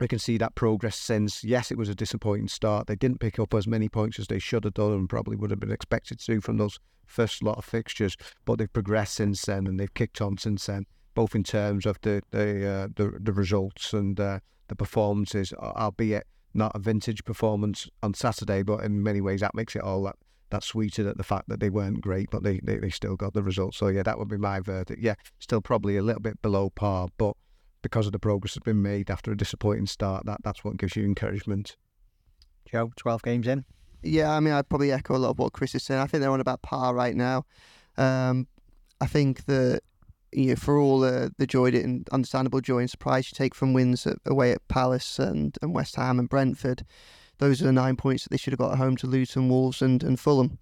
we 0.00 0.08
can 0.08 0.18
see 0.18 0.38
that 0.38 0.54
progress 0.54 0.96
since. 0.96 1.44
Yes, 1.44 1.70
it 1.70 1.78
was 1.78 1.88
a 1.88 1.94
disappointing 1.94 2.48
start. 2.48 2.86
They 2.86 2.96
didn't 2.96 3.20
pick 3.20 3.38
up 3.38 3.54
as 3.54 3.66
many 3.66 3.88
points 3.88 4.18
as 4.18 4.26
they 4.26 4.38
should 4.38 4.64
have 4.64 4.74
done, 4.74 4.92
and 4.92 5.08
probably 5.08 5.36
would 5.36 5.50
have 5.50 5.60
been 5.60 5.72
expected 5.72 6.18
to 6.20 6.40
from 6.40 6.56
those 6.56 6.78
first 7.06 7.42
lot 7.42 7.58
of 7.58 7.64
fixtures. 7.64 8.16
But 8.44 8.58
they've 8.58 8.72
progressed 8.72 9.14
since 9.14 9.42
then, 9.42 9.66
and 9.66 9.78
they've 9.78 9.94
kicked 9.94 10.20
on 10.20 10.38
since 10.38 10.66
then 10.66 10.86
both 11.14 11.34
in 11.34 11.44
terms 11.44 11.86
of 11.86 12.00
the 12.02 12.22
the 12.30 12.68
uh, 12.68 12.88
the, 12.94 13.18
the, 13.20 13.32
results 13.32 13.92
and 13.92 14.18
uh, 14.18 14.40
the 14.68 14.76
performances, 14.76 15.52
albeit 15.54 16.26
not 16.54 16.72
a 16.74 16.78
vintage 16.78 17.24
performance 17.24 17.88
on 18.02 18.14
Saturday, 18.14 18.62
but 18.62 18.84
in 18.84 19.02
many 19.02 19.20
ways 19.20 19.40
that 19.40 19.54
makes 19.54 19.74
it 19.74 19.82
all 19.82 20.02
that, 20.04 20.16
that 20.50 20.62
sweeter 20.62 21.02
that 21.02 21.16
the 21.16 21.24
fact 21.24 21.48
that 21.48 21.60
they 21.60 21.70
weren't 21.70 22.00
great, 22.00 22.30
but 22.30 22.42
they, 22.42 22.60
they, 22.62 22.78
they 22.78 22.90
still 22.90 23.16
got 23.16 23.34
the 23.34 23.42
results. 23.42 23.76
So 23.76 23.88
yeah, 23.88 24.04
that 24.04 24.18
would 24.18 24.28
be 24.28 24.36
my 24.36 24.60
verdict. 24.60 25.02
Yeah, 25.02 25.14
still 25.40 25.60
probably 25.60 25.96
a 25.96 26.02
little 26.02 26.22
bit 26.22 26.40
below 26.42 26.70
par, 26.70 27.08
but 27.18 27.36
because 27.82 28.06
of 28.06 28.12
the 28.12 28.18
progress 28.18 28.54
that's 28.54 28.64
been 28.64 28.82
made 28.82 29.10
after 29.10 29.32
a 29.32 29.36
disappointing 29.36 29.86
start, 29.86 30.24
that 30.26 30.40
that's 30.44 30.64
what 30.64 30.76
gives 30.76 30.96
you 30.96 31.04
encouragement. 31.04 31.76
Joe, 32.70 32.92
twelve 32.96 33.22
games 33.22 33.46
in. 33.46 33.64
Yeah, 34.02 34.32
I 34.32 34.40
mean, 34.40 34.54
I'd 34.54 34.68
probably 34.68 34.92
echo 34.92 35.16
a 35.16 35.18
lot 35.18 35.30
of 35.30 35.38
what 35.38 35.52
Chris 35.52 35.74
is 35.74 35.82
saying. 35.82 36.00
I 36.00 36.06
think 36.06 36.20
they're 36.20 36.30
on 36.30 36.40
about 36.40 36.62
par 36.62 36.94
right 36.94 37.16
now. 37.16 37.44
Um, 37.96 38.46
I 39.00 39.06
think 39.06 39.46
that 39.46 39.80
you 40.34 40.50
know, 40.50 40.56
for 40.56 40.78
all 40.78 41.00
the, 41.00 41.32
the 41.38 41.46
joy 41.46 41.66
and 41.66 42.08
understandable 42.10 42.60
joy 42.60 42.78
and 42.78 42.90
surprise 42.90 43.30
you 43.30 43.36
take 43.36 43.54
from 43.54 43.72
wins 43.72 44.06
at, 44.06 44.18
away 44.26 44.52
at 44.52 44.66
Palace 44.68 45.18
and, 45.18 45.56
and 45.62 45.74
West 45.74 45.96
Ham 45.96 46.18
and 46.18 46.28
Brentford, 46.28 46.84
those 47.38 47.62
are 47.62 47.66
the 47.66 47.72
nine 47.72 47.96
points 47.96 48.24
that 48.24 48.30
they 48.30 48.36
should 48.36 48.52
have 48.52 48.58
got 48.58 48.72
at 48.72 48.78
home 48.78 48.96
to 48.96 49.06
Luton, 49.06 49.48
Wolves, 49.48 49.82
and, 49.82 50.02
and 50.02 50.18
Fulham. 50.18 50.58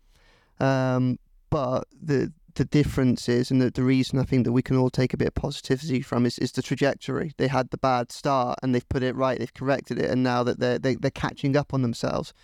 Um, 0.60 1.18
but 1.50 1.84
the 1.90 2.32
the 2.54 2.64
difference 2.66 3.30
is, 3.30 3.50
and 3.50 3.62
the, 3.62 3.70
the 3.70 3.82
reason 3.82 4.18
I 4.18 4.24
think 4.24 4.44
that 4.44 4.52
we 4.52 4.60
can 4.60 4.76
all 4.76 4.90
take 4.90 5.14
a 5.14 5.16
bit 5.16 5.28
of 5.28 5.34
positivity 5.34 6.02
from 6.02 6.26
is, 6.26 6.38
is 6.38 6.52
the 6.52 6.60
trajectory. 6.60 7.32
They 7.38 7.48
had 7.48 7.70
the 7.70 7.78
bad 7.78 8.12
start 8.12 8.58
and 8.62 8.74
they've 8.74 8.88
put 8.90 9.02
it 9.02 9.16
right, 9.16 9.38
they've 9.38 9.54
corrected 9.54 9.98
it, 9.98 10.10
and 10.10 10.22
now 10.22 10.42
that 10.42 10.58
they're 10.60 10.78
they, 10.78 10.92
are 10.92 10.96
they 10.96 11.08
are 11.08 11.12
catching 11.12 11.56
up 11.56 11.72
on 11.72 11.80
themselves 11.80 12.34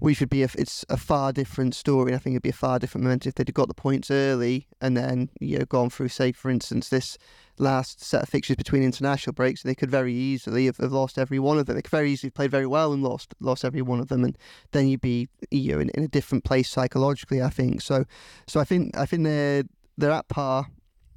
we 0.00 0.14
should 0.14 0.30
be 0.30 0.42
a, 0.42 0.48
it's 0.56 0.84
a 0.88 0.96
far 0.96 1.32
different 1.32 1.74
story. 1.74 2.14
I 2.14 2.18
think 2.18 2.34
it'd 2.34 2.42
be 2.42 2.48
a 2.48 2.54
far 2.54 2.78
different 2.78 3.04
momentum 3.04 3.28
if 3.28 3.34
they'd 3.34 3.52
got 3.52 3.68
the 3.68 3.74
points 3.74 4.10
early 4.10 4.66
and 4.80 4.96
then 4.96 5.28
you 5.40 5.58
know 5.58 5.64
gone 5.66 5.90
through, 5.90 6.08
say, 6.08 6.32
for 6.32 6.50
instance, 6.50 6.88
this 6.88 7.18
last 7.58 8.02
set 8.02 8.22
of 8.22 8.28
fixtures 8.28 8.56
between 8.56 8.82
international 8.82 9.34
breaks. 9.34 9.62
They 9.62 9.74
could 9.74 9.90
very 9.90 10.14
easily 10.14 10.66
have, 10.66 10.78
have 10.78 10.92
lost 10.92 11.18
every 11.18 11.38
one 11.38 11.58
of 11.58 11.66
them. 11.66 11.76
They 11.76 11.82
could 11.82 11.90
very 11.90 12.10
easily 12.10 12.30
played 12.30 12.50
very 12.50 12.66
well 12.66 12.92
and 12.92 13.02
lost 13.02 13.34
lost 13.40 13.64
every 13.64 13.82
one 13.82 14.00
of 14.00 14.08
them, 14.08 14.24
and 14.24 14.36
then 14.72 14.88
you'd 14.88 15.02
be 15.02 15.28
you 15.50 15.74
know 15.74 15.80
in, 15.80 15.90
in 15.90 16.04
a 16.04 16.08
different 16.08 16.44
place 16.44 16.70
psychologically. 16.70 17.42
I 17.42 17.50
think 17.50 17.82
so. 17.82 18.04
So 18.46 18.58
I 18.58 18.64
think 18.64 18.96
I 18.96 19.04
think 19.04 19.24
they're 19.24 19.64
they're 19.98 20.10
at 20.10 20.28
par. 20.28 20.66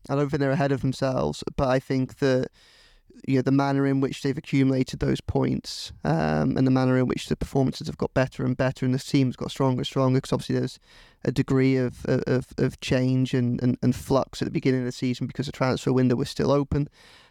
I 0.09 0.15
don't 0.15 0.29
think 0.29 0.41
they're 0.41 0.51
ahead 0.51 0.73
of 0.73 0.81
themselves, 0.81 1.43
but 1.55 1.69
I 1.69 1.79
think 1.79 2.17
that 2.17 2.49
you 3.27 3.35
know, 3.35 3.41
the 3.41 3.51
manner 3.51 3.85
in 3.85 4.01
which 4.01 4.21
they've 4.21 4.37
accumulated 4.37 4.99
those 4.99 5.21
points 5.21 5.91
um, 6.03 6.57
and 6.57 6.67
the 6.67 6.71
manner 6.71 6.97
in 6.97 7.07
which 7.07 7.27
the 7.27 7.35
performances 7.35 7.87
have 7.87 7.97
got 7.97 8.13
better 8.13 8.45
and 8.45 8.57
better 8.57 8.85
and 8.85 8.93
the 8.93 8.99
team's 8.99 9.35
got 9.35 9.51
stronger 9.51 9.79
and 9.79 9.87
stronger 9.87 10.17
because 10.17 10.33
obviously 10.33 10.55
there's 10.55 10.79
a 11.25 11.31
degree 11.31 11.77
of, 11.77 12.05
of, 12.05 12.47
of 12.57 12.79
change 12.81 13.33
and, 13.33 13.61
and, 13.61 13.77
and 13.81 13.95
flux 13.95 14.41
at 14.41 14.45
the 14.45 14.51
beginning 14.51 14.81
of 14.81 14.85
the 14.85 14.91
season 14.91 15.27
because 15.27 15.45
the 15.45 15.51
transfer 15.51 15.93
window 15.93 16.15
was 16.15 16.29
still 16.29 16.51
open. 16.51 16.89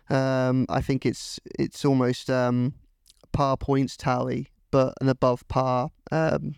Um, 0.08 0.66
I 0.68 0.80
think 0.80 1.06
it's 1.06 1.38
it's 1.58 1.84
almost 1.84 2.28
um, 2.28 2.74
par 3.32 3.56
points 3.56 3.96
tally, 3.96 4.48
but 4.70 4.94
an 5.00 5.08
above 5.08 5.46
par, 5.48 5.90
um, 6.10 6.54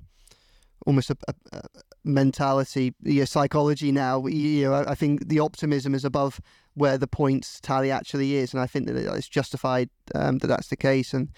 almost 0.87 1.11
a, 1.11 1.17
a, 1.29 1.35
a 1.57 1.63
mentality, 2.05 2.95
your 3.03 3.27
psychology 3.27 3.93
now. 3.93 4.27
You 4.27 4.71
know, 4.71 4.85
I 4.87 4.95
think 4.95 5.29
the 5.29 5.41
optimism 5.41 5.95
is 5.95 6.05
above 6.05 6.41
where 6.75 6.99
the 6.99 7.07
points 7.07 7.61
tally 7.61 7.91
actually 7.91 8.35
is, 8.35 8.53
and 8.53 8.61
I 8.61 8.67
think 8.67 8.87
that 8.87 8.97
it's 8.97 9.29
justified 9.29 9.91
um, 10.15 10.39
that 10.39 10.49
that's 10.49 10.69
the 10.69 10.77
case. 10.77 11.15
And 11.15 11.31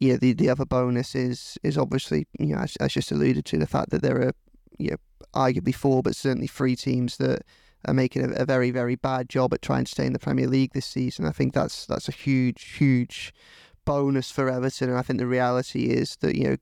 yeah, 0.00 0.16
the 0.16 0.32
the 0.32 0.50
other 0.50 0.64
bonus 0.64 1.14
is 1.14 1.58
is 1.62 1.76
obviously 1.76 2.26
you 2.38 2.54
know 2.54 2.58
as, 2.58 2.76
as 2.76 2.92
just 2.92 3.12
alluded 3.12 3.44
to 3.46 3.58
the 3.58 3.66
fact 3.66 3.90
that 3.90 4.02
there 4.02 4.20
are 4.20 4.32
you 4.78 4.90
know 4.90 4.96
arguably 5.34 5.74
four, 5.74 6.02
but 6.02 6.16
certainly 6.16 6.46
three 6.46 6.74
teams 6.74 7.18
that 7.18 7.42
are 7.86 7.94
making 7.94 8.24
a, 8.24 8.42
a, 8.42 8.44
very 8.44 8.70
very 8.70 8.96
bad 8.96 9.28
job 9.28 9.54
at 9.54 9.62
trying 9.62 9.84
to 9.84 9.90
stay 9.90 10.06
in 10.06 10.12
the 10.12 10.18
Premier 10.18 10.48
League 10.48 10.72
this 10.72 10.86
season. 10.86 11.26
I 11.26 11.32
think 11.32 11.52
that's 11.52 11.86
that's 11.86 12.08
a 12.08 12.12
huge 12.12 12.76
huge 12.78 13.34
bonus 13.84 14.30
for 14.30 14.50
Everton, 14.50 14.88
and 14.88 14.98
I 14.98 15.02
think 15.02 15.18
the 15.18 15.26
reality 15.26 15.90
is 15.90 16.16
that 16.16 16.34
you 16.34 16.44
know 16.44 16.56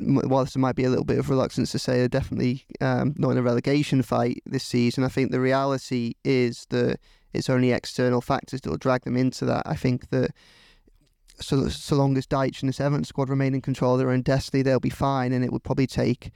whilst 0.00 0.54
there 0.54 0.60
might 0.60 0.76
be 0.76 0.84
a 0.84 0.90
little 0.90 1.04
bit 1.04 1.18
of 1.18 1.28
reluctance 1.28 1.72
to 1.72 1.78
say 1.78 1.96
they're 1.96 2.08
definitely 2.08 2.64
um, 2.80 3.14
not 3.18 3.30
in 3.30 3.38
a 3.38 3.42
relegation 3.42 4.02
fight 4.02 4.42
this 4.46 4.62
season, 4.62 5.02
I 5.02 5.08
think 5.08 5.32
the 5.32 5.40
reality 5.40 6.14
is 6.24 6.66
that 6.70 7.00
it's 7.32 7.50
only 7.50 7.72
external 7.72 8.20
factors 8.20 8.60
that 8.60 8.70
will 8.70 8.78
drag 8.78 9.02
them 9.02 9.16
into 9.16 9.44
that. 9.46 9.62
I 9.66 9.74
think 9.74 10.10
that 10.10 10.30
so 11.40 11.68
so 11.68 11.96
long 11.96 12.16
as 12.16 12.26
Dyche 12.26 12.62
and 12.62 12.68
this 12.68 12.80
Everton 12.80 13.04
squad 13.04 13.28
remain 13.28 13.54
in 13.54 13.60
control 13.60 13.94
of 13.94 13.98
their 13.98 14.10
own 14.10 14.22
destiny, 14.22 14.62
they'll 14.62 14.80
be 14.80 14.90
fine. 14.90 15.32
And 15.32 15.44
it 15.44 15.52
would 15.52 15.62
probably 15.62 15.86
take 15.86 16.32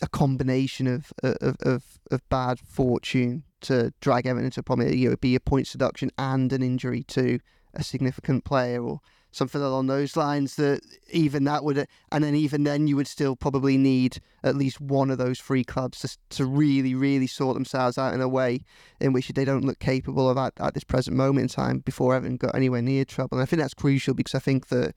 a 0.00 0.08
combination 0.08 0.86
of 0.86 1.12
of, 1.22 1.56
of, 1.62 1.82
of 2.10 2.28
bad 2.28 2.60
fortune 2.60 3.44
to 3.62 3.92
drag 4.00 4.26
Everton 4.26 4.46
into 4.46 4.62
probably 4.62 4.96
you 4.96 5.10
know 5.10 5.16
be 5.16 5.34
a 5.34 5.40
point 5.40 5.70
deduction 5.70 6.10
and 6.18 6.52
an 6.52 6.62
injury 6.62 7.02
to 7.04 7.40
a 7.74 7.82
significant 7.82 8.44
player 8.44 8.82
or 8.82 9.00
something 9.30 9.60
along 9.60 9.86
those 9.86 10.16
lines 10.16 10.56
that 10.56 10.80
even 11.10 11.44
that 11.44 11.62
would 11.62 11.86
and 12.10 12.24
then 12.24 12.34
even 12.34 12.64
then 12.64 12.86
you 12.86 12.96
would 12.96 13.06
still 13.06 13.36
probably 13.36 13.76
need 13.76 14.20
at 14.42 14.56
least 14.56 14.80
one 14.80 15.10
of 15.10 15.18
those 15.18 15.38
three 15.38 15.62
clubs 15.62 16.00
to, 16.00 16.16
to 16.30 16.46
really 16.46 16.94
really 16.94 17.26
sort 17.26 17.54
themselves 17.54 17.98
out 17.98 18.14
in 18.14 18.20
a 18.20 18.28
way 18.28 18.60
in 19.00 19.12
which 19.12 19.28
they 19.28 19.44
don't 19.44 19.64
look 19.64 19.78
capable 19.78 20.28
of 20.28 20.38
at, 20.38 20.52
at 20.60 20.74
this 20.74 20.84
present 20.84 21.16
moment 21.16 21.42
in 21.42 21.48
time 21.48 21.78
before 21.80 22.14
Everton 22.14 22.36
got 22.36 22.54
anywhere 22.54 22.82
near 22.82 23.04
trouble. 23.04 23.38
And 23.38 23.42
I 23.42 23.46
think 23.46 23.60
that's 23.60 23.74
crucial 23.74 24.14
because 24.14 24.34
I 24.34 24.40
think 24.40 24.68
that 24.68 24.94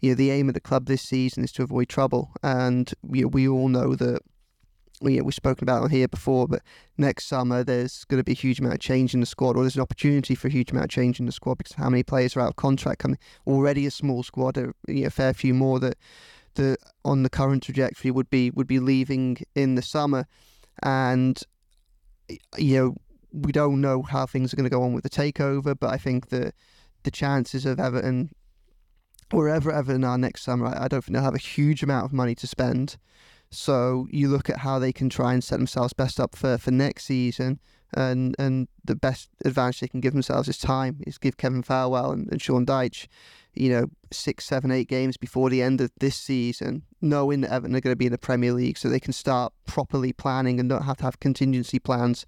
you 0.00 0.10
know 0.10 0.14
the 0.14 0.30
aim 0.30 0.48
of 0.48 0.54
the 0.54 0.60
club 0.60 0.86
this 0.86 1.02
season 1.02 1.44
is 1.44 1.52
to 1.52 1.62
avoid 1.62 1.88
trouble. 1.88 2.32
And 2.42 2.92
know, 3.02 3.28
we 3.28 3.48
all 3.48 3.68
know 3.68 3.94
that 3.94 4.22
we, 5.00 5.20
we've 5.20 5.34
spoken 5.34 5.64
about 5.64 5.82
on 5.82 5.90
here 5.90 6.08
before, 6.08 6.48
but 6.48 6.62
next 6.96 7.26
summer 7.26 7.62
there's 7.62 8.04
going 8.04 8.18
to 8.18 8.24
be 8.24 8.32
a 8.32 8.36
huge 8.36 8.60
amount 8.60 8.74
of 8.74 8.80
change 8.80 9.14
in 9.14 9.20
the 9.20 9.26
squad, 9.26 9.56
or 9.56 9.62
there's 9.62 9.76
an 9.76 9.82
opportunity 9.82 10.34
for 10.34 10.48
a 10.48 10.50
huge 10.50 10.70
amount 10.70 10.84
of 10.84 10.90
change 10.90 11.20
in 11.20 11.26
the 11.26 11.32
squad 11.32 11.58
because 11.58 11.72
how 11.72 11.88
many 11.88 12.02
players 12.02 12.36
are 12.36 12.40
out 12.40 12.50
of 12.50 12.56
contract 12.56 13.00
coming. 13.00 13.18
Already 13.46 13.86
a 13.86 13.90
small 13.90 14.22
squad, 14.22 14.56
a, 14.56 14.72
you 14.88 15.02
know, 15.02 15.06
a 15.06 15.10
fair 15.10 15.34
few 15.34 15.54
more 15.54 15.78
that 15.80 15.96
the 16.54 16.76
on 17.04 17.22
the 17.22 17.30
current 17.30 17.62
trajectory 17.62 18.10
would 18.10 18.30
be 18.30 18.50
would 18.50 18.66
be 18.66 18.78
leaving 18.78 19.38
in 19.54 19.74
the 19.74 19.82
summer, 19.82 20.26
and 20.82 21.42
you 22.56 22.76
know 22.76 22.94
we 23.32 23.52
don't 23.52 23.80
know 23.80 24.02
how 24.02 24.24
things 24.24 24.52
are 24.52 24.56
going 24.56 24.64
to 24.64 24.70
go 24.70 24.82
on 24.82 24.94
with 24.94 25.04
the 25.04 25.10
takeover, 25.10 25.76
but 25.78 25.90
I 25.90 25.98
think 25.98 26.30
that 26.30 26.54
the 27.02 27.10
chances 27.10 27.66
of 27.66 27.78
Everton 27.78 28.30
wherever 29.30 29.72
Everton 29.72 30.04
are 30.04 30.18
next 30.18 30.42
summer, 30.42 30.66
I, 30.66 30.84
I 30.84 30.88
don't 30.88 31.04
think 31.04 31.14
they'll 31.14 31.24
have 31.24 31.34
a 31.34 31.38
huge 31.38 31.82
amount 31.82 32.04
of 32.04 32.12
money 32.12 32.34
to 32.36 32.46
spend. 32.46 32.96
So 33.50 34.06
you 34.10 34.28
look 34.28 34.50
at 34.50 34.58
how 34.58 34.78
they 34.78 34.92
can 34.92 35.08
try 35.08 35.32
and 35.32 35.42
set 35.42 35.56
themselves 35.58 35.92
best 35.92 36.18
up 36.20 36.36
for, 36.36 36.58
for 36.58 36.70
next 36.70 37.04
season, 37.04 37.60
and 37.94 38.34
and 38.38 38.68
the 38.84 38.96
best 38.96 39.30
advantage 39.44 39.80
they 39.80 39.88
can 39.88 40.00
give 40.00 40.12
themselves 40.12 40.48
is 40.48 40.58
time. 40.58 41.00
Is 41.06 41.18
give 41.18 41.36
Kevin 41.36 41.62
Thelwell 41.62 42.12
and, 42.12 42.28
and 42.30 42.42
Sean 42.42 42.66
Dyche, 42.66 43.06
you 43.54 43.70
know, 43.70 43.86
six, 44.10 44.44
seven, 44.44 44.70
eight 44.70 44.88
games 44.88 45.16
before 45.16 45.50
the 45.50 45.62
end 45.62 45.80
of 45.80 45.90
this 45.98 46.16
season, 46.16 46.82
knowing 47.00 47.42
that 47.42 47.52
Everton 47.52 47.76
are 47.76 47.80
going 47.80 47.92
to 47.92 47.98
be 47.98 48.06
in 48.06 48.12
the 48.12 48.18
Premier 48.18 48.52
League, 48.52 48.78
so 48.78 48.88
they 48.88 49.00
can 49.00 49.12
start 49.12 49.52
properly 49.66 50.12
planning 50.12 50.58
and 50.58 50.68
not 50.68 50.84
have 50.84 50.98
to 50.98 51.04
have 51.04 51.20
contingency 51.20 51.78
plans. 51.78 52.26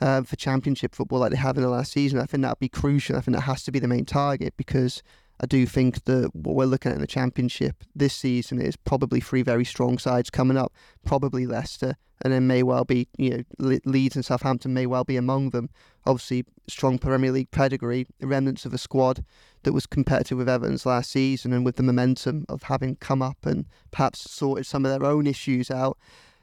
Uh, 0.00 0.22
for 0.22 0.34
championship 0.34 0.92
football 0.92 1.20
like 1.20 1.30
they 1.30 1.36
have 1.36 1.56
in 1.56 1.62
the 1.62 1.68
last 1.68 1.92
season, 1.92 2.18
I 2.18 2.26
think 2.26 2.42
that 2.42 2.50
would 2.50 2.58
be 2.58 2.68
crucial. 2.68 3.16
I 3.16 3.20
think 3.20 3.36
that 3.36 3.42
has 3.42 3.62
to 3.62 3.70
be 3.70 3.78
the 3.78 3.86
main 3.86 4.04
target 4.04 4.52
because 4.56 5.04
I 5.40 5.46
do 5.46 5.66
think 5.66 6.04
that 6.04 6.30
what 6.34 6.54
we're 6.54 6.64
looking 6.64 6.90
at 6.90 6.96
in 6.96 7.00
the 7.00 7.06
Championship 7.06 7.82
this 7.94 8.14
season 8.14 8.60
is 8.60 8.76
probably 8.76 9.20
three 9.20 9.42
very 9.42 9.64
strong 9.64 9.98
sides 9.98 10.30
coming 10.30 10.56
up. 10.56 10.72
Probably 11.04 11.46
Leicester, 11.46 11.96
and 12.22 12.32
then 12.32 12.46
may 12.46 12.62
well 12.62 12.84
be 12.84 13.08
you 13.18 13.44
know 13.58 13.78
Leeds 13.84 14.14
and 14.14 14.24
Southampton 14.24 14.72
may 14.72 14.86
well 14.86 15.04
be 15.04 15.16
among 15.16 15.50
them. 15.50 15.70
Obviously, 16.06 16.44
strong 16.68 16.98
Premier 16.98 17.32
League 17.32 17.50
pedigree, 17.50 18.06
remnants 18.20 18.64
of 18.64 18.72
a 18.72 18.78
squad 18.78 19.24
that 19.64 19.72
was 19.72 19.86
competitive 19.86 20.38
with 20.38 20.48
Everton's 20.48 20.86
last 20.86 21.10
season, 21.10 21.52
and 21.52 21.64
with 21.64 21.76
the 21.76 21.82
momentum 21.82 22.46
of 22.48 22.64
having 22.64 22.96
come 22.96 23.20
up 23.20 23.44
and 23.44 23.66
perhaps 23.90 24.30
sorted 24.30 24.66
some 24.66 24.84
of 24.86 24.92
their 24.92 25.08
own 25.08 25.26
issues 25.26 25.70
out. 25.70 25.98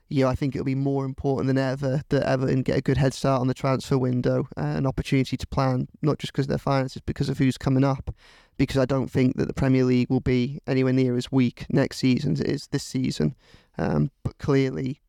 You 0.09 0.25
know, 0.25 0.29
I 0.29 0.35
think 0.35 0.53
it'll 0.53 0.65
be 0.65 0.75
more 0.75 1.05
important 1.05 1.47
than 1.47 1.57
ever 1.57 2.01
that 2.09 2.23
Everton 2.23 2.63
get 2.63 2.75
a 2.75 2.81
good 2.81 2.97
head 2.97 3.13
start 3.13 3.39
on 3.39 3.47
the 3.47 3.53
transfer 3.53 3.97
window, 3.97 4.49
an 4.57 4.85
opportunity 4.85 5.37
to 5.37 5.47
plan, 5.47 5.87
not 6.01 6.19
just 6.19 6.33
because 6.33 6.47
of 6.47 6.49
their 6.49 6.57
finances, 6.57 7.01
because 7.05 7.29
of 7.29 7.37
who's 7.37 7.57
coming 7.57 7.85
up 7.85 8.13
because 8.57 8.77
I 8.77 8.85
don't 8.85 9.09
think 9.09 9.37
that 9.37 9.47
the 9.47 9.53
Premier 9.53 9.83
League 9.83 10.09
will 10.09 10.19
be 10.19 10.59
anywhere 10.67 10.93
near 10.93 11.17
as 11.17 11.31
weak 11.31 11.65
next 11.69 11.97
season 11.97 12.33
as 12.33 12.41
it 12.41 12.47
is 12.47 12.67
this 12.67 12.83
season. 12.83 13.35
Um, 13.77 14.11
but 14.23 14.37
clearly, 14.37 15.01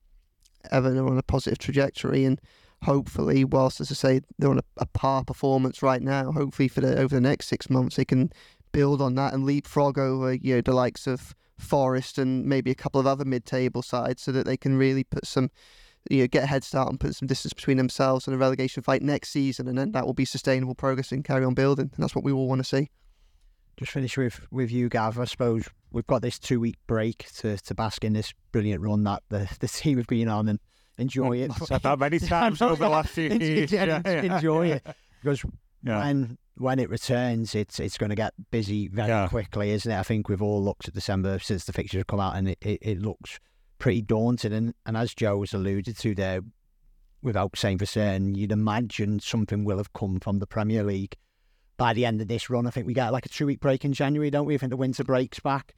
Everton 0.70 0.98
are 0.98 1.08
on 1.08 1.18
a 1.18 1.22
positive 1.22 1.58
trajectory, 1.58 2.24
and 2.24 2.40
hopefully, 2.84 3.44
whilst 3.44 3.80
as 3.80 3.90
I 3.90 3.94
say 3.94 4.20
they're 4.38 4.50
on 4.50 4.58
a, 4.58 4.64
a 4.78 4.86
par 4.86 5.24
performance 5.24 5.82
right 5.82 6.02
now, 6.02 6.32
hopefully 6.32 6.68
for 6.68 6.80
the 6.80 6.98
over 6.98 7.14
the 7.14 7.20
next 7.20 7.48
six 7.48 7.68
months 7.68 7.96
they 7.96 8.04
can 8.04 8.32
build 8.72 9.02
on 9.02 9.14
that 9.16 9.34
and 9.34 9.44
leapfrog 9.44 9.98
over 9.98 10.32
you 10.32 10.54
know 10.54 10.60
the 10.62 10.72
likes 10.72 11.06
of 11.06 11.34
Forest 11.58 12.18
and 12.18 12.46
maybe 12.46 12.70
a 12.70 12.74
couple 12.74 13.00
of 13.00 13.06
other 13.06 13.24
mid-table 13.24 13.82
sides, 13.82 14.22
so 14.22 14.32
that 14.32 14.46
they 14.46 14.56
can 14.56 14.76
really 14.76 15.04
put 15.04 15.26
some 15.26 15.50
you 16.10 16.20
know, 16.20 16.26
get 16.26 16.44
a 16.44 16.46
head 16.46 16.64
start 16.64 16.88
and 16.88 16.98
put 16.98 17.14
some 17.14 17.28
distance 17.28 17.52
between 17.52 17.76
themselves 17.76 18.26
and 18.26 18.34
a 18.34 18.38
relegation 18.38 18.82
fight 18.82 19.02
next 19.02 19.28
season, 19.28 19.68
and 19.68 19.78
then 19.78 19.92
that 19.92 20.04
will 20.04 20.14
be 20.14 20.24
sustainable 20.24 20.74
progress 20.74 21.12
and 21.12 21.24
carry 21.24 21.44
on 21.44 21.54
building. 21.54 21.90
And 21.94 22.02
that's 22.02 22.14
what 22.14 22.24
we 22.24 22.32
all 22.32 22.48
want 22.48 22.60
to 22.60 22.64
see 22.64 22.90
just 23.76 23.92
finish 23.92 24.16
with 24.16 24.40
with 24.50 24.70
you, 24.70 24.88
Gav. 24.88 25.18
I 25.18 25.24
suppose 25.24 25.68
we've 25.90 26.06
got 26.06 26.22
this 26.22 26.38
two 26.38 26.60
week 26.60 26.76
break 26.86 27.26
to, 27.36 27.56
to 27.56 27.74
bask 27.74 28.04
in 28.04 28.12
this 28.14 28.32
brilliant 28.50 28.82
run 28.82 29.04
that 29.04 29.22
the, 29.28 29.48
the 29.60 29.68
team 29.68 29.98
have 29.98 30.06
been 30.06 30.28
on 30.28 30.48
and 30.48 30.58
enjoy 30.98 31.38
it. 31.38 31.50
I've 31.50 31.66
said 31.66 31.82
that 31.82 31.98
many 31.98 32.18
times 32.20 32.62
over 32.62 32.76
the 32.76 32.88
last 32.88 33.10
few 33.10 33.28
years. 33.30 33.72
yeah, 33.72 34.00
enjoy 34.06 34.68
it 34.68 34.86
because 35.22 35.44
yeah. 35.82 36.04
when 36.04 36.38
when 36.56 36.78
it 36.78 36.90
returns, 36.90 37.54
it's 37.54 37.80
it's 37.80 37.98
going 37.98 38.10
to 38.10 38.16
get 38.16 38.34
busy 38.50 38.88
very 38.88 39.08
yeah. 39.08 39.28
quickly, 39.28 39.70
isn't 39.70 39.90
it? 39.90 39.98
I 39.98 40.02
think 40.02 40.28
we've 40.28 40.42
all 40.42 40.62
looked 40.62 40.88
at 40.88 40.94
December 40.94 41.38
since 41.38 41.64
the 41.64 41.72
fixtures 41.72 42.00
have 42.00 42.06
come 42.06 42.20
out, 42.20 42.36
and 42.36 42.48
it, 42.48 42.58
it, 42.60 42.78
it 42.82 42.98
looks 43.00 43.40
pretty 43.78 44.02
daunting. 44.02 44.52
And, 44.52 44.74
and 44.86 44.96
as 44.96 45.14
Joe 45.14 45.40
has 45.40 45.54
alluded 45.54 45.98
to 45.98 46.14
there, 46.14 46.40
without 47.22 47.56
saying 47.56 47.78
for 47.78 47.86
certain, 47.86 48.34
you'd 48.34 48.52
imagine 48.52 49.20
something 49.20 49.64
will 49.64 49.78
have 49.78 49.92
come 49.92 50.20
from 50.20 50.38
the 50.38 50.46
Premier 50.46 50.82
League 50.82 51.16
by 51.76 51.92
the 51.92 52.04
end 52.04 52.20
of 52.20 52.28
this 52.28 52.50
run. 52.50 52.66
I 52.66 52.70
think 52.70 52.86
we 52.86 52.94
get 52.94 53.12
like 53.12 53.26
a 53.26 53.28
two 53.28 53.46
week 53.46 53.60
break 53.60 53.84
in 53.84 53.92
January, 53.92 54.30
don't 54.30 54.46
we? 54.46 54.54
I 54.54 54.58
think 54.58 54.70
the 54.70 54.76
winter 54.76 55.04
breaks 55.04 55.40
back. 55.40 55.74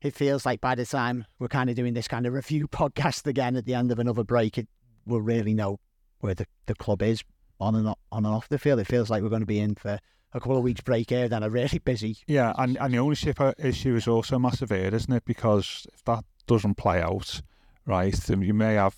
It 0.00 0.14
feels 0.14 0.44
like 0.44 0.60
by 0.60 0.74
the 0.74 0.84
time 0.84 1.26
we're 1.38 1.48
kind 1.48 1.70
of 1.70 1.76
doing 1.76 1.94
this 1.94 2.08
kind 2.08 2.26
of 2.26 2.32
review 2.32 2.68
podcast 2.72 3.26
again 3.26 3.56
at 3.56 3.66
the 3.66 3.74
end 3.74 3.92
of 3.92 3.98
another 3.98 4.24
break, 4.24 4.58
it, 4.58 4.68
we'll 5.06 5.20
really 5.20 5.54
know 5.54 5.78
where 6.20 6.34
the, 6.34 6.46
the 6.66 6.74
club 6.74 7.02
is 7.02 7.22
on 7.60 7.74
and 7.74 7.88
on 7.88 7.96
and 8.12 8.26
off 8.26 8.48
the 8.48 8.58
field. 8.58 8.80
It 8.80 8.86
feels 8.86 9.10
like 9.10 9.22
we're 9.22 9.28
going 9.28 9.42
to 9.42 9.46
be 9.46 9.60
in 9.60 9.74
for 9.74 9.98
a 10.34 10.40
couple 10.40 10.56
of 10.56 10.64
weeks 10.64 10.80
break 10.80 11.10
here, 11.10 11.28
then 11.28 11.42
a 11.42 11.50
really 11.50 11.78
busy. 11.78 12.18
Yeah, 12.26 12.52
and, 12.58 12.76
and 12.78 12.94
the 12.94 12.98
ownership 12.98 13.40
uh, 13.40 13.52
issue 13.58 13.94
is 13.94 14.08
also 14.08 14.38
massive 14.38 14.70
here, 14.70 14.94
isn't 14.94 15.12
it? 15.12 15.24
Because 15.24 15.86
if 15.92 16.04
that 16.04 16.24
doesn't 16.46 16.76
play 16.76 17.00
out, 17.00 17.42
right, 17.86 18.14
then 18.14 18.42
you 18.42 18.54
may 18.54 18.74
have 18.74 18.96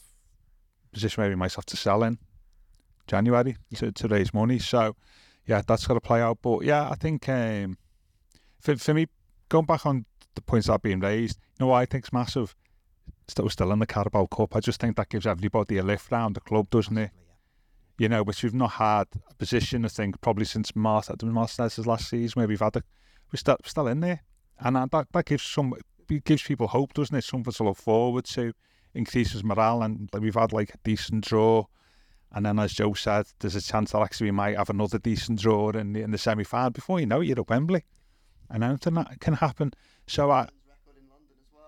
a 0.91 0.95
position 0.95 1.23
where 1.23 1.31
you 1.31 1.37
might 1.37 1.55
have 1.55 1.67
to 1.67 1.77
sell 1.77 2.03
in 2.03 2.19
January 3.07 3.57
yeah. 3.71 3.79
to, 3.81 3.93
to 3.93 4.09
raise 4.09 4.33
money. 4.33 4.59
So 4.59 4.97
yeah, 5.47 5.63
that's 5.67 5.87
got 5.87 5.95
to 5.95 6.01
play 6.01 6.21
out. 6.21 6.39
But 6.43 6.65
yeah, 6.65 6.89
I 6.89 6.95
think 6.95 7.29
um, 7.29 7.77
for 8.61 8.77
for 8.77 8.95
me, 8.95 9.07
going 9.49 9.67
back 9.67 9.87
on 9.87 10.07
the 10.35 10.41
points 10.41 10.67
that 10.67 10.75
are 10.75 10.79
being 10.79 11.01
raised, 11.01 11.39
you 11.59 11.65
know 11.65 11.71
what 11.71 11.79
I 11.79 11.87
think's 11.87 12.13
massive. 12.13 12.55
Still, 13.27 13.49
still 13.49 13.73
in 13.73 13.79
the 13.79 13.87
Carabao 13.87 14.27
Cup. 14.27 14.55
I 14.55 14.61
just 14.61 14.81
think 14.81 14.97
that 14.97 15.09
gives 15.09 15.27
everybody 15.27 15.79
a 15.79 15.83
lift 15.83 16.13
round 16.13 16.37
the 16.37 16.41
club, 16.41 16.69
doesn't 16.69 16.99
it? 16.99 17.11
You 17.97 18.11
know, 18.11 18.23
which 18.23 18.43
we've 18.43 18.53
not 18.53 18.73
had 18.73 19.07
a 19.31 19.35
position. 19.35 19.85
I 19.87 19.89
think 19.89 20.21
probably 20.21 20.45
since 20.45 20.77
Martin 20.77 21.33
Martinez's 21.33 21.87
last 21.87 22.09
season, 22.09 22.41
where 22.41 22.49
we've 22.49 22.61
had 22.61 22.77
a, 22.77 22.83
we're 23.33 23.39
still 23.39 23.57
still 23.65 23.87
in 23.87 24.01
there, 24.01 24.23
and 24.59 24.77
that 24.77 25.07
that 25.13 25.25
gives 25.25 25.43
some 25.43 25.75
gives 26.25 26.43
people 26.43 26.67
hope, 26.67 26.93
doesn't 26.93 27.17
it? 27.17 27.25
Something 27.25 27.53
to 27.53 27.65
look 27.65 27.79
forward 27.79 28.27
to, 28.27 28.53
increases 28.95 29.43
morale, 29.43 29.83
and 29.83 30.11
we've 30.19 30.35
had 30.35 30.53
like 30.53 30.75
a 30.75 30.79
decent 30.85 31.25
draw 31.25 31.65
and 32.35 32.45
then, 32.45 32.59
as 32.59 32.73
Joe 32.73 32.95
said, 32.95 33.27
there's 33.39 33.55
a 33.55 33.63
chance 33.63 33.93
that 33.93 34.01
actually 34.01 34.27
we 34.27 34.33
might 34.33 34.57
have 34.57 34.69
another 34.69 34.99
decent 34.99 35.41
draw 35.41 35.71
in 35.71 35.93
the, 35.93 36.03
in 36.03 36.11
the 36.11 36.19
semi 36.19 36.43
final. 36.43 36.71
Before 36.71 36.99
you 36.99 37.07
know 37.07 37.21
it, 37.21 37.27
you're 37.27 37.39
at 37.39 37.49
Wembley. 37.49 37.85
And 38.51 38.65
anything 38.65 38.95
that 38.95 39.21
can 39.21 39.35
happen. 39.35 39.73
So 40.09 40.33
I. 40.33 40.49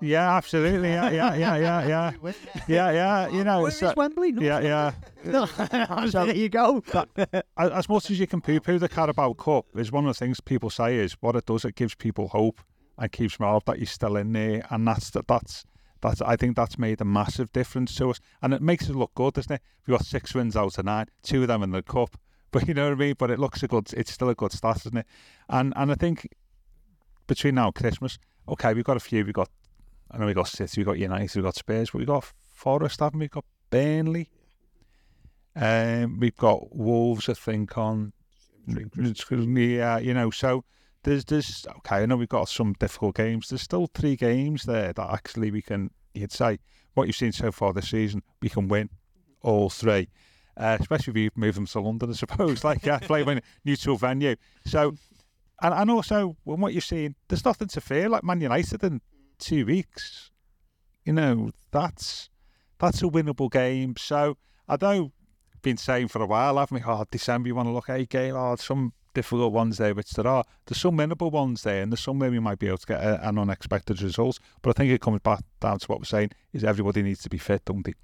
Yeah, 0.00 0.36
absolutely. 0.36 0.88
Yeah, 0.88 1.08
yeah, 1.10 1.34
yeah, 1.36 1.56
yeah, 1.56 1.86
yeah, 1.86 2.12
yeah, 2.68 2.90
yeah. 2.90 3.28
You 3.28 3.44
know, 3.44 3.62
Where 3.62 3.70
so, 3.70 3.90
is 3.90 3.96
Wembley? 3.96 4.32
No, 4.32 4.42
yeah, 4.42 4.60
yeah. 4.60 4.92
no, 5.24 5.48
oh, 5.90 6.06
so, 6.08 6.26
there 6.26 6.36
you 6.36 6.50
go. 6.50 6.82
That, 6.92 7.46
as 7.56 7.88
much 7.88 8.10
as 8.10 8.18
you 8.18 8.26
can 8.26 8.40
poo-poo 8.42 8.78
the 8.78 8.88
Carabao 8.88 9.34
Cup, 9.34 9.66
is 9.74 9.92
one 9.92 10.06
of 10.06 10.14
the 10.14 10.18
things 10.18 10.40
people 10.40 10.68
say 10.68 10.96
is 10.96 11.14
what 11.20 11.34
it 11.34 11.46
does. 11.46 11.64
It 11.64 11.76
gives 11.76 11.94
people 11.94 12.28
hope 12.28 12.60
and 12.98 13.10
keeps 13.10 13.40
morale 13.40 13.62
that 13.66 13.78
you're 13.78 13.86
still 13.86 14.16
in 14.16 14.32
there, 14.32 14.66
and 14.70 14.86
that's 14.86 15.12
that's 15.28 15.64
that's 16.06 16.22
I 16.22 16.36
think 16.36 16.56
that's 16.56 16.78
made 16.78 17.00
a 17.00 17.04
massive 17.04 17.52
difference 17.52 17.94
to 17.96 18.10
us, 18.10 18.20
and 18.42 18.54
it 18.54 18.62
makes 18.62 18.88
it 18.88 18.94
look 18.94 19.14
good, 19.14 19.34
doesn't 19.34 19.52
it? 19.52 19.62
We've 19.86 19.96
got 19.96 20.06
six 20.06 20.34
wins 20.34 20.56
out 20.56 20.78
of 20.78 20.84
nine, 20.84 21.06
two 21.22 21.42
of 21.42 21.48
them 21.48 21.62
in 21.62 21.70
the 21.70 21.82
cup, 21.82 22.16
but 22.50 22.68
you 22.68 22.74
know 22.74 22.84
what 22.84 22.92
I 22.92 22.96
mean. 22.96 23.14
But 23.18 23.30
it 23.30 23.38
looks 23.38 23.62
a 23.62 23.68
good. 23.68 23.92
It's 23.92 24.12
still 24.12 24.28
a 24.28 24.34
good 24.34 24.52
start, 24.52 24.78
isn't 24.78 24.98
it? 24.98 25.06
And 25.48 25.72
and 25.76 25.90
I 25.90 25.94
think 25.94 26.28
between 27.26 27.56
now 27.56 27.66
and 27.66 27.74
Christmas, 27.74 28.18
okay, 28.48 28.72
we've 28.74 28.84
got 28.84 28.96
a 28.96 29.00
few. 29.00 29.24
We've 29.24 29.34
got 29.34 29.50
I 30.10 30.18
know 30.18 30.26
we 30.26 30.34
got 30.34 30.48
City, 30.48 30.80
we 30.80 30.84
got 30.84 30.98
United, 30.98 31.34
we've 31.34 31.44
got 31.44 31.56
Spurs, 31.56 31.90
but 31.90 31.98
we 31.98 32.04
got 32.04 32.32
Forest, 32.54 33.00
haven't 33.00 33.18
we? 33.18 33.24
We've 33.24 33.30
got 33.30 33.44
Burnley. 33.70 34.30
Um, 35.54 36.20
we've 36.20 36.36
got 36.36 36.74
Wolves, 36.74 37.28
I 37.28 37.34
think, 37.34 37.76
on. 37.76 38.12
Yeah, 38.68 39.98
you 39.98 40.12
know, 40.12 40.30
so 40.30 40.64
there's 41.06 41.24
there's 41.24 41.66
okay. 41.78 41.96
I 41.96 42.06
know 42.06 42.16
we've 42.16 42.28
got 42.28 42.48
some 42.48 42.74
difficult 42.74 43.16
games. 43.16 43.48
There's 43.48 43.62
still 43.62 43.86
three 43.86 44.16
games 44.16 44.64
there 44.64 44.92
that 44.92 45.10
actually 45.10 45.50
we 45.50 45.62
can. 45.62 45.90
You'd 46.12 46.32
say 46.32 46.58
what 46.94 47.06
you've 47.06 47.16
seen 47.16 47.32
so 47.32 47.52
far 47.52 47.72
this 47.72 47.90
season, 47.90 48.22
we 48.42 48.48
can 48.48 48.68
win 48.68 48.90
all 49.42 49.70
three. 49.70 50.08
Uh, 50.56 50.78
especially 50.80 51.10
if 51.10 51.16
you 51.16 51.30
move 51.36 51.54
them 51.54 51.66
to 51.66 51.80
London, 51.80 52.10
I 52.10 52.14
suppose. 52.14 52.64
Like 52.64 52.86
uh, 52.88 52.98
play 53.00 53.22
in 53.22 53.42
neutral 53.64 53.96
venue. 53.96 54.36
So 54.64 54.94
and 55.62 55.72
and 55.72 55.90
also 55.90 56.36
when 56.44 56.60
what 56.60 56.72
you're 56.72 56.82
seeing, 56.82 57.14
there's 57.28 57.44
nothing 57.44 57.68
to 57.68 57.80
fear. 57.80 58.08
Like 58.08 58.24
Man 58.24 58.40
United 58.40 58.82
in 58.82 59.00
two 59.38 59.64
weeks, 59.64 60.30
you 61.04 61.12
know 61.12 61.50
that's 61.70 62.30
that's 62.78 63.02
a 63.02 63.06
winnable 63.06 63.50
game. 63.50 63.94
So 63.96 64.38
I 64.68 64.76
know 64.80 65.12
been 65.62 65.76
saying 65.76 66.08
for 66.08 66.22
a 66.22 66.26
while, 66.26 66.58
haven't 66.58 66.76
we? 66.76 66.82
Oh, 66.86 67.04
December, 67.10 67.48
you 67.48 67.54
want 67.54 67.68
to 67.68 67.72
look 67.72 67.90
at 67.90 68.00
a 68.00 68.06
game. 68.06 68.34
Oh, 68.36 68.56
some 68.56 68.92
difficult 69.16 69.52
ones 69.52 69.78
there, 69.78 69.94
which 69.94 70.10
there 70.10 70.26
are. 70.26 70.44
There's 70.66 70.80
some 70.80 70.98
winnable 70.98 71.32
ones 71.32 71.62
there, 71.62 71.82
and 71.82 71.90
there's 71.90 72.00
some 72.00 72.18
where 72.18 72.30
we 72.30 72.38
might 72.38 72.58
be 72.58 72.68
able 72.68 72.76
to 72.76 72.86
get 72.86 73.02
a, 73.02 73.26
an 73.26 73.38
unexpected 73.38 74.02
result. 74.02 74.38
But 74.60 74.70
I 74.70 74.72
think 74.74 74.92
it 74.92 75.00
comes 75.00 75.20
back 75.20 75.40
down 75.58 75.78
to 75.78 75.86
what 75.86 76.00
we're 76.00 76.04
saying: 76.04 76.32
is 76.52 76.62
everybody 76.62 77.02
needs 77.02 77.22
to 77.22 77.30
be 77.30 77.38
fit, 77.38 77.64
don't 77.64 77.84
they? 77.84 77.94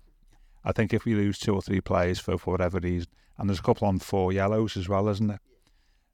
I 0.64 0.72
think 0.72 0.94
if 0.94 1.04
we 1.04 1.14
lose 1.14 1.38
two 1.38 1.54
or 1.54 1.60
three 1.60 1.82
players 1.82 2.18
for, 2.18 2.38
for 2.38 2.52
whatever 2.52 2.78
reason, 2.80 3.08
and 3.36 3.48
there's 3.48 3.58
a 3.58 3.62
couple 3.62 3.86
on 3.86 3.98
four 3.98 4.32
yellows 4.32 4.76
as 4.76 4.88
well, 4.88 5.08
isn't 5.08 5.26
there? 5.26 5.40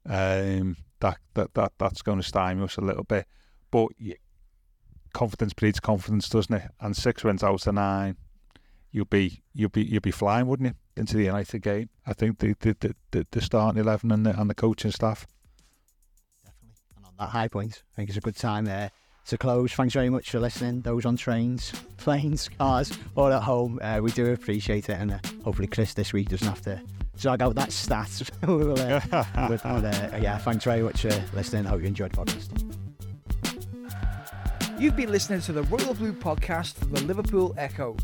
Um, 0.05 0.75
that 0.99 1.17
that 1.35 1.53
that 1.53 1.71
that's 1.77 2.01
going 2.01 2.19
to 2.19 2.27
stymie 2.27 2.63
us 2.63 2.77
a 2.77 2.81
little 2.81 3.05
bit. 3.05 3.25
But 3.71 3.87
yeah, 3.97 4.15
confidence 5.13 5.53
breeds 5.53 5.79
confidence, 5.79 6.27
doesn't 6.27 6.53
it? 6.53 6.69
And 6.81 6.95
six 6.95 7.23
wins 7.23 7.43
out 7.43 7.65
of 7.65 7.73
nine, 7.73 8.17
you'll 8.91 9.05
be 9.05 9.43
you'll 9.53 9.69
be 9.69 9.85
you'll 9.85 10.01
be 10.01 10.11
flying, 10.11 10.47
wouldn't 10.47 10.69
you, 10.69 10.75
into 10.99 11.17
the 11.17 11.23
United 11.23 11.61
game? 11.61 11.89
I 12.05 12.13
think 12.13 12.39
the 12.39 12.55
the 12.59 12.95
the, 13.11 13.27
the 13.31 13.41
starting 13.41 13.79
eleven 13.79 14.11
and 14.11 14.25
the 14.25 14.39
and 14.39 14.49
the 14.49 14.55
coaching 14.55 14.91
staff. 14.91 15.25
Definitely. 16.43 16.75
And 16.97 17.05
on 17.05 17.13
that 17.17 17.29
high 17.29 17.47
point, 17.47 17.83
I 17.93 17.95
think 17.95 18.09
it's 18.09 18.17
a 18.17 18.21
good 18.21 18.35
time 18.35 18.65
there 18.65 18.91
to 19.27 19.37
close. 19.37 19.71
Thanks 19.73 19.93
very 19.93 20.09
much 20.09 20.31
for 20.31 20.39
listening. 20.39 20.81
Those 20.81 21.05
on 21.05 21.15
trains, 21.15 21.71
planes, 21.97 22.49
cars, 22.57 22.91
or 23.15 23.31
at 23.31 23.43
home, 23.43 23.79
uh, 23.81 23.99
we 24.01 24.11
do 24.11 24.31
appreciate 24.31 24.89
it. 24.89 24.93
And 24.99 25.11
uh, 25.11 25.19
hopefully, 25.43 25.67
Chris 25.67 25.93
this 25.93 26.13
week 26.13 26.29
doesn't 26.29 26.47
have 26.47 26.61
to 26.61 26.81
drag 27.17 27.41
out 27.41 27.55
that 27.55 27.71
stat. 27.71 28.29
we'll, 28.47 28.79
uh, 28.79 29.01
but, 29.47 29.65
uh, 29.65 30.17
yeah, 30.21 30.37
thanks 30.37 30.63
very 30.63 30.81
much 30.81 31.01
for 31.01 31.23
listening. 31.33 31.65
Hope 31.65 31.81
you 31.81 31.87
enjoyed 31.87 32.11
the 32.11 32.17
podcast. 32.17 32.75
You've 34.79 34.95
been 34.95 35.11
listening 35.11 35.41
to 35.41 35.51
the 35.51 35.63
Royal 35.63 35.93
Blue 35.93 36.13
podcast 36.13 36.75
from 36.75 36.91
the 36.93 37.03
Liverpool 37.03 37.53
Echo. 37.57 37.97